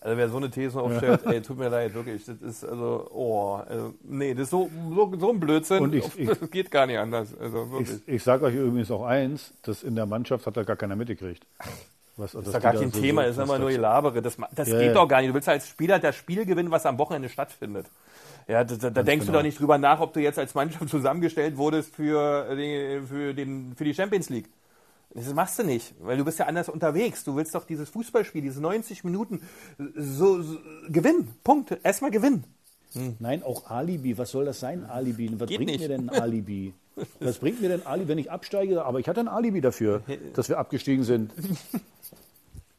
Also 0.07 0.19
wer 0.19 0.29
so 0.29 0.37
eine 0.37 0.49
These 0.51 0.81
aufstellt, 0.81 1.27
ey, 1.27 1.43
tut 1.43 1.59
mir 1.59 1.69
leid, 1.69 1.93
wirklich, 1.93 2.25
das 2.25 2.41
ist 2.41 2.65
also, 2.65 3.09
oh, 3.13 3.55
also, 3.69 3.93
nee, 4.05 4.35
das 4.35 4.45
ist 4.45 4.51
so, 4.51 4.71
so, 4.95 5.13
so 5.19 5.31
ein 5.33 5.41
Blödsinn, 5.41 5.83
Und 5.83 5.95
ich- 5.97 6.17
ich- 6.17 6.29
das 6.29 6.49
geht 6.53 6.71
gar 6.71 6.87
nicht 6.87 6.97
anders. 6.99 7.37
Also 7.41 7.69
wirklich. 7.73 7.91
Ich, 8.07 8.15
ich 8.15 8.23
sage 8.23 8.45
euch 8.45 8.55
übrigens 8.55 8.89
auch 8.93 9.05
eins, 9.05 9.53
dass 9.63 9.83
in 9.83 9.97
der 9.97 10.07
Mannschaft 10.07 10.47
hat 10.47 10.57
da 10.57 10.63
gar 10.63 10.77
keiner 10.77 10.95
mitgekriegt. 10.95 11.45
Was, 12.17 12.33
Das 12.33 12.47
ist 12.47 12.55
doch 12.55 12.63
gar 12.63 12.73
kein 12.75 12.93
Thema, 12.93 13.25
das 13.25 13.37
ist 13.37 13.43
immer 13.43 13.59
nur 13.59 13.71
Gelabere. 13.71 14.23
Das, 14.23 14.37
das 14.55 14.69
Ja, 14.69 14.79
geht 14.79 14.87
ja. 14.87 14.95
doch 14.95 15.09
gar 15.09 15.21
nicht. 15.23 15.31
Du 15.31 15.35
willst 15.35 15.49
als 15.49 15.67
Spieler 15.69 15.99
das 15.99 16.15
Spiel 16.15 16.47
gewinnen, 16.47 16.71
was 16.71 16.87
am 16.87 16.99
Wochenende 16.99 17.29
stattfindet. 17.29 17.87
Ja, 18.47 18.63
da, 18.63 18.77
da, 18.77 18.91
da 18.91 19.03
denkst 19.03 19.27
du 19.27 19.33
genau. 19.33 19.41
doch 19.41 19.45
nicht 19.45 19.59
drüber 19.59 19.77
nach, 19.77 19.99
ob 19.99 20.13
du 20.13 20.21
jetzt 20.21 20.39
als 20.39 20.55
Mannschaft 20.55 20.89
zusammengestellt 20.89 21.57
wurdest 21.57 21.95
für, 21.97 22.55
den, 22.55 23.09
für, 23.09 23.35
den, 23.35 23.75
für 23.77 23.83
die 23.85 23.93
Champions 23.93 24.31
League. 24.31 24.49
Das 25.17 25.33
machst 25.33 25.59
du 25.59 25.65
nicht, 25.65 25.95
weil 26.01 26.19
du 26.19 26.25
bist 26.25 26.39
ja 26.39 26.47
anders 26.47 26.69
unterwegs. 26.69 27.25
Du 27.25 27.37
willst 27.37 27.55
doch 27.55 27.65
dieses 27.65 27.89
Fußballspiel, 27.89 28.43
diese 28.43 28.61
90 28.61 29.03
Minuten 29.03 29.41
so, 29.95 30.43
so 30.43 30.59
gewinnen. 30.89 31.35
Punkt. 31.43 31.77
Erstmal 31.83 32.11
gewinnen. 32.11 32.45
Nein, 33.19 33.43
auch 33.43 33.71
Alibi. 33.71 34.17
Was 34.19 34.31
soll 34.31 34.45
das 34.45 34.61
sein, 34.61 34.85
Alibi? 34.85 35.31
Was 35.39 35.49
Geht 35.49 35.59
bringt 35.59 35.71
nicht. 35.71 35.81
mir 35.81 35.89
denn 35.89 36.11
ein 36.11 36.21
Alibi? 36.21 36.75
Was 37.21 37.39
bringt 37.39 37.61
mir 37.61 37.69
denn 37.69 37.87
Alibi, 37.87 38.09
wenn 38.09 38.19
ich 38.19 38.31
absteige? 38.31 38.85
Aber 38.85 39.01
ich 39.01 39.09
hatte 39.09 39.21
ein 39.21 39.29
Alibi 39.29 39.61
dafür, 39.61 40.03
dass 40.35 40.49
wir 40.49 40.59
abgestiegen 40.59 41.05
sind. 41.05 41.33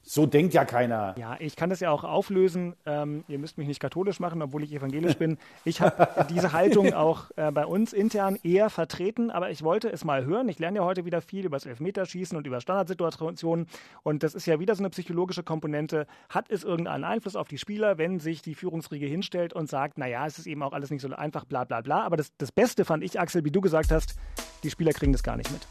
So 0.10 0.26
denkt 0.26 0.54
ja 0.54 0.64
keiner. 0.64 1.16
Ja, 1.18 1.36
ich 1.38 1.58
kann 1.58 1.70
das 1.70 1.82
ja 1.82 1.92
auch 1.92 2.06
auflösen. 2.06 2.78
Ähm, 2.86 3.26
ihr 3.28 3.38
müsst 3.40 3.58
mich 3.58 3.68
nicht 3.68 3.82
katholisch 3.82 4.22
machen, 4.22 4.42
obwohl 4.42 4.64
ich 4.64 4.72
evangelisch 4.72 5.18
bin. 5.18 5.38
Ich 5.66 5.82
habe 5.82 6.26
diese 6.30 6.54
Haltung 6.54 6.94
auch 6.94 7.26
äh, 7.36 7.52
bei 7.52 7.66
uns 7.66 7.92
intern 7.92 8.40
eher 8.42 8.70
vertreten, 8.70 9.32
aber 9.32 9.52
ich 9.52 9.64
wollte 9.64 9.90
es 9.90 10.06
mal 10.06 10.24
hören. 10.24 10.48
Ich 10.48 10.60
lerne 10.60 10.78
ja 10.78 10.86
heute 10.86 11.04
wieder 11.04 11.20
viel 11.20 11.46
über 11.46 11.58
das 11.58 11.66
Elfmeterschießen 11.66 12.38
und 12.38 12.48
über 12.48 12.62
Standardsituationen. 12.62 13.68
Und 14.02 14.24
das 14.24 14.34
ist 14.34 14.46
ja 14.46 14.62
wieder 14.62 14.76
so 14.76 14.82
eine 14.82 14.92
psychologische 14.92 15.44
Komponente. 15.44 16.08
Hat 16.30 16.46
es 16.50 16.64
irgendeinen 16.64 17.04
Einfluss 17.04 17.36
auf 17.36 17.50
die 17.50 17.58
Spieler, 17.58 17.98
wenn 17.98 18.22
sich 18.22 18.42
die 18.42 18.56
Führungsriege 18.56 19.08
hinstellt 19.08 19.52
und 19.52 19.68
sagt, 19.68 19.98
naja, 19.98 20.26
es 20.26 20.40
ist 20.40 20.48
eben 20.48 20.64
auch 20.64 20.72
alles 20.72 20.90
nicht 20.90 21.02
so 21.02 21.14
einfach, 21.14 21.44
bla 21.44 21.66
bla 21.66 21.82
bla. 21.82 22.04
Aber 22.04 22.16
das, 22.16 22.32
das 22.38 22.54
Beste 22.54 22.86
fand 22.86 23.04
ich, 23.04 23.20
Axel, 23.20 23.44
wie 23.44 23.52
du 23.52 23.60
gesagt 23.60 23.92
hast, 23.92 24.16
die 24.64 24.70
Spieler 24.70 24.94
kriegen 24.94 25.12
das 25.12 25.22
gar 25.22 25.36
nicht 25.36 25.52
mit. 25.52 25.68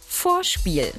Vorspiel. 0.00 0.90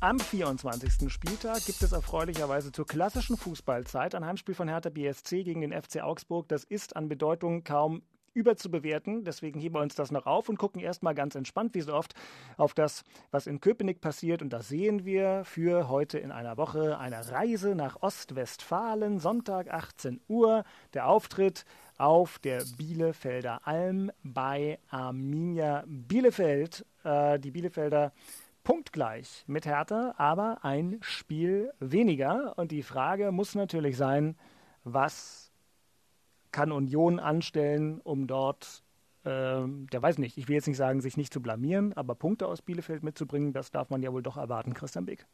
Am 0.00 0.20
24. 0.20 1.12
Spieltag 1.12 1.64
gibt 1.64 1.82
es 1.82 1.92
erfreulicherweise 1.92 2.70
zur 2.70 2.86
klassischen 2.86 3.36
Fußballzeit 3.36 4.14
ein 4.14 4.24
Heimspiel 4.24 4.54
von 4.54 4.68
Hertha 4.68 4.90
BSC 4.90 5.42
gegen 5.42 5.60
den 5.60 5.72
FC 5.72 6.02
Augsburg. 6.02 6.46
Das 6.48 6.62
ist 6.62 6.94
an 6.94 7.08
Bedeutung 7.08 7.64
kaum 7.64 8.02
überzubewerten. 8.32 9.24
Deswegen 9.24 9.58
heben 9.58 9.74
wir 9.74 9.80
uns 9.80 9.96
das 9.96 10.12
noch 10.12 10.26
auf 10.26 10.48
und 10.48 10.58
gucken 10.58 10.80
erstmal 10.80 11.14
ganz 11.14 11.34
entspannt, 11.34 11.74
wie 11.74 11.80
so 11.80 11.94
oft, 11.94 12.14
auf 12.56 12.74
das, 12.74 13.02
was 13.30 13.46
in 13.46 13.60
Köpenick 13.60 14.00
passiert. 14.00 14.40
Und 14.40 14.52
das 14.52 14.68
sehen 14.68 15.04
wir 15.04 15.42
für 15.44 15.88
heute 15.88 16.18
in 16.18 16.30
einer 16.30 16.56
Woche 16.56 16.98
eine 16.98 17.28
Reise 17.30 17.74
nach 17.74 18.00
Ostwestfalen, 18.00 19.18
Sonntag 19.18 19.68
18 19.72 20.20
Uhr. 20.28 20.64
Der 20.94 21.08
Auftritt 21.08 21.64
auf 21.96 22.38
der 22.38 22.62
Bielefelder 22.76 23.66
Alm 23.66 24.12
bei 24.22 24.78
Arminia 24.90 25.82
Bielefeld. 25.86 26.86
Äh, 27.02 27.40
die 27.40 27.50
Bielefelder 27.50 28.12
punktgleich 28.68 29.44
mit 29.46 29.64
Hertha, 29.64 30.14
aber 30.18 30.58
ein 30.60 30.98
Spiel 31.00 31.72
weniger. 31.80 32.52
Und 32.58 32.70
die 32.70 32.82
Frage 32.82 33.32
muss 33.32 33.54
natürlich 33.54 33.96
sein, 33.96 34.36
was 34.84 35.50
kann 36.52 36.70
Union 36.70 37.18
anstellen, 37.18 37.98
um 38.04 38.26
dort, 38.26 38.82
ähm, 39.24 39.86
der 39.90 40.02
weiß 40.02 40.18
nicht, 40.18 40.36
ich 40.36 40.48
will 40.48 40.56
jetzt 40.56 40.68
nicht 40.68 40.76
sagen, 40.76 41.00
sich 41.00 41.16
nicht 41.16 41.32
zu 41.32 41.40
blamieren, 41.40 41.94
aber 41.94 42.14
Punkte 42.14 42.46
aus 42.46 42.60
Bielefeld 42.60 43.02
mitzubringen, 43.02 43.54
das 43.54 43.70
darf 43.70 43.88
man 43.88 44.02
ja 44.02 44.12
wohl 44.12 44.22
doch 44.22 44.36
erwarten, 44.36 44.74
Christian 44.74 45.06
Beck. 45.06 45.24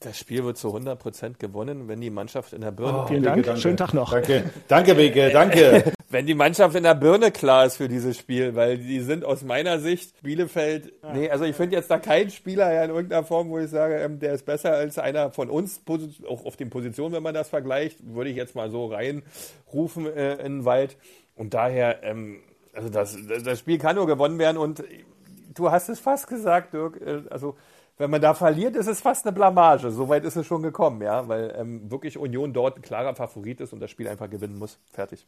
Das 0.00 0.18
Spiel 0.18 0.42
wird 0.42 0.56
zu 0.56 0.74
100% 0.74 1.36
gewonnen, 1.36 1.86
wenn 1.86 2.00
die 2.00 2.08
Mannschaft 2.08 2.54
in 2.54 2.62
der 2.62 2.72
Birne 2.72 3.06
Vielen 3.06 3.24
Dank, 3.24 3.58
schönen 3.58 3.76
Tag 3.76 3.92
noch. 3.92 4.10
Danke, 4.10 4.50
danke, 4.68 4.94
Beke, 4.94 5.30
danke. 5.30 5.92
wenn 6.14 6.26
die 6.26 6.34
Mannschaft 6.34 6.76
in 6.76 6.84
der 6.84 6.94
Birne 6.94 7.32
klar 7.32 7.66
ist 7.66 7.76
für 7.76 7.88
dieses 7.88 8.16
Spiel, 8.16 8.54
weil 8.54 8.78
die 8.78 9.00
sind 9.00 9.24
aus 9.24 9.42
meiner 9.42 9.80
Sicht 9.80 10.22
Bielefeld. 10.22 10.92
Nee, 11.12 11.28
also 11.28 11.44
ich 11.44 11.56
finde 11.56 11.74
jetzt 11.74 11.90
da 11.90 11.98
keinen 11.98 12.30
Spieler 12.30 12.72
ja 12.72 12.84
in 12.84 12.90
irgendeiner 12.90 13.24
Form, 13.24 13.50
wo 13.50 13.58
ich 13.58 13.68
sage, 13.68 13.96
ähm, 13.96 14.20
der 14.20 14.32
ist 14.32 14.46
besser 14.46 14.74
als 14.74 14.96
einer 14.96 15.32
von 15.32 15.50
uns, 15.50 15.82
auch 16.28 16.46
auf 16.46 16.56
den 16.56 16.70
Positionen, 16.70 17.16
wenn 17.16 17.22
man 17.24 17.34
das 17.34 17.48
vergleicht, 17.48 17.98
würde 18.14 18.30
ich 18.30 18.36
jetzt 18.36 18.54
mal 18.54 18.70
so 18.70 18.86
reinrufen 18.86 20.06
äh, 20.06 20.34
in 20.34 20.58
den 20.58 20.64
Wald. 20.64 20.96
Und 21.34 21.52
daher, 21.52 22.04
ähm, 22.04 22.38
also 22.72 22.88
das, 22.90 23.16
das 23.44 23.58
Spiel 23.58 23.78
kann 23.78 23.96
nur 23.96 24.06
gewonnen 24.06 24.38
werden 24.38 24.56
und 24.56 24.84
du 25.52 25.72
hast 25.72 25.88
es 25.88 25.98
fast 25.98 26.28
gesagt, 26.28 26.74
Dirk, 26.74 27.00
äh, 27.00 27.22
also 27.28 27.56
wenn 27.98 28.10
man 28.10 28.20
da 28.20 28.34
verliert, 28.34 28.76
ist 28.76 28.86
es 28.86 29.00
fast 29.00 29.26
eine 29.26 29.34
Blamage. 29.34 29.90
Soweit 29.90 30.24
ist 30.24 30.36
es 30.36 30.46
schon 30.46 30.62
gekommen, 30.62 31.02
ja, 31.02 31.26
weil 31.26 31.52
ähm, 31.58 31.90
wirklich 31.90 32.18
Union 32.18 32.52
dort 32.52 32.76
ein 32.76 32.82
klarer 32.82 33.16
Favorit 33.16 33.60
ist 33.60 33.72
und 33.72 33.80
das 33.80 33.90
Spiel 33.90 34.06
einfach 34.06 34.30
gewinnen 34.30 34.58
muss. 34.58 34.78
Fertig. 34.92 35.26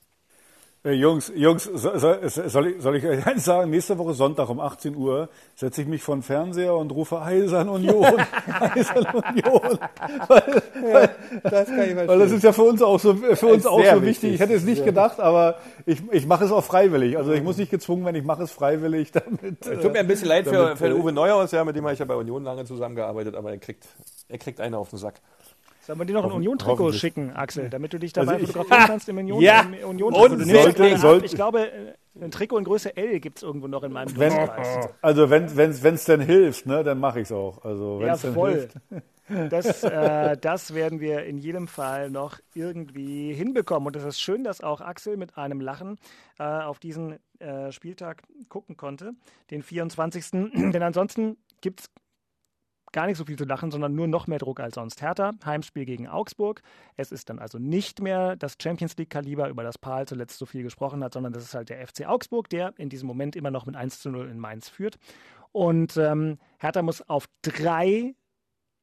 Äh, 0.85 0.93
Jungs, 0.93 1.33
Jungs, 1.35 1.64
so- 1.64 1.99
so- 1.99 2.14
soll 2.49 2.66
ich, 2.68 2.81
soll 2.83 2.97
ich 2.97 3.05
euch 3.05 3.27
eins 3.27 3.45
sagen? 3.45 3.70
Nächste 3.70 3.99
Woche 3.99 4.14
Sonntag 4.14 4.49
um 4.49 4.61
18 4.61 4.95
Uhr 4.95 5.29
setze 5.57 5.83
ich 5.83 5.89
mich 5.89 6.01
vor 6.03 6.14
den 6.14 6.22
Fernseher 6.22 6.77
und 6.77 6.93
rufe 6.93 7.20
Eisern 7.20 7.68
Union. 7.68 8.05
Eisern 8.61 9.07
Union. 9.07 9.79
Weil, 10.29 10.62
weil, 10.93 11.11
das 11.43 11.66
kann 11.68 11.83
ich 11.91 11.97
weil 11.97 12.18
das 12.18 12.31
ist 12.31 12.45
ja 12.45 12.53
für 12.53 12.62
uns 12.62 12.83
auch 12.83 13.01
so, 13.01 13.14
für 13.14 13.47
uns 13.47 13.66
auch 13.66 13.79
so 13.79 13.85
wichtig. 13.85 14.03
wichtig. 14.07 14.35
Ich 14.35 14.41
hätte 14.41 14.55
es 14.55 14.64
nicht 14.64 14.85
gedacht, 14.85 15.18
aber 15.18 15.57
ich, 15.87 16.01
ich 16.12 16.27
mache 16.27 16.45
es 16.45 16.53
auch 16.53 16.62
freiwillig. 16.64 17.16
Also 17.16 17.33
ich 17.33 17.43
muss 17.43 17.57
nicht 17.57 17.70
gezwungen 17.70 18.05
werden, 18.05 18.16
ich 18.16 18.24
mache 18.24 18.43
es 18.45 18.53
freiwillig, 18.53 19.11
damit. 19.12 19.62
Tut 19.62 19.93
mir 19.93 20.01
ein 20.01 20.07
bisschen 20.07 20.29
leid 20.29 20.45
für, 20.47 20.53
damit, 20.53 20.79
für 20.79 20.89
den 20.89 20.97
äh, 20.97 21.01
Uwe 21.01 21.12
Neuhaus, 21.12 21.51
ja, 21.53 21.64
mit 21.64 21.74
dem 21.77 21.85
habe 21.85 21.95
ich 21.95 21.99
ja 21.99 22.05
bei 22.05 22.14
Union 22.14 22.45
lange 22.45 22.64
zusammengearbeitet, 22.64 23.35
aber 23.35 23.51
er 23.51 23.59
kriegt, 23.59 23.87
er 24.29 24.39
kriegt 24.39 24.61
einen 24.61 24.74
auf 24.74 24.91
den 24.91 24.99
Sack. 24.99 25.14
Sollen 25.87 25.99
wir 26.01 26.05
dir 26.07 26.14
noch 26.14 26.24
ein 26.24 26.32
Union-Trikot 26.32 26.93
schicken, 26.93 27.30
Axel, 27.32 27.70
damit 27.70 27.93
du 27.93 27.99
dich 27.99 28.12
dabei 28.12 28.32
Also 28.34 28.45
ich- 28.45 28.51
fotografieren 28.53 28.87
kannst 28.89 29.09
im 29.09 29.18
Union 29.18 29.41
Ja, 29.41 29.61
im 29.61 29.89
Union 29.89 30.12
und 30.12 30.45
sollte- 30.45 30.97
sollte- 30.99 31.26
Ich 31.26 31.34
glaube, 31.34 31.68
ein 32.20 32.30
Trikot 32.30 32.59
in 32.59 32.64
Größe 32.64 32.97
L 32.97 33.20
gibt 33.20 33.39
es 33.39 33.43
irgendwo 33.45 33.68
noch 33.68 33.82
in 33.84 33.93
meinem 33.93 34.16
Wenn, 34.18 34.34
Dunstkreis. 34.34 34.89
also 35.03 35.30
wenn 35.30 35.45
es 35.45 35.82
wenn's 35.82 36.05
denn 36.05 36.20
hilft, 36.20 36.66
ne, 36.66 36.82
dann 36.82 36.99
mache 36.99 37.20
ich 37.20 37.26
es 37.26 37.32
auch. 37.32 37.64
Also 37.64 38.01
wenn 38.01 38.07
Ja, 38.09 38.16
voll. 38.16 38.53
hilft. 38.53 38.74
Das, 39.51 39.82
äh, 39.82 40.37
das 40.41 40.72
werden 40.72 41.01
wir 41.01 41.24
in 41.24 41.39
jedem 41.39 41.66
Fall 41.66 42.11
noch 42.11 42.39
irgendwie 42.55 43.32
hinbekommen. 43.34 43.89
Und 43.89 43.97
es 43.97 44.05
ist 44.05 44.20
schön, 44.20 44.45
dass 44.45 44.61
auch 44.61 44.80
Axel 44.80 45.16
mit 45.16 45.37
einem 45.37 45.61
Lachen 45.61 45.99
äh, 46.39 46.45
auf 46.45 46.78
diesen 46.78 47.18
äh, 47.41 47.72
Spieltag 47.72 48.22
gucken 48.49 48.76
konnte, 48.76 49.14
den 49.51 49.64
24. 49.64 50.30
Denn 50.30 50.80
ansonsten 50.80 51.37
gibt 51.61 51.80
es 51.80 51.87
gar 52.97 53.07
nicht 53.07 53.18
so 53.18 53.26
viel 53.26 53.36
zu 53.36 53.44
lachen, 53.44 53.70
sondern 53.70 53.94
nur 53.94 54.09
noch 54.09 54.26
mehr 54.26 54.38
Druck 54.38 54.59
als 54.59 54.76
sonst. 54.76 55.03
Hertha, 55.03 55.32
Heimspiel 55.44 55.84
gegen 55.84 56.09
Augsburg. 56.09 56.62
Es 56.97 57.12
ist 57.12 57.28
dann 57.28 57.38
also 57.38 57.59
nicht 57.59 58.01
mehr 58.01 58.36
das 58.36 58.57
Champions 58.59 58.97
League-Kaliber, 58.97 59.51
über 59.51 59.62
das 59.62 59.76
Paul 59.76 60.07
zuletzt 60.07 60.38
so 60.38 60.47
viel 60.47 60.62
gesprochen 60.62 61.05
hat, 61.05 61.12
sondern 61.12 61.34
das 61.34 61.44
ist 61.44 61.55
halt 61.55 61.68
der 61.68 61.86
FC 61.86 62.07
Augsburg, 62.07 62.49
der 62.49 62.72
in 62.78 62.88
diesem 62.88 63.07
Moment 63.07 63.36
immer 63.36 63.51
noch 63.51 63.66
mit 63.66 63.76
1 63.76 64.01
zu 64.01 64.09
0 64.09 64.30
in 64.30 64.38
Mainz 64.38 64.70
führt. 64.70 64.97
Und 65.53 65.99
ähm, 65.99 66.38
Hertha 66.57 66.80
muss 66.80 67.07
auf 67.07 67.26
drei 67.42 68.14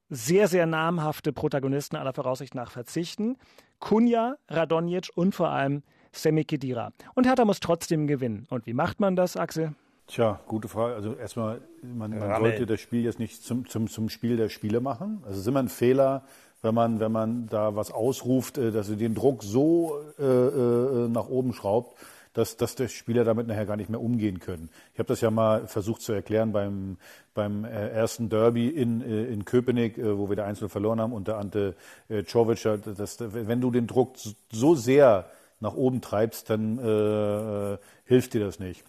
sehr, 0.09 0.47
sehr 0.47 0.67
namhafte 0.67 1.33
Protagonisten 1.33 1.95
aller 1.95 2.13
Voraussicht 2.13 2.53
nach 2.53 2.69
verzichten. 2.69 3.37
Kunja, 3.79 4.35
Radonjic 4.47 5.09
und 5.15 5.33
vor 5.33 5.49
allem 5.49 5.81
Semi 6.11 6.43
Khedira. 6.43 6.91
Und 7.15 7.25
Hertha 7.25 7.45
muss 7.45 7.59
trotzdem 7.59 8.05
gewinnen. 8.05 8.45
Und 8.51 8.67
wie 8.67 8.73
macht 8.73 8.99
man 8.99 9.15
das, 9.15 9.37
Axel? 9.37 9.73
Tja, 10.07 10.41
gute 10.47 10.67
Frage. 10.67 10.95
Also 10.95 11.15
erstmal, 11.15 11.61
man, 11.81 12.17
man 12.17 12.39
sollte 12.39 12.65
das 12.65 12.79
Spiel 12.81 13.03
jetzt 13.03 13.19
nicht 13.19 13.43
zum, 13.43 13.67
zum, 13.67 13.87
zum 13.87 14.09
Spiel 14.09 14.37
der 14.37 14.49
Spiele 14.49 14.81
machen. 14.81 15.19
Also 15.21 15.35
es 15.35 15.39
ist 15.39 15.47
immer 15.47 15.61
ein 15.61 15.69
Fehler, 15.69 16.23
wenn 16.61 16.75
man, 16.75 16.99
wenn 16.99 17.11
man 17.11 17.47
da 17.47 17.75
was 17.75 17.91
ausruft, 17.91 18.57
äh, 18.57 18.71
dass 18.71 18.89
er 18.89 18.95
den 18.95 19.15
Druck 19.15 19.43
so 19.43 19.97
äh, 20.19 20.23
äh, 20.23 21.07
nach 21.09 21.29
oben 21.29 21.53
schraubt, 21.53 21.97
dass, 22.33 22.57
dass 22.57 22.75
der 22.75 22.87
Spieler 22.87 23.23
damit 23.23 23.47
nachher 23.47 23.65
gar 23.65 23.77
nicht 23.77 23.89
mehr 23.89 24.01
umgehen 24.01 24.39
können. 24.39 24.69
Ich 24.93 24.99
habe 24.99 25.07
das 25.07 25.21
ja 25.21 25.29
mal 25.29 25.67
versucht 25.67 26.01
zu 26.01 26.13
erklären 26.13 26.51
beim, 26.51 26.97
beim 27.33 27.63
äh, 27.63 27.89
ersten 27.89 28.27
Derby 28.29 28.69
in, 28.69 29.01
äh, 29.01 29.25
in 29.25 29.45
Köpenick, 29.45 29.97
wo 29.97 30.29
wir 30.29 30.35
der 30.35 30.45
Einzel 30.45 30.67
verloren 30.67 30.99
haben 30.99 31.13
unter 31.13 31.37
Ante 31.37 31.75
äh, 32.09 32.23
Czovic. 32.23 32.63
Dass, 32.97 33.17
wenn 33.19 33.61
du 33.61 33.71
den 33.71 33.87
Druck 33.87 34.15
so 34.51 34.75
sehr 34.75 35.29
nach 35.59 35.75
oben 35.75 36.01
treibst, 36.01 36.49
dann 36.49 36.77
äh, 36.79 37.77
hilft 38.05 38.33
dir 38.33 38.43
das 38.45 38.59
nicht. 38.59 38.83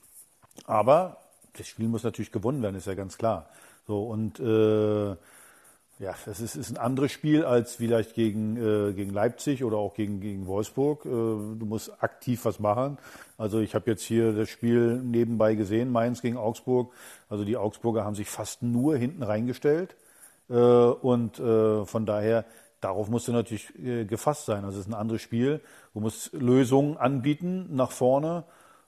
Aber 0.67 1.19
das 1.57 1.67
Spiel 1.67 1.89
muss 1.89 2.05
natürlich 2.05 2.33
gewonnen 2.33 2.63
werden, 2.63 2.77
ist 2.77 2.87
ja 2.87 2.95
ganz 2.95 3.19
klar. 3.19 3.49
So 3.87 4.05
und 4.05 4.41
äh, 4.41 5.17
ja, 6.01 6.13
das 6.27 6.41
ist, 6.41 6.57
ist 6.57 6.71
ein 6.71 6.77
anderes 6.77 7.13
Spiel 7.13 7.45
als 7.45 7.77
vielleicht 7.77 8.15
gegen, 8.15 8.57
äh, 8.57 8.93
gegen 8.95 9.11
Leipzig 9.11 9.63
oder 9.63 9.77
auch 9.77 9.95
gegen, 9.95 10.21
gegen 10.21 10.47
Wolfsburg. 10.47 11.05
Äh, 11.07 11.09
du 11.09 11.65
musst 11.67 12.03
aktiv 12.03 12.45
was 12.45 12.59
machen. 12.59 12.99
Also 13.39 13.61
ich 13.61 13.77
habe 13.77 13.91
jetzt 13.91 14.03
hier 14.03 14.33
das 14.33 14.49
Spiel 14.49 14.97
nebenbei 14.97 15.55
gesehen, 15.55 15.93
Mainz 15.93 16.21
gegen 16.21 16.37
Augsburg. 16.37 16.93
Also 17.29 17.45
die 17.45 17.57
Augsburger 17.57 18.05
haben 18.05 18.17
sich 18.17 18.29
fast 18.29 18.63
nur 18.63 18.97
hinten 18.97 19.23
reingestellt. 19.23 19.95
Äh, 20.51 20.55
und 20.55 21.39
äh, 21.39 21.85
von 21.85 22.07
daher, 22.07 22.45
darauf 22.81 23.09
musst 23.09 23.29
du 23.29 23.33
natürlich 23.33 23.73
äh, 23.79 24.05
gefasst 24.05 24.47
sein. 24.47 24.65
Also 24.65 24.81
es 24.81 24.87
ist 24.87 24.91
ein 24.91 24.99
anderes 24.99 25.23
Spiel. 25.23 25.61
Du 25.93 26.01
musst 26.01 26.33
Lösungen 26.33 26.97
anbieten 26.97 27.69
nach 27.71 27.93
vorne. 27.93 28.45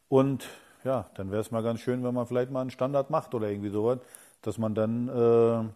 Und 0.09 0.45
ja, 0.87 1.07
dann 1.16 1.30
wäre 1.30 1.41
es 1.43 1.51
mal 1.51 1.62
ganz 1.62 1.80
schön, 1.80 2.03
wenn 2.05 2.14
man 2.14 2.26
vielleicht 2.26 2.51
mal 2.51 2.61
einen 2.62 2.70
Standard 2.70 3.11
macht 3.11 3.34
oder 3.34 3.51
irgendwie 3.51 3.70
sowas, 3.70 3.99
dass 4.43 4.57
man 4.57 4.74
dann, 4.74 5.09
äh, 5.09 5.68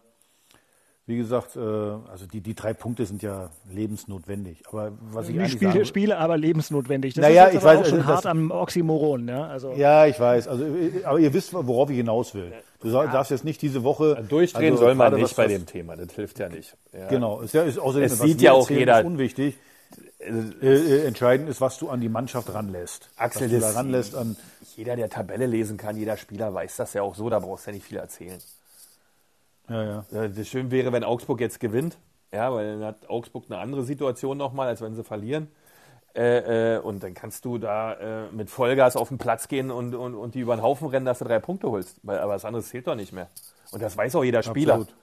wie 1.07 1.17
gesagt, 1.17 1.55
äh, 1.55 1.59
also 1.59 2.25
die, 2.31 2.41
die 2.41 2.53
drei 2.55 2.73
Punkte 2.73 3.05
sind 3.05 3.21
ja 3.21 3.49
lebensnotwendig. 3.69 4.63
Aber 4.69 4.93
was 5.11 5.27
ich 5.27 5.37
eigentlich 5.37 5.51
Spiele, 5.53 5.71
sagen, 5.73 5.85
Spiele 5.85 6.17
aber 6.17 6.37
lebensnotwendig. 6.37 7.15
Das 7.15 7.23
Naja, 7.23 7.45
ist 7.47 7.53
jetzt 7.55 7.63
ich 7.63 7.67
aber 7.69 7.79
weiß, 7.79 7.85
auch 7.85 7.89
schon 7.89 8.05
hart 8.05 8.17
das- 8.19 8.25
am 8.27 8.51
Oxymoron. 8.51 9.25
Ne? 9.25 9.45
Also, 9.45 9.73
Ja, 9.73 10.05
ich 10.05 10.17
weiß. 10.19 10.47
Also, 10.47 10.63
äh, 10.65 11.03
aber 11.03 11.19
ihr 11.19 11.33
wisst, 11.33 11.53
worauf 11.53 11.89
ich 11.89 11.97
hinaus 11.97 12.33
will. 12.33 12.53
Du 12.79 12.89
soll- 12.89 13.07
darfst 13.09 13.31
jetzt 13.31 13.43
nicht 13.43 13.61
diese 13.61 13.83
Woche 13.83 14.23
Durchdrehen 14.29 14.71
also 14.73 14.85
soll 14.85 14.95
man 14.95 15.13
nicht 15.13 15.23
was- 15.23 15.33
bei 15.35 15.47
dem 15.47 15.65
Thema, 15.65 15.95
das 15.97 16.13
hilft 16.13 16.39
ja 16.39 16.47
nicht. 16.49 16.75
Ja. 16.93 17.07
Genau, 17.09 17.41
ist 17.41 17.53
ja 17.53 17.63
ist 17.63 17.77
außerdem 17.77 18.05
Es 18.05 18.19
sieht 18.19 18.41
ja 18.41 18.53
auch 18.53 18.61
erzählen, 18.61 18.79
jeder- 18.79 18.99
ist 19.01 19.05
unwichtig. 19.05 19.57
Äh, 20.21 20.65
äh, 20.67 21.05
entscheidend 21.05 21.49
ist, 21.49 21.61
was 21.61 21.77
du 21.79 21.89
an 21.89 21.99
die 22.01 22.09
Mannschaft 22.09 22.53
ranlässt. 22.53 23.09
Axel, 23.17 23.43
was 23.43 23.49
du 23.51 23.59
da 23.59 23.67
das- 23.67 23.75
ranlässt 23.75 24.15
an. 24.15 24.35
Jeder, 24.75 24.95
der 24.95 25.09
Tabelle 25.09 25.45
lesen 25.47 25.77
kann, 25.77 25.97
jeder 25.97 26.15
Spieler 26.17 26.53
weiß 26.53 26.75
das 26.77 26.93
ja 26.93 27.01
auch 27.01 27.15
so, 27.15 27.29
da 27.29 27.39
brauchst 27.39 27.65
du 27.65 27.71
ja 27.71 27.75
nicht 27.75 27.85
viel 27.85 27.97
erzählen. 27.97 28.39
Ja, 29.69 29.83
ja. 29.83 30.05
Ja, 30.11 30.27
Das 30.27 30.47
schön 30.47 30.71
wäre, 30.71 30.91
wenn 30.91 31.03
Augsburg 31.03 31.39
jetzt 31.39 31.59
gewinnt, 31.59 31.97
ja, 32.31 32.53
weil 32.53 32.79
dann 32.79 32.85
hat 32.87 33.09
Augsburg 33.09 33.45
eine 33.49 33.59
andere 33.59 33.83
Situation 33.83 34.37
nochmal, 34.37 34.67
als 34.67 34.81
wenn 34.81 34.95
sie 34.95 35.03
verlieren. 35.03 35.47
Äh, 36.13 36.75
äh, 36.75 36.79
und 36.79 37.01
dann 37.03 37.13
kannst 37.13 37.45
du 37.45 37.57
da 37.57 37.93
äh, 37.93 38.31
mit 38.31 38.49
Vollgas 38.49 38.97
auf 38.97 39.07
den 39.07 39.17
Platz 39.17 39.47
gehen 39.47 39.71
und, 39.71 39.95
und, 39.95 40.13
und 40.13 40.35
die 40.35 40.41
über 40.41 40.55
den 40.57 40.61
Haufen 40.61 40.89
rennen, 40.89 41.05
dass 41.05 41.19
du 41.19 41.25
drei 41.25 41.39
Punkte 41.39 41.71
holst. 41.71 41.97
Weil, 42.03 42.19
aber 42.19 42.33
was 42.33 42.43
anderes 42.43 42.67
zählt 42.67 42.85
doch 42.87 42.95
nicht 42.95 43.13
mehr. 43.13 43.27
Und 43.71 43.81
das 43.81 43.95
weiß 43.95 44.15
auch 44.15 44.23
jeder 44.23 44.43
Spieler. 44.43 44.73
Absolut. 44.75 44.95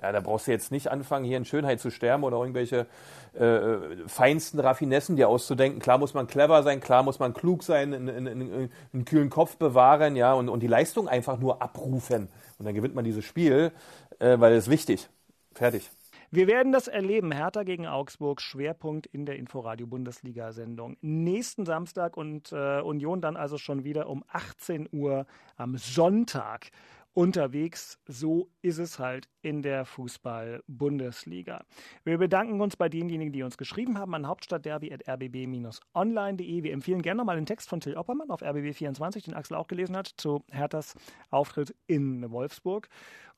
Ja, 0.00 0.12
da 0.12 0.20
brauchst 0.20 0.46
du 0.46 0.52
jetzt 0.52 0.70
nicht 0.70 0.90
anfangen, 0.90 1.24
hier 1.24 1.36
in 1.36 1.44
Schönheit 1.44 1.80
zu 1.80 1.90
sterben 1.90 2.22
oder 2.22 2.38
irgendwelche 2.38 2.86
äh, 3.34 4.06
feinsten 4.06 4.60
Raffinessen 4.60 5.16
dir 5.16 5.28
auszudenken. 5.28 5.80
Klar 5.80 5.98
muss 5.98 6.14
man 6.14 6.26
clever 6.26 6.62
sein, 6.62 6.80
klar 6.80 7.02
muss 7.02 7.18
man 7.18 7.34
klug 7.34 7.64
sein, 7.64 7.92
einen, 7.92 8.08
einen, 8.08 8.70
einen, 8.92 9.04
kühlen 9.04 9.30
Kopf 9.30 9.56
bewahren, 9.56 10.14
ja, 10.14 10.34
und, 10.34 10.48
und 10.48 10.60
die 10.62 10.68
Leistung 10.68 11.08
einfach 11.08 11.38
nur 11.38 11.62
abrufen. 11.62 12.28
Und 12.58 12.64
dann 12.64 12.74
gewinnt 12.74 12.94
man 12.94 13.04
dieses 13.04 13.24
Spiel, 13.24 13.72
äh, 14.20 14.38
weil 14.38 14.52
es 14.52 14.70
wichtig. 14.70 15.08
Fertig. 15.54 15.90
Wir 16.30 16.46
werden 16.46 16.72
das 16.72 16.88
erleben. 16.88 17.32
Hertha 17.32 17.62
gegen 17.62 17.86
Augsburg, 17.86 18.42
Schwerpunkt 18.42 19.06
in 19.06 19.24
der 19.24 19.36
Inforadio-Bundesliga-Sendung. 19.36 20.98
Nächsten 21.00 21.64
Samstag 21.64 22.18
und 22.18 22.52
äh, 22.52 22.80
Union 22.82 23.22
dann 23.22 23.36
also 23.36 23.56
schon 23.56 23.82
wieder 23.82 24.10
um 24.10 24.22
18 24.28 24.90
Uhr 24.92 25.26
am 25.56 25.78
Sonntag 25.78 26.70
unterwegs. 27.14 27.98
So 28.06 28.50
ist 28.68 28.78
es 28.78 28.98
halt 28.98 29.28
in 29.42 29.62
der 29.62 29.84
Fußball-Bundesliga. 29.84 31.64
Wir 32.04 32.18
bedanken 32.18 32.60
uns 32.60 32.76
bei 32.76 32.88
denjenigen, 32.88 33.32
die 33.32 33.42
uns 33.42 33.58
geschrieben 33.58 33.98
haben 33.98 34.14
an 34.14 34.26
hauptstadtderby.rbb-online.de. 34.26 36.62
Wir 36.62 36.72
empfehlen 36.72 37.02
gerne 37.02 37.18
nochmal 37.18 37.36
den 37.36 37.46
Text 37.46 37.68
von 37.68 37.80
Till 37.80 37.96
Oppermann 37.96 38.30
auf 38.30 38.42
RBB24, 38.42 39.24
den 39.24 39.34
Axel 39.34 39.56
auch 39.56 39.66
gelesen 39.68 39.96
hat, 39.96 40.08
zu 40.16 40.42
Herthas 40.50 40.94
Auftritt 41.30 41.74
in 41.86 42.30
Wolfsburg. 42.30 42.88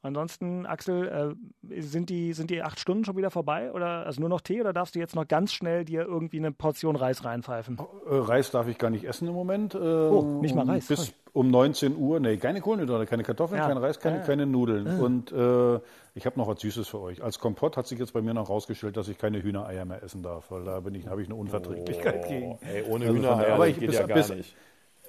Ansonsten, 0.03 0.65
Axel, 0.65 1.37
äh, 1.69 1.83
sind, 1.83 2.09
die, 2.09 2.33
sind 2.33 2.49
die 2.49 2.63
acht 2.63 2.81
Stunden 2.81 3.05
schon 3.05 3.19
wieder 3.19 3.31
vorbei? 3.31 3.71
Oder 3.73 4.07
also 4.07 4.19
nur 4.23 4.31
noch 4.31 4.41
Tee 4.41 4.59
oder 4.63 4.73
darfst 4.73 4.95
du 4.95 4.99
jetzt 4.99 5.15
noch 5.15 5.29
ganz 5.29 5.53
schnell 5.53 5.85
dir 5.85 6.05
irgendwie 6.07 6.39
eine 6.39 6.53
Portion 6.53 6.97
Reis 6.97 7.23
reinpfeifen? 7.23 7.77
Äh, 7.79 7.83
Reis 8.15 8.51
darf 8.51 8.67
ich 8.69 8.79
gar 8.79 8.89
nicht 8.89 9.05
essen 9.05 9.29
im 9.29 9.35
Moment. 9.35 9.75
Äh, 9.75 9.79
Oh, 9.79 10.39
nicht 10.41 10.55
mal 10.55 10.65
Reis. 10.65 10.87
Bis 10.89 11.13
um 11.35 11.51
19 11.51 11.97
Uhr. 11.97 12.19
Nee, 12.19 12.39
keine 12.39 12.63
Kohlenhydrate, 12.63 13.05
keine 13.05 13.25
Kartoffeln, 13.25 13.61
Ja. 13.61 13.69
kein 13.69 13.77
Reis, 13.77 14.01
keine, 14.01 14.17
Ja, 14.17 14.21
ja. 14.23 14.27
keine 14.27 14.47
Nudeln. 14.47 14.89
Ah. 14.89 15.01
Und 15.03 15.20
äh, 15.33 15.81
ich 16.15 16.27
habe 16.27 16.39
noch 16.39 16.49
was 16.49 16.61
Süßes 16.61 16.89
für 16.89 17.01
euch. 17.01 17.23
Als 17.23 17.39
Kompott 17.39 17.77
hat 17.77 17.87
sich 17.87 17.99
jetzt 17.99 18.13
bei 18.13 18.23
mir 18.23 18.35
noch 18.35 18.49
rausgestellt, 18.49 18.97
dass 18.97 19.09
ich 19.09 19.19
keine 19.19 19.43
Hühnereier 19.43 19.85
mehr 19.85 20.03
essen 20.03 20.23
darf, 20.23 20.51
weil 20.51 20.65
da 20.65 20.81
bin 20.81 20.95
ich, 20.95 21.07
habe 21.07 21.23
ich 21.23 21.29
eine 21.29 21.37
Unverträglichkeit 21.37 22.27
gegen. 22.29 22.59
Ey, 22.63 22.83
ohne 22.89 23.07
Also 23.07 23.17
Hühnereier, 23.17 23.55
aber 23.55 23.67
das 23.67 23.75
ich- 23.75 23.81
geht 23.81 23.91
bis- 23.91 23.99
ja 23.99 24.07
gar 24.07 24.17
bis- 24.17 24.29
nicht. 24.31 24.55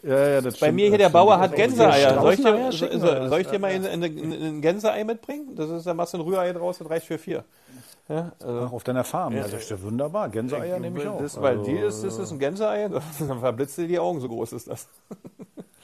Ja, 0.04 0.28
ja, 0.30 0.42
das 0.42 0.56
Bei 0.56 0.66
stimmt, 0.66 0.76
mir 0.78 0.90
hier 0.90 0.98
der 0.98 1.10
Bauer 1.10 1.38
hat 1.38 1.56
Gänseeier. 1.56 2.20
Soll 2.22 2.34
ich 2.34 2.42
dir, 2.42 2.72
so, 3.00 3.28
soll 3.30 3.42
ich 3.42 3.48
dir 3.48 3.60
mal 3.60 3.68
ein, 3.70 4.60
Gänseei 4.62 5.04
mitbringen? 5.04 5.56
Das 5.56 5.70
ist, 5.70 5.86
da 5.86 5.94
machst 5.94 6.14
du 6.14 6.18
ein 6.18 6.22
Rührei 6.22 6.52
draus, 6.54 6.80
das 6.80 6.90
reicht 6.90 7.06
für 7.06 7.20
vier. 7.20 7.44
Ja, 8.10 8.32
also, 8.42 8.62
Ach, 8.68 8.72
auf 8.74 8.84
deiner 8.84 9.04
Farm, 9.04 9.34
ja, 9.36 9.44
das 9.44 9.54
ist 9.54 9.70
ja 9.70 9.80
wunderbar. 9.82 10.30
Gänseeier 10.30 10.80
nehme 10.80 11.00
ich 11.00 11.08
auch. 11.08 11.22
das, 11.22 11.40
weil 11.40 11.60
Also, 11.60 11.70
die 11.70 11.78
ist, 11.78 12.04
das 12.04 12.18
ist 12.18 12.32
ein 12.32 12.40
Gänseei, 12.40 12.90
dann 13.20 13.40
verblitzt 13.40 13.78
dir 13.78 13.88
die 13.88 14.00
Augen, 14.00 14.20
so 14.22 14.28
groß 14.28 14.54
ist 14.54 14.68
das. 14.70 14.90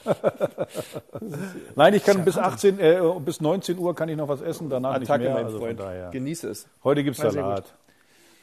Nein, 1.76 1.94
ich 1.94 2.04
kann 2.04 2.24
bis 2.26 2.38
18, 2.38 2.80
äh, 2.80 3.00
bis 3.20 3.42
19 3.42 3.78
Uhr 3.78 3.96
kann 3.96 4.10
ich 4.10 4.18
noch 4.18 4.28
was 4.28 4.42
essen, 4.42 4.70
danach 4.70 4.96
Attacke, 4.96 5.24
nicht 5.24 5.28
mehr. 5.28 5.34
mein 5.34 5.46
also 5.46 5.60
Freund. 5.60 5.82
Genieße 6.12 6.50
es. 6.50 6.68
Heute 6.84 7.04
gibt's 7.04 7.20
Na, 7.20 7.30
sehr 7.30 7.42
Salat. 7.42 7.74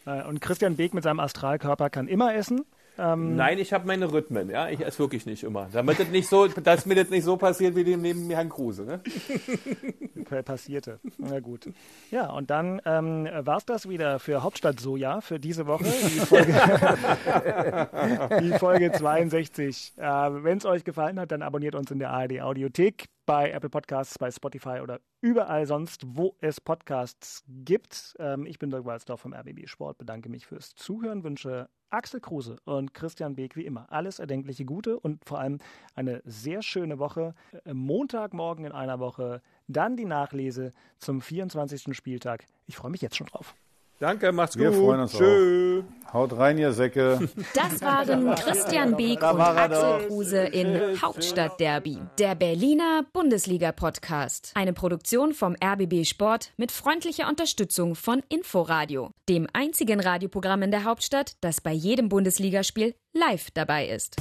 Äh, 0.06 0.22
Und 0.28 0.40
Christian 0.40 0.76
Beek 0.76 0.94
mit 0.94 1.04
seinem 1.04 1.20
Astralkörper 1.20 1.90
kann 1.90 2.08
immer 2.08 2.34
essen. 2.34 2.64
Ähm, 2.98 3.36
Nein, 3.36 3.58
ich 3.58 3.72
habe 3.72 3.86
meine 3.86 4.12
Rhythmen, 4.12 4.50
ja. 4.50 4.68
Ich 4.68 4.80
esse 4.80 4.98
wirklich 4.98 5.26
nicht 5.26 5.42
immer. 5.42 5.68
Damit 5.72 5.98
das 5.98 6.08
nicht 6.08 6.28
so, 6.28 6.46
dass 6.46 6.86
mir 6.86 6.94
das 6.94 7.10
nicht 7.10 7.24
so 7.24 7.36
passiert 7.36 7.74
wie 7.74 7.84
dem 7.84 8.02
neben 8.02 8.26
mir 8.26 8.36
Herrn 8.36 8.48
Kruse, 8.48 8.84
ne? 8.84 9.00
passierte. 10.44 10.98
Na 11.18 11.40
gut. 11.40 11.68
Ja, 12.10 12.30
und 12.30 12.50
dann 12.50 12.80
ähm, 12.84 13.28
war 13.40 13.58
es 13.58 13.64
das 13.64 13.88
wieder 13.88 14.18
für 14.18 14.42
Hauptstadt 14.42 14.80
Soja 14.80 15.20
für 15.20 15.38
diese 15.38 15.66
Woche. 15.66 15.84
Die 15.84 16.20
Folge, 16.20 16.52
die 18.42 18.52
Folge 18.58 18.92
62. 18.92 19.92
Äh, 19.96 20.02
Wenn 20.02 20.58
es 20.58 20.66
euch 20.66 20.84
gefallen 20.84 21.20
hat, 21.20 21.30
dann 21.30 21.42
abonniert 21.42 21.74
uns 21.74 21.90
in 21.90 21.98
der 21.98 22.10
ARD 22.10 22.40
Audiothek, 22.40 23.06
bei 23.26 23.50
Apple 23.50 23.70
Podcasts, 23.70 24.18
bei 24.18 24.30
Spotify 24.30 24.80
oder 24.82 25.00
überall 25.20 25.66
sonst, 25.66 26.02
wo 26.06 26.36
es 26.40 26.60
Podcasts 26.60 27.42
gibt. 27.48 28.14
Ähm, 28.18 28.46
ich 28.46 28.58
bin 28.58 28.70
Dirk 28.70 28.84
Walzdorf 28.84 29.20
vom 29.20 29.32
RBB 29.32 29.66
Sport, 29.66 29.98
bedanke 29.98 30.28
mich 30.28 30.46
fürs 30.46 30.74
Zuhören, 30.74 31.24
wünsche 31.24 31.68
Axel 31.90 32.20
Kruse 32.20 32.56
und 32.64 32.92
Christian 32.92 33.36
Beek 33.36 33.56
wie 33.56 33.64
immer 33.64 33.90
alles 33.92 34.18
erdenkliche 34.18 34.64
Gute 34.64 34.98
und 34.98 35.24
vor 35.24 35.38
allem 35.38 35.58
eine 35.94 36.22
sehr 36.24 36.62
schöne 36.62 36.98
Woche. 36.98 37.34
Äh, 37.64 37.74
Montagmorgen 37.74 38.64
in 38.64 38.72
einer 38.72 38.98
Woche, 38.98 39.40
dann 39.68 39.96
die 39.96 40.04
Nachlese 40.04 40.72
zum 40.98 41.20
24. 41.20 41.96
Spieltag. 41.96 42.46
Ich 42.66 42.76
freue 42.76 42.90
mich 42.90 43.00
jetzt 43.00 43.16
schon 43.16 43.28
drauf. 43.28 43.54
Danke, 44.00 44.32
macht's 44.32 44.56
Wir 44.58 44.70
gut. 44.70 44.78
freuen 44.80 45.00
uns 45.00 45.12
Tschö. 45.12 45.82
auch. 45.82 46.12
Haut 46.14 46.36
rein, 46.36 46.58
ihr 46.58 46.72
Säcke. 46.72 47.28
Das 47.54 47.82
waren 47.82 48.34
Christian 48.36 48.96
Beek 48.96 49.20
und 49.22 49.40
Axel 49.40 50.06
Kruse 50.06 50.38
in 50.44 51.00
Hauptstadtderby, 51.02 51.98
der 52.18 52.34
Berliner 52.36 53.04
Bundesliga-Podcast. 53.12 54.52
Eine 54.54 54.72
Produktion 54.72 55.32
vom 55.32 55.56
RBB 55.62 56.04
Sport 56.04 56.52
mit 56.56 56.70
freundlicher 56.70 57.28
Unterstützung 57.28 57.96
von 57.96 58.22
Inforadio, 58.28 59.10
dem 59.28 59.48
einzigen 59.52 59.98
Radioprogramm 59.98 60.62
in 60.62 60.70
der 60.70 60.84
Hauptstadt, 60.84 61.32
das 61.40 61.60
bei 61.60 61.72
jedem 61.72 62.08
Bundesligaspiel 62.08 62.94
live 63.12 63.48
dabei 63.52 63.88
ist. 63.88 64.16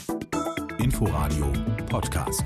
Inforadio 0.79 1.51
Podcast. 1.89 2.43